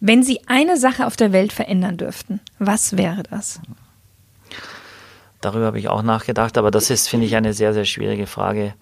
Wenn 0.00 0.22
Sie 0.22 0.40
eine 0.46 0.76
Sache 0.76 1.06
auf 1.06 1.16
der 1.16 1.32
Welt 1.32 1.52
verändern 1.52 1.96
dürften, 1.96 2.40
was 2.58 2.96
wäre 2.96 3.22
das? 3.22 3.60
Darüber 5.40 5.66
habe 5.66 5.78
ich 5.78 5.88
auch 5.88 6.02
nachgedacht, 6.02 6.56
aber 6.56 6.70
das 6.70 6.88
ist, 6.90 7.08
finde 7.08 7.26
ich, 7.26 7.36
eine 7.36 7.52
sehr, 7.52 7.74
sehr 7.74 7.84
schwierige 7.84 8.26
Frage. 8.26 8.74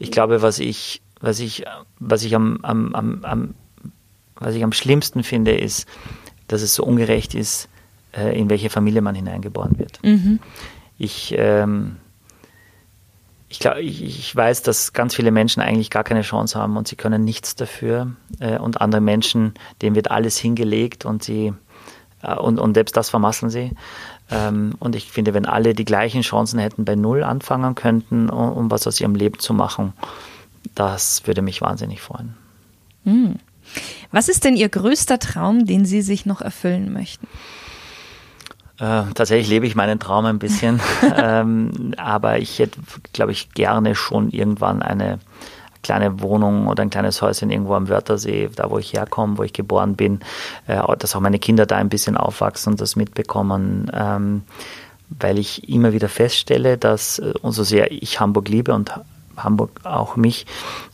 Ich 0.00 0.10
glaube, 0.10 0.42
was 0.42 0.58
ich, 0.58 1.00
was 1.20 1.38
ich, 1.38 1.64
was 2.00 2.24
ich 2.24 2.34
am, 2.34 2.58
am, 2.62 2.94
am, 2.94 3.24
am 3.24 3.54
was 4.34 4.56
ich 4.56 4.64
am 4.64 4.72
schlimmsten 4.72 5.22
finde, 5.22 5.56
ist, 5.56 5.86
dass 6.48 6.62
es 6.62 6.74
so 6.74 6.84
ungerecht 6.84 7.34
ist, 7.34 7.68
äh, 8.12 8.36
in 8.38 8.50
welche 8.50 8.70
Familie 8.70 9.00
man 9.00 9.14
hineingeboren 9.14 9.78
wird. 9.78 10.02
Mhm. 10.02 10.40
Ich, 10.98 11.34
ähm, 11.36 11.96
ich, 13.52 13.58
glaub, 13.58 13.76
ich, 13.76 14.34
weiß, 14.34 14.62
dass 14.62 14.94
ganz 14.94 15.14
viele 15.14 15.30
Menschen 15.30 15.62
eigentlich 15.62 15.90
gar 15.90 16.04
keine 16.04 16.22
Chance 16.22 16.58
haben 16.58 16.78
und 16.78 16.88
sie 16.88 16.96
können 16.96 17.22
nichts 17.22 17.54
dafür. 17.54 18.12
Äh, 18.40 18.58
und 18.58 18.80
andere 18.80 19.02
Menschen, 19.02 19.52
denen 19.82 19.94
wird 19.94 20.10
alles 20.10 20.38
hingelegt 20.38 21.04
und 21.04 21.22
sie 21.22 21.52
äh, 22.22 22.34
und, 22.34 22.58
und 22.58 22.72
selbst 22.74 22.96
das 22.96 23.10
vermasseln 23.10 23.50
sie. 23.50 23.72
Ähm, 24.30 24.72
und 24.78 24.96
ich 24.96 25.10
finde, 25.10 25.34
wenn 25.34 25.44
alle 25.44 25.74
die 25.74 25.84
gleichen 25.84 26.22
Chancen 26.22 26.58
hätten, 26.58 26.86
bei 26.86 26.94
Null 26.94 27.22
anfangen 27.22 27.74
könnten, 27.74 28.30
um, 28.30 28.52
um 28.52 28.70
was 28.70 28.86
aus 28.86 29.00
ihrem 29.00 29.14
Leben 29.14 29.38
zu 29.38 29.52
machen, 29.52 29.92
das 30.74 31.26
würde 31.26 31.42
mich 31.42 31.60
wahnsinnig 31.60 32.00
freuen. 32.00 32.34
Mhm. 33.04 33.36
Was 34.12 34.28
ist 34.28 34.44
denn 34.44 34.56
Ihr 34.56 34.70
größter 34.70 35.18
Traum, 35.18 35.66
den 35.66 35.84
Sie 35.84 36.00
sich 36.00 36.24
noch 36.24 36.40
erfüllen 36.40 36.90
möchten? 36.92 37.26
Äh, 38.82 39.04
tatsächlich 39.14 39.48
lebe 39.48 39.64
ich 39.64 39.76
meinen 39.76 40.00
Traum 40.00 40.24
ein 40.24 40.40
bisschen, 40.40 40.80
ähm, 41.16 41.94
aber 41.98 42.38
ich 42.38 42.58
hätte, 42.58 42.80
glaube 43.12 43.30
ich, 43.30 43.50
gerne 43.50 43.94
schon 43.94 44.30
irgendwann 44.30 44.82
eine 44.82 45.20
kleine 45.84 46.20
Wohnung 46.20 46.66
oder 46.66 46.82
ein 46.82 46.90
kleines 46.90 47.22
Häuschen 47.22 47.50
irgendwo 47.50 47.74
am 47.74 47.88
Wörthersee, 47.88 48.50
da 48.56 48.70
wo 48.70 48.78
ich 48.78 48.92
herkomme, 48.92 49.38
wo 49.38 49.44
ich 49.44 49.52
geboren 49.52 49.94
bin, 49.94 50.18
äh, 50.66 50.80
dass 50.98 51.14
auch 51.14 51.20
meine 51.20 51.38
Kinder 51.38 51.64
da 51.64 51.76
ein 51.76 51.90
bisschen 51.90 52.16
aufwachsen 52.16 52.72
und 52.72 52.80
das 52.80 52.96
mitbekommen. 52.96 53.88
Ähm, 53.94 54.42
weil 55.20 55.38
ich 55.38 55.68
immer 55.68 55.92
wieder 55.92 56.08
feststelle, 56.08 56.76
dass 56.76 57.20
äh, 57.20 57.34
so 57.44 57.62
sehr 57.62 57.92
ich 57.92 58.18
Hamburg 58.18 58.48
liebe 58.48 58.74
und 58.74 58.90
Hamburg 59.36 59.70
auch 59.84 60.16
mich, 60.16 60.44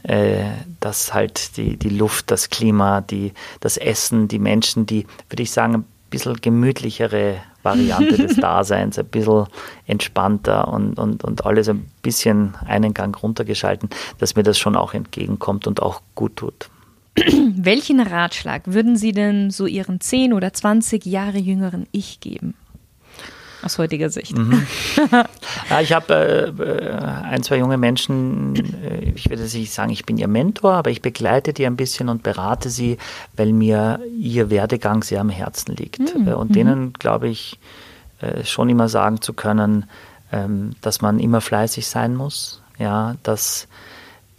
äh, 0.03 0.44
dass 0.81 1.14
halt 1.14 1.57
die, 1.57 1.79
die 1.79 1.88
Luft, 1.88 2.31
das 2.31 2.51
Klima, 2.51 3.01
die, 3.01 3.33
das 3.61 3.79
Essen, 3.79 4.29
die 4.29 4.38
Menschen, 4.38 4.85
die, 4.85 5.07
würde 5.31 5.42
ich 5.42 5.53
sagen, 5.53 5.74
ein 5.74 5.85
bisschen 6.11 6.37
gemütlichere 6.40 7.37
Variante 7.70 8.16
des 8.16 8.37
Daseins, 8.40 8.98
ein 8.98 9.07
bisschen 9.07 9.46
entspannter 9.87 10.68
und, 10.68 10.98
und, 10.98 11.24
und 11.24 11.46
alles 11.46 11.68
ein 11.68 11.87
bisschen 12.02 12.54
einen 12.66 12.94
Gang 12.94 13.20
runtergeschalten, 13.22 13.88
dass 14.18 14.37
mir 14.37 14.42
das 14.42 14.59
schon 14.59 14.76
auch 14.76 14.94
entgegenkommt 14.94 15.66
und 15.66 15.83
auch 15.83 16.02
gut 16.14 16.37
tut. 16.37 16.70
Welchen 17.57 18.00
Ratschlag 18.00 18.62
würden 18.66 18.96
Sie 18.96 19.12
denn 19.12 19.50
so 19.50 19.66
Ihren 19.66 20.00
10 20.00 20.33
oder 20.33 20.52
20 20.52 21.04
Jahre 21.04 21.38
jüngeren 21.38 21.87
Ich 21.90 22.20
geben? 22.20 22.54
Aus 23.62 23.79
heutiger 23.79 24.11
Sicht. 24.11 24.37
Mhm. 24.37 24.66
Ja, 25.71 25.81
ich 25.81 25.92
habe 25.92 26.55
äh, 26.59 27.27
ein, 27.27 27.42
zwei 27.42 27.59
junge 27.59 27.77
Menschen, 27.77 28.55
äh, 28.83 29.12
ich 29.14 29.29
würde 29.29 29.42
nicht 29.42 29.73
sagen, 29.73 29.90
ich 29.90 30.07
bin 30.07 30.16
ihr 30.16 30.29
Mentor, 30.29 30.73
aber 30.73 30.90
ich 30.90 31.03
begleite 31.03 31.53
die 31.53 31.66
ein 31.66 31.77
bisschen 31.77 32.09
und 32.09 32.23
berate 32.23 32.71
sie, 32.71 32.97
weil 33.37 33.53
mir 33.53 34.01
ihr 34.18 34.49
Werdegang 34.49 35.03
sehr 35.03 35.21
am 35.21 35.29
Herzen 35.29 35.77
liegt. 35.77 36.14
Mhm. 36.14 36.29
Äh, 36.29 36.33
und 36.33 36.55
denen, 36.55 36.81
mhm. 36.81 36.92
glaube 36.94 37.29
ich, 37.29 37.59
äh, 38.21 38.44
schon 38.44 38.71
immer 38.71 38.88
sagen 38.88 39.21
zu 39.21 39.35
können, 39.35 39.87
ähm, 40.33 40.73
dass 40.81 41.01
man 41.01 41.21
immer 41.21 41.40
fleißig 41.40 41.87
sein 41.87 42.14
muss, 42.14 42.62
ja, 42.79 43.16
dass 43.23 43.68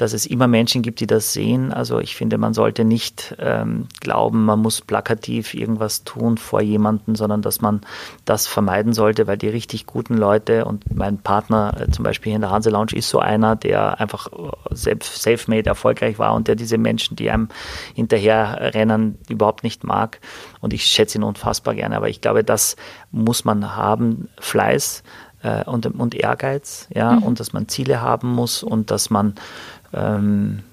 dass 0.02 0.14
es 0.14 0.26
immer 0.26 0.48
Menschen 0.48 0.82
gibt, 0.82 1.02
die 1.02 1.08
das 1.08 1.34
sehen. 1.34 1.74
Also 1.74 2.00
ich 2.00 2.16
finde, 2.16 2.38
man 2.38 2.54
sollte 2.54 2.86
nicht 2.86 3.36
ähm, 3.38 3.88
glauben, 4.00 4.46
man 4.46 4.60
muss 4.60 4.82
plakativ 4.82 5.54
irgendwas 5.54 6.06
tun 6.06 6.38
vor 6.38 6.62
jemanden, 6.62 7.16
sondern 7.16 7.42
dass 7.42 7.60
man 7.60 7.82
das 8.26 8.48
vermeiden 8.48 8.94
sollte, 8.94 9.28
weil 9.28 9.38
die 9.38 9.50
richtig 9.50 9.86
guten 9.86 10.16
Leute 10.16 10.66
und 10.66 10.96
mein 10.96 11.18
Partner 11.18 11.76
äh, 11.80 11.92
zum 11.92 12.04
Beispiel 12.04 12.34
in 12.34 12.42
der 12.42 12.50
Hanse 12.50 12.70
Lounge 12.70 12.94
ist 12.94 13.10
so 13.10 13.20
einer, 13.20 13.56
der 13.58 14.00
einfach 14.00 14.28
äh, 14.28 14.74
self-made 14.74 15.70
erfolgreich 15.70 16.18
war 16.18 16.34
und 16.34 16.48
der 16.48 16.56
diese 16.56 16.78
Menschen, 16.78 17.18
die 17.18 17.30
einem 17.30 17.50
hinterher 17.94 18.74
rennen, 18.74 19.18
überhaupt 19.28 19.64
nicht 19.64 19.84
mag. 19.84 20.20
Und 20.62 20.74
ich 20.74 20.86
schätze 20.86 21.18
ihn 21.18 21.24
unfassbar 21.24 21.76
gerne. 21.76 21.98
Aber 21.98 22.10
ich 22.10 22.22
glaube, 22.22 22.44
das 22.44 22.78
muss 23.12 23.44
man 23.44 23.76
haben, 23.76 24.30
Fleiß 24.40 25.04
äh, 25.44 25.64
und, 25.66 25.86
und 25.86 26.16
Ehrgeiz, 26.16 26.88
ja, 26.94 27.14
mhm. 27.14 27.24
und 27.24 27.40
dass 27.40 27.54
man 27.54 27.68
Ziele 27.68 28.02
haben 28.02 28.30
muss 28.30 28.64
und 28.64 28.92
dass 28.92 29.10
man 29.10 29.36
ähm, 29.94 30.64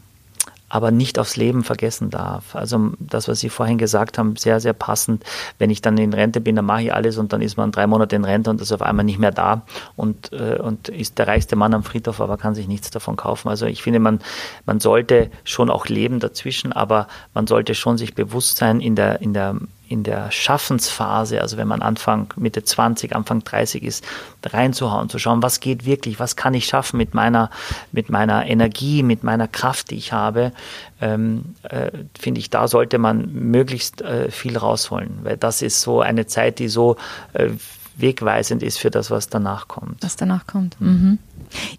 aber 0.68 0.90
nicht 0.90 1.18
aufs 1.18 1.36
Leben 1.36 1.62
vergessen 1.62 2.10
darf. 2.10 2.56
Also 2.56 2.92
das, 2.98 3.28
was 3.28 3.38
Sie 3.40 3.50
vorhin 3.50 3.78
gesagt 3.78 4.18
haben, 4.18 4.36
sehr, 4.36 4.58
sehr 4.60 4.72
passend. 4.72 5.24
Wenn 5.58 5.70
ich 5.70 5.80
dann 5.80 5.96
in 5.96 6.12
Rente 6.12 6.40
bin, 6.40 6.56
dann 6.56 6.64
mache 6.64 6.82
ich 6.82 6.94
alles 6.94 7.18
und 7.18 7.32
dann 7.32 7.40
ist 7.40 7.56
man 7.56 7.70
drei 7.70 7.86
Monate 7.86 8.16
in 8.16 8.24
Rente 8.24 8.50
und 8.50 8.60
ist 8.60 8.72
auf 8.72 8.82
einmal 8.82 9.04
nicht 9.04 9.18
mehr 9.18 9.30
da 9.30 9.62
und, 9.94 10.32
äh, 10.32 10.58
und 10.60 10.88
ist 10.88 11.18
der 11.18 11.28
reichste 11.28 11.54
Mann 11.54 11.72
am 11.72 11.84
Friedhof, 11.84 12.20
aber 12.20 12.36
kann 12.36 12.54
sich 12.54 12.66
nichts 12.66 12.90
davon 12.90 13.16
kaufen. 13.16 13.48
Also 13.48 13.66
ich 13.66 13.82
finde, 13.82 14.00
man, 14.00 14.18
man 14.64 14.80
sollte 14.80 15.30
schon 15.44 15.70
auch 15.70 15.86
leben 15.86 16.18
dazwischen, 16.18 16.72
aber 16.72 17.06
man 17.32 17.46
sollte 17.46 17.74
schon 17.74 17.96
sich 17.96 18.14
bewusst 18.14 18.56
sein 18.56 18.80
in 18.80 18.96
der, 18.96 19.20
in 19.20 19.34
der 19.34 19.56
in 19.88 20.02
der 20.02 20.30
Schaffensphase, 20.30 21.40
also 21.40 21.56
wenn 21.56 21.68
man 21.68 21.82
Anfang, 21.82 22.32
Mitte 22.36 22.64
20, 22.64 23.14
Anfang 23.14 23.44
30 23.44 23.82
ist, 23.82 24.04
reinzuhauen, 24.44 25.08
zu 25.08 25.18
schauen, 25.18 25.42
was 25.42 25.60
geht 25.60 25.86
wirklich, 25.86 26.18
was 26.18 26.36
kann 26.36 26.54
ich 26.54 26.66
schaffen 26.66 26.96
mit 26.96 27.14
meiner, 27.14 27.50
mit 27.92 28.10
meiner 28.10 28.46
Energie, 28.46 29.02
mit 29.02 29.22
meiner 29.22 29.48
Kraft, 29.48 29.90
die 29.90 29.96
ich 29.96 30.12
habe, 30.12 30.52
ähm, 31.00 31.54
äh, 31.62 31.90
finde 32.18 32.40
ich, 32.40 32.50
da 32.50 32.68
sollte 32.68 32.98
man 32.98 33.32
möglichst 33.32 34.02
äh, 34.02 34.30
viel 34.30 34.56
rausholen, 34.56 35.20
weil 35.22 35.36
das 35.36 35.62
ist 35.62 35.80
so 35.80 36.00
eine 36.00 36.26
Zeit, 36.26 36.58
die 36.58 36.68
so 36.68 36.96
äh, 37.34 37.50
wegweisend 37.96 38.62
ist 38.62 38.78
für 38.78 38.90
das, 38.90 39.10
was 39.10 39.28
danach 39.28 39.68
kommt. 39.68 40.02
Was 40.02 40.16
danach 40.16 40.46
kommt. 40.46 40.80
Mhm. 40.80 41.18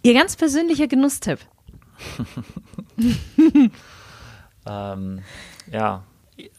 Ihr 0.01 0.13
ganz 0.13 0.35
persönlicher 0.35 0.87
Genusstipp? 0.87 1.39
ähm, 4.65 5.19
ja, 5.71 6.03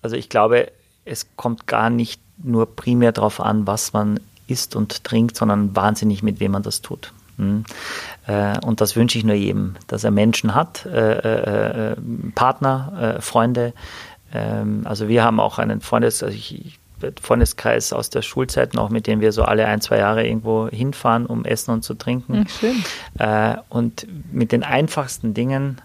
also 0.03 0.17
ich 0.17 0.29
glaube, 0.29 0.71
es 1.09 1.27
kommt 1.37 1.67
gar 1.67 1.91
nicht 1.91 2.21
nur 2.43 2.75
primär 2.77 3.13
darauf 3.13 3.41
an, 3.41 3.67
was 3.67 3.93
man 3.93 4.21
isst 4.47 4.77
und 4.77 5.05
trinkt, 5.05 5.37
sondern 5.37 5.75
wahnsinnig, 5.75 6.23
mit 6.23 6.41
wem 6.41 6.53
man 6.53 6.63
das 6.63 6.83
tut. 6.83 7.13
Hm. 7.37 7.65
Äh, 8.27 8.59
und 8.65 8.81
das 8.81 8.97
wünsche 8.97 9.19
ich 9.19 9.25
nur 9.25 9.35
jedem, 9.35 9.77
dass 9.87 10.05
er 10.05 10.11
Menschen 10.11 10.55
hat, 10.55 10.87
äh, 10.87 11.93
äh, 11.93 11.97
Partner, 12.35 13.19
Freunde. 13.21 13.73
Ähm, 14.33 14.83
also 14.85 15.09
wir 15.09 15.23
haben 15.23 15.41
auch 15.41 15.59
einen 15.59 15.81
Freundes, 15.81 16.23
also 16.23 16.35
ich, 16.35 16.79
Freundeskreis 17.23 17.93
aus 17.93 18.11
der 18.11 18.23
Schulzeit 18.23 18.75
noch, 18.75 18.91
mit 18.91 19.07
dem 19.07 19.21
wir 19.21 19.31
so 19.31 19.45
alle 19.45 19.67
ein, 19.67 19.81
zwei 19.81 19.99
Jahre 19.99 20.27
irgendwo 20.27 20.69
hinfahren, 20.69 21.27
um 21.27 21.45
essen 21.45 21.71
und 21.71 21.85
zu 21.85 21.95
trinken. 21.95 22.47
Schön. 22.49 22.83
und 23.69 24.09
mit 24.33 24.51
den 24.51 24.65
einfachsten 24.65 25.33
Dingen 25.33 25.81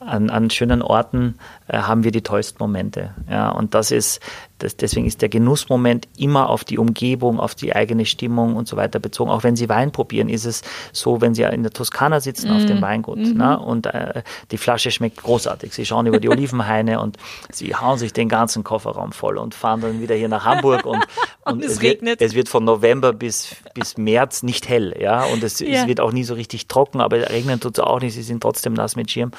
an, 0.00 0.30
an 0.30 0.50
schönen 0.50 0.82
Orten 0.82 1.36
äh, 1.68 1.78
haben 1.78 2.04
wir 2.04 2.10
die 2.10 2.22
tollsten 2.22 2.58
Momente. 2.58 3.14
Ja, 3.30 3.50
und 3.50 3.74
das 3.74 3.90
ist, 3.90 4.20
das, 4.62 4.76
deswegen 4.76 5.06
ist 5.06 5.22
der 5.22 5.28
Genussmoment 5.28 6.08
immer 6.16 6.48
auf 6.48 6.64
die 6.64 6.78
Umgebung, 6.78 7.40
auf 7.40 7.54
die 7.54 7.74
eigene 7.74 8.06
Stimmung 8.06 8.56
und 8.56 8.68
so 8.68 8.76
weiter 8.76 8.98
bezogen. 8.98 9.30
Auch 9.30 9.42
wenn 9.42 9.56
Sie 9.56 9.68
Wein 9.68 9.90
probieren, 9.90 10.28
ist 10.28 10.44
es 10.44 10.62
so, 10.92 11.20
wenn 11.20 11.34
Sie 11.34 11.42
in 11.42 11.62
der 11.62 11.72
Toskana 11.72 12.20
sitzen 12.20 12.50
mm. 12.50 12.56
auf 12.56 12.66
dem 12.66 12.76
mhm. 12.76 12.82
Weingut 12.82 13.18
mm 13.18 13.40
-hmm. 13.40 13.56
und 13.56 13.86
äh, 13.86 14.22
die 14.50 14.58
Flasche 14.58 14.90
schmeckt 14.90 15.22
großartig. 15.22 15.74
Sie 15.74 15.86
schauen 15.86 16.06
über 16.06 16.20
die 16.20 16.28
Olivenhaine 16.30 17.00
und 17.00 17.16
Sie 17.50 17.74
hauen 17.74 17.98
sich 17.98 18.12
den 18.12 18.28
ganzen 18.28 18.62
Kofferraum 18.64 19.12
voll 19.12 19.38
und 19.38 19.54
fahren 19.54 19.80
dann 19.80 20.00
wieder 20.00 20.14
hier 20.14 20.28
nach 20.28 20.44
Hamburg 20.44 20.84
und, 20.84 20.96
und, 21.44 21.52
und 21.52 21.64
es, 21.64 21.72
es, 21.72 21.82
regnet. 21.82 22.20
Wird, 22.20 22.30
es 22.30 22.34
wird 22.34 22.48
von 22.48 22.64
November 22.64 23.12
bis, 23.12 23.56
bis 23.74 23.96
März 23.96 24.42
nicht 24.42 24.68
hell. 24.68 24.94
Ja, 25.00 25.24
und 25.24 25.42
es, 25.42 25.60
ja. 25.60 25.82
es 25.82 25.86
wird 25.86 26.00
auch 26.00 26.12
nie 26.12 26.24
so 26.24 26.34
richtig 26.34 26.68
trocken, 26.68 27.00
aber 27.00 27.30
regnen 27.30 27.60
tut 27.60 27.78
es 27.78 27.84
auch 27.84 28.00
nicht. 28.00 28.14
Sie 28.14 28.22
sind 28.22 28.42
trotzdem 28.42 28.74
nass 28.74 28.96
mit 28.96 29.10
Schirm 29.10 29.32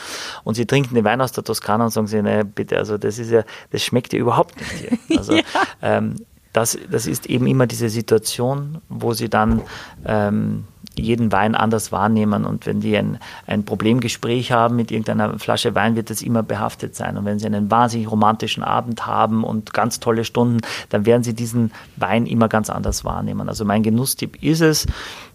und 0.44 0.56
Sie 0.56 0.66
trinken 0.66 0.96
den 0.96 1.04
Wein 1.04 1.22
aus 1.22 1.32
der 1.32 1.44
Toskana 1.44 1.86
und 1.86 1.92
sagen 1.92 2.08
Sie, 2.08 2.22
ne, 2.22 2.44
bitte, 2.44 2.78
also 2.78 2.98
das 2.98 3.20
ist 3.20 3.32
ja, 3.32 3.44
das 3.72 3.84
schmeckt 3.84 4.14
ja 4.14 4.20
überhaupt 4.20 4.60
nicht 4.60 4.72
hier. 4.72 5.11
Also 5.18 5.34
ja. 5.36 5.44
ähm, 5.82 6.16
das, 6.54 6.78
das 6.90 7.08
ist 7.08 7.28
eben 7.28 7.48
immer 7.48 7.66
diese 7.68 7.90
Situation, 7.90 8.80
wo 8.90 9.14
sie 9.14 9.30
dann 9.30 9.62
ähm, 10.06 10.66
jeden 10.96 11.32
Wein 11.32 11.56
anders 11.56 11.92
wahrnehmen. 11.92 12.46
Und 12.46 12.66
wenn 12.66 12.82
die 12.82 12.98
ein, 12.98 13.20
ein 13.48 13.64
Problemgespräch 13.64 14.52
haben 14.52 14.76
mit 14.76 14.92
irgendeiner 14.92 15.40
Flasche 15.40 15.76
Wein, 15.76 15.96
wird 15.96 16.10
das 16.10 16.22
immer 16.22 16.44
behaftet 16.44 16.96
sein. 16.96 17.18
Und 17.18 17.26
wenn 17.26 17.40
sie 17.40 17.46
einen 17.46 17.72
wahnsinnig 17.72 18.12
romantischen 18.12 18.64
Abend 18.64 19.06
haben 19.06 19.44
und 19.44 19.74
ganz 19.74 20.00
tolle 20.00 20.26
Stunden, 20.26 20.60
dann 20.90 21.06
werden 21.06 21.24
sie 21.24 21.34
diesen 21.34 21.72
Wein 21.96 22.26
immer 22.26 22.50
ganz 22.50 22.70
anders 22.70 23.06
wahrnehmen. 23.06 23.48
Also 23.48 23.64
mein 23.64 23.84
Genusstipp 23.84 24.42
ist 24.44 24.62
es, 24.62 24.88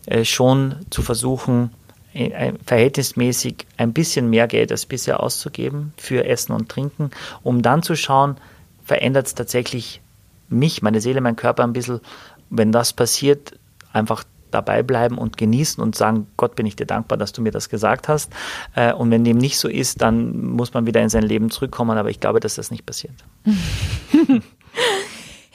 äh, 0.06 0.24
schon 0.24 0.74
zu 0.90 1.00
versuchen, 1.00 1.70
äh, 2.12 2.52
verhältnismäßig 2.64 3.66
ein 3.76 3.92
bisschen 3.92 4.30
mehr 4.30 4.48
Geld 4.48 4.70
als 4.70 4.86
bisher 4.86 5.22
auszugeben 5.22 5.92
für 5.96 6.24
Essen 6.26 6.52
und 6.52 6.68
Trinken, 6.68 7.10
um 7.42 7.62
dann 7.62 7.82
zu 7.82 7.94
schauen, 7.94 8.36
verändert 8.86 9.26
es 9.26 9.34
tatsächlich 9.34 10.00
mich, 10.48 10.80
meine 10.80 11.00
Seele, 11.00 11.20
mein 11.20 11.36
Körper 11.36 11.64
ein 11.64 11.72
bisschen. 11.72 12.00
Wenn 12.48 12.70
das 12.70 12.92
passiert, 12.92 13.58
einfach 13.92 14.22
dabei 14.52 14.84
bleiben 14.84 15.18
und 15.18 15.36
genießen 15.36 15.82
und 15.82 15.96
sagen, 15.96 16.28
Gott, 16.36 16.54
bin 16.54 16.66
ich 16.66 16.76
dir 16.76 16.86
dankbar, 16.86 17.18
dass 17.18 17.32
du 17.32 17.42
mir 17.42 17.50
das 17.50 17.68
gesagt 17.68 18.08
hast. 18.08 18.32
Äh, 18.76 18.92
und 18.92 19.10
wenn 19.10 19.24
dem 19.24 19.38
nicht 19.38 19.58
so 19.58 19.68
ist, 19.68 20.00
dann 20.02 20.40
muss 20.46 20.72
man 20.72 20.86
wieder 20.86 21.02
in 21.02 21.08
sein 21.08 21.24
Leben 21.24 21.50
zurückkommen. 21.50 21.98
Aber 21.98 22.10
ich 22.10 22.20
glaube, 22.20 22.38
dass 22.38 22.54
das 22.54 22.70
nicht 22.70 22.86
passiert. 22.86 23.14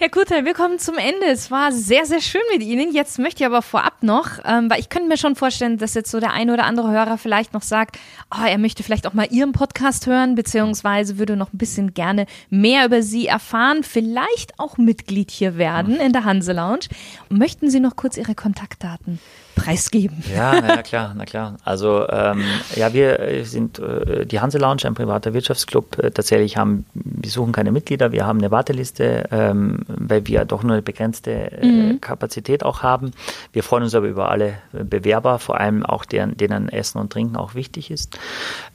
Herr 0.02 0.10
Kutter, 0.10 0.46
wir 0.46 0.56
kommen 0.56 0.80
zum 0.80 0.98
Ende. 0.98 1.28
Es 1.28 1.52
war 1.52 1.72
sehr, 1.72 2.08
sehr 2.08 2.22
schön 2.22 2.42
mit 2.52 2.64
Ihnen. 2.64 2.92
Jetzt 2.92 3.20
möchte 3.20 3.44
ich 3.44 3.46
aber 3.46 3.62
vorab 3.62 4.02
noch, 4.02 4.40
ähm, 4.44 4.68
weil 4.68 4.80
ich 4.80 4.90
könnte 4.90 5.08
mir 5.08 5.16
schon 5.16 5.36
vorstellen, 5.36 5.78
dass 5.78 5.94
jetzt 5.94 6.10
so 6.10 6.20
der 6.20 6.34
ein 6.34 6.50
oder 6.50 6.64
andere 6.64 6.90
Hörer 6.90 7.20
vielleicht 7.20 7.54
noch 7.54 7.62
sagt, 7.62 8.00
oh, 8.36 8.44
er 8.44 8.58
möchte 8.58 8.82
vielleicht 8.82 9.06
auch 9.06 9.14
mal 9.14 9.28
Ihren 9.30 9.52
Podcast 9.52 10.08
hören, 10.08 10.34
beziehungsweise 10.34 11.20
würde 11.20 11.36
noch 11.36 11.54
ein 11.54 11.60
bisschen 11.60 11.94
gerne 11.94 12.26
mehr 12.50 12.88
über 12.88 13.04
Sie 13.04 13.28
erfahren, 13.28 13.84
vielleicht 13.84 14.58
auch 14.58 14.80
Mitglied 14.80 15.30
hier 15.30 15.58
werden 15.58 15.98
in 15.98 16.14
der 16.14 16.24
Hanse 16.24 16.54
Lounge. 16.54 16.88
Möchten 17.30 17.70
Sie 17.70 17.80
noch 17.80 17.96
kurz 17.96 18.18
Ihre 18.18 18.34
Kontaktdaten 18.34 19.20
preisgeben. 19.64 20.24
Ja, 20.34 20.60
na 20.62 20.84
klar, 20.84 21.14
na 21.16 21.26
klar. 21.26 21.58
Also 21.64 22.08
ähm, 22.10 22.44
ja, 22.76 22.94
wir 22.94 23.20
äh, 23.20 23.44
sind 23.44 23.80
äh, 23.80 24.26
die 24.26 24.40
Hanse 24.40 24.58
Lounge, 24.58 24.86
ein 24.86 24.94
privater 24.94 25.34
Wirtschaftsclub. 25.34 26.00
Äh, 26.00 26.12
tatsächlich 26.12 26.58
haben 26.58 26.86
wir 27.22 27.30
suchen 27.30 27.52
keine 27.52 27.72
Mitglieder, 27.72 28.12
wir 28.12 28.26
haben 28.26 28.40
eine 28.40 28.50
Warteliste, 28.52 29.28
ähm, 29.32 29.80
weil 29.88 30.26
wir 30.28 30.46
doch 30.46 30.64
nur 30.64 30.74
eine 30.74 30.82
begrenzte 30.82 31.32
äh, 31.32 31.66
mhm. 31.66 32.02
Kapazität 32.02 32.64
auch 32.64 32.82
haben. 32.84 33.12
Wir 33.54 33.64
freuen 33.64 33.84
uns 33.84 33.96
aber 33.96 34.08
über 34.08 34.30
alle 34.30 34.56
Bewerber, 34.72 35.40
vor 35.40 35.60
allem 35.60 35.86
auch 35.86 36.06
deren, 36.06 36.38
denen 36.38 36.70
Essen 36.70 37.00
und 37.00 37.12
Trinken 37.14 37.36
auch 37.36 37.56
wichtig 37.56 37.90
ist. 37.92 38.18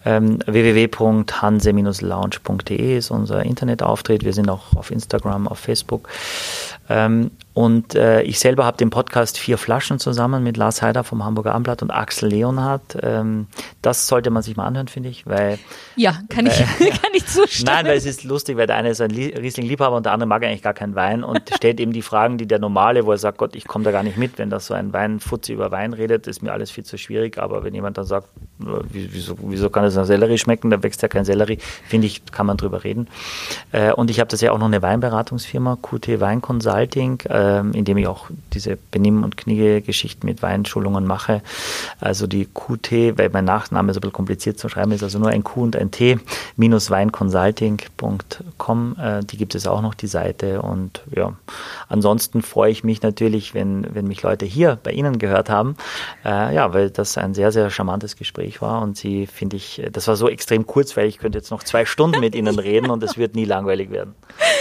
Ähm, 0.04 0.40
www.hanse-lounge.de 0.46 2.98
ist 2.98 3.10
unser 3.10 3.44
Internetauftritt. 3.44 4.24
Wir 4.24 4.32
sind 4.32 4.48
auch 4.48 4.74
auf 4.74 4.90
Instagram, 4.90 5.46
auf 5.48 5.58
Facebook. 5.58 6.08
Ähm, 6.88 7.30
und 7.56 7.94
äh, 7.94 8.20
ich 8.20 8.38
selber 8.38 8.66
habe 8.66 8.76
den 8.76 8.90
Podcast 8.90 9.38
Vier 9.38 9.56
Flaschen 9.56 9.98
zusammen 9.98 10.42
mit 10.42 10.58
Lars 10.58 10.82
Heider 10.82 11.04
vom 11.04 11.24
Hamburger 11.24 11.54
Amblatt 11.54 11.80
und 11.80 11.90
Axel 11.90 12.28
Leonhardt. 12.28 12.98
Ähm, 13.02 13.46
das 13.80 14.08
sollte 14.08 14.28
man 14.28 14.42
sich 14.42 14.58
mal 14.58 14.66
anhören, 14.66 14.88
finde 14.88 15.08
ich. 15.08 15.26
Weil, 15.26 15.58
ja, 15.96 16.18
kann, 16.28 16.44
weil, 16.44 16.52
ich, 16.52 16.90
kann 17.02 17.12
ich 17.14 17.24
zustimmen. 17.24 17.72
Nein, 17.74 17.86
weil 17.86 17.96
es 17.96 18.04
ist 18.04 18.24
lustig, 18.24 18.58
weil 18.58 18.66
der 18.66 18.76
eine 18.76 18.90
ist 18.90 19.00
ein 19.00 19.10
Riesling-Liebhaber 19.10 19.96
und 19.96 20.04
der 20.04 20.12
andere 20.12 20.28
mag 20.28 20.44
eigentlich 20.44 20.60
gar 20.60 20.74
keinen 20.74 20.94
Wein 20.96 21.24
und 21.24 21.40
stellt 21.56 21.80
eben 21.80 21.92
die 21.92 22.02
Fragen, 22.02 22.36
die 22.36 22.46
der 22.46 22.58
Normale, 22.58 23.06
wo 23.06 23.12
er 23.12 23.16
sagt, 23.16 23.38
Gott, 23.38 23.56
ich 23.56 23.66
komme 23.66 23.84
da 23.84 23.90
gar 23.90 24.02
nicht 24.02 24.18
mit, 24.18 24.36
wenn 24.36 24.50
das 24.50 24.66
so 24.66 24.74
ein 24.74 24.92
Weinfutzi 24.92 25.54
über 25.54 25.70
Wein 25.70 25.94
redet, 25.94 26.26
ist 26.26 26.42
mir 26.42 26.52
alles 26.52 26.70
viel 26.70 26.84
zu 26.84 26.98
schwierig. 26.98 27.38
Aber 27.38 27.64
wenn 27.64 27.72
jemand 27.72 27.96
dann 27.96 28.04
sagt, 28.04 28.28
wieso, 28.58 29.34
wieso 29.40 29.70
kann 29.70 29.84
es 29.84 29.94
nach 29.94 30.04
Sellerie 30.04 30.36
schmecken, 30.36 30.68
da 30.68 30.82
wächst 30.82 31.00
ja 31.00 31.08
kein 31.08 31.24
Sellerie, 31.24 31.56
finde 31.88 32.06
ich, 32.06 32.26
kann 32.26 32.44
man 32.44 32.58
drüber 32.58 32.84
reden. 32.84 33.08
Äh, 33.72 33.92
und 33.92 34.10
ich 34.10 34.20
habe 34.20 34.28
das 34.28 34.42
ja 34.42 34.52
auch 34.52 34.58
noch 34.58 34.66
eine 34.66 34.82
Weinberatungsfirma, 34.82 35.78
QT 35.80 36.20
Wein 36.20 36.42
Consulting. 36.76 37.20
Äh, 37.28 37.46
ähm, 37.46 37.72
indem 37.72 37.96
ich 37.98 38.06
auch 38.06 38.30
diese 38.52 38.78
Benimm- 38.90 39.24
und 39.24 39.36
Kniege-Geschichten 39.36 40.26
mit 40.26 40.42
Weinschulungen 40.42 41.06
mache. 41.06 41.42
Also 42.00 42.26
die 42.26 42.46
QT, 42.46 43.18
weil 43.18 43.28
mein 43.30 43.44
Nachname 43.44 43.92
so 43.92 43.98
ein 43.98 44.02
bisschen 44.02 44.12
kompliziert 44.12 44.58
zu 44.58 44.68
schreiben 44.68 44.90
ist, 44.92 45.02
also 45.02 45.18
nur 45.18 45.30
ein 45.30 45.42
Q 45.44 45.62
und 45.62 45.76
ein 45.76 45.90
T, 45.90 46.18
minus 46.56 46.90
weinconsulting.com, 46.90 48.96
äh, 48.98 49.22
die 49.24 49.36
gibt 49.36 49.54
es 49.54 49.66
auch 49.66 49.82
noch, 49.82 49.92
die 49.94 50.06
Seite. 50.06 50.62
Und 50.62 51.02
ja, 51.14 51.34
ansonsten 51.88 52.40
freue 52.42 52.70
ich 52.70 52.84
mich 52.84 53.02
natürlich, 53.02 53.54
wenn, 53.54 53.86
wenn 53.94 54.06
mich 54.06 54.22
Leute 54.22 54.46
hier 54.46 54.78
bei 54.82 54.92
Ihnen 54.92 55.18
gehört 55.18 55.50
haben, 55.50 55.76
äh, 56.24 56.54
ja, 56.54 56.72
weil 56.74 56.90
das 56.90 57.18
ein 57.18 57.34
sehr, 57.34 57.52
sehr 57.52 57.70
charmantes 57.70 58.16
Gespräch 58.16 58.62
war 58.62 58.82
und 58.82 58.96
Sie, 58.96 59.26
finde 59.26 59.56
ich, 59.56 59.82
das 59.92 60.08
war 60.08 60.16
so 60.16 60.28
extrem 60.28 60.66
kurz, 60.66 60.96
weil 60.96 61.06
ich 61.06 61.18
könnte 61.18 61.38
jetzt 61.38 61.50
noch 61.50 61.62
zwei 61.62 61.84
Stunden 61.84 62.20
mit 62.20 62.34
Ihnen 62.34 62.58
reden 62.58 62.90
und 62.90 63.02
es 63.02 63.16
wird 63.16 63.34
nie 63.34 63.44
langweilig 63.44 63.90
werden. 63.90 64.14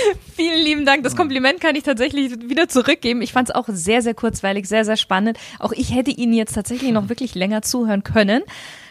Vielen 0.35 0.63
lieben 0.63 0.85
Dank. 0.85 1.03
Das 1.03 1.15
Kompliment 1.15 1.61
kann 1.61 1.75
ich 1.75 1.83
tatsächlich 1.83 2.49
wieder 2.49 2.67
zurückgeben. 2.67 3.21
Ich 3.21 3.33
fand 3.33 3.49
es 3.49 3.55
auch 3.55 3.67
sehr, 3.67 4.01
sehr 4.01 4.13
kurzweilig, 4.13 4.67
sehr, 4.67 4.85
sehr 4.85 4.97
spannend. 4.97 5.37
Auch 5.59 5.71
ich 5.71 5.93
hätte 5.93 6.11
Ihnen 6.11 6.33
jetzt 6.33 6.53
tatsächlich 6.53 6.91
noch 6.91 7.09
wirklich 7.09 7.35
länger 7.35 7.61
zuhören 7.61 8.03
können. 8.03 8.43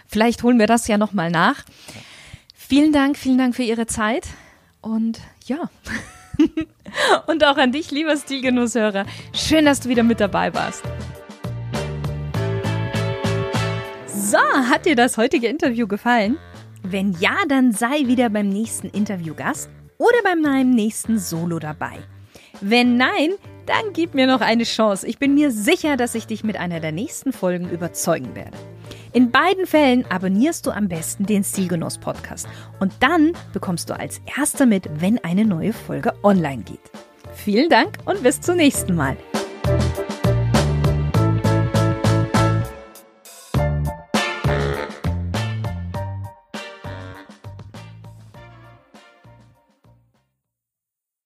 Vielleicht 0.06 0.42
holen 0.42 0.58
wir 0.58 0.66
das 0.66 0.86
ja 0.86 0.98
nochmal 0.98 1.30
nach. 1.30 1.64
Vielen 2.54 2.92
Dank, 2.92 3.16
vielen 3.16 3.38
Dank 3.38 3.54
für 3.54 3.62
Ihre 3.62 3.86
Zeit. 3.86 4.26
Und 4.80 5.20
ja. 5.46 5.70
Und 7.26 7.44
auch 7.44 7.56
an 7.56 7.72
dich, 7.72 7.90
lieber 7.90 8.16
Stilgenusshörer. 8.16 9.06
Schön, 9.32 9.64
dass 9.64 9.80
du 9.80 9.88
wieder 9.88 10.02
mit 10.02 10.20
dabei 10.20 10.54
warst. 10.54 10.82
So, 14.06 14.38
hat 14.38 14.86
dir 14.86 14.96
das 14.96 15.16
heutige 15.16 15.48
Interview 15.48 15.86
gefallen? 15.86 16.38
Wenn 16.82 17.12
ja, 17.18 17.36
dann 17.48 17.72
sei 17.72 18.06
wieder 18.06 18.28
beim 18.30 18.48
nächsten 18.48 18.88
Interviewgast 18.88 19.70
oder 19.98 20.18
bei 20.22 20.34
meinem 20.34 20.70
nächsten 20.70 21.18
Solo 21.18 21.58
dabei. 21.58 21.98
Wenn 22.60 22.96
nein, 22.96 23.30
dann 23.66 23.92
gib 23.92 24.14
mir 24.14 24.26
noch 24.26 24.40
eine 24.40 24.64
Chance. 24.64 25.06
Ich 25.06 25.18
bin 25.18 25.34
mir 25.34 25.50
sicher, 25.50 25.96
dass 25.96 26.14
ich 26.14 26.26
dich 26.26 26.44
mit 26.44 26.56
einer 26.56 26.80
der 26.80 26.92
nächsten 26.92 27.32
Folgen 27.32 27.70
überzeugen 27.70 28.34
werde. 28.34 28.56
In 29.12 29.30
beiden 29.30 29.66
Fällen 29.66 30.04
abonnierst 30.10 30.66
du 30.66 30.70
am 30.70 30.88
besten 30.88 31.24
den 31.24 31.44
Stilgenuss 31.44 31.98
Podcast 31.98 32.48
und 32.80 32.92
dann 33.00 33.32
bekommst 33.52 33.88
du 33.88 33.98
als 33.98 34.20
erster 34.36 34.66
mit, 34.66 34.88
wenn 35.00 35.22
eine 35.22 35.44
neue 35.44 35.72
Folge 35.72 36.12
online 36.22 36.62
geht. 36.64 36.90
Vielen 37.32 37.68
Dank 37.68 37.98
und 38.04 38.22
bis 38.22 38.40
zum 38.40 38.56
nächsten 38.56 38.94
Mal. 38.94 39.16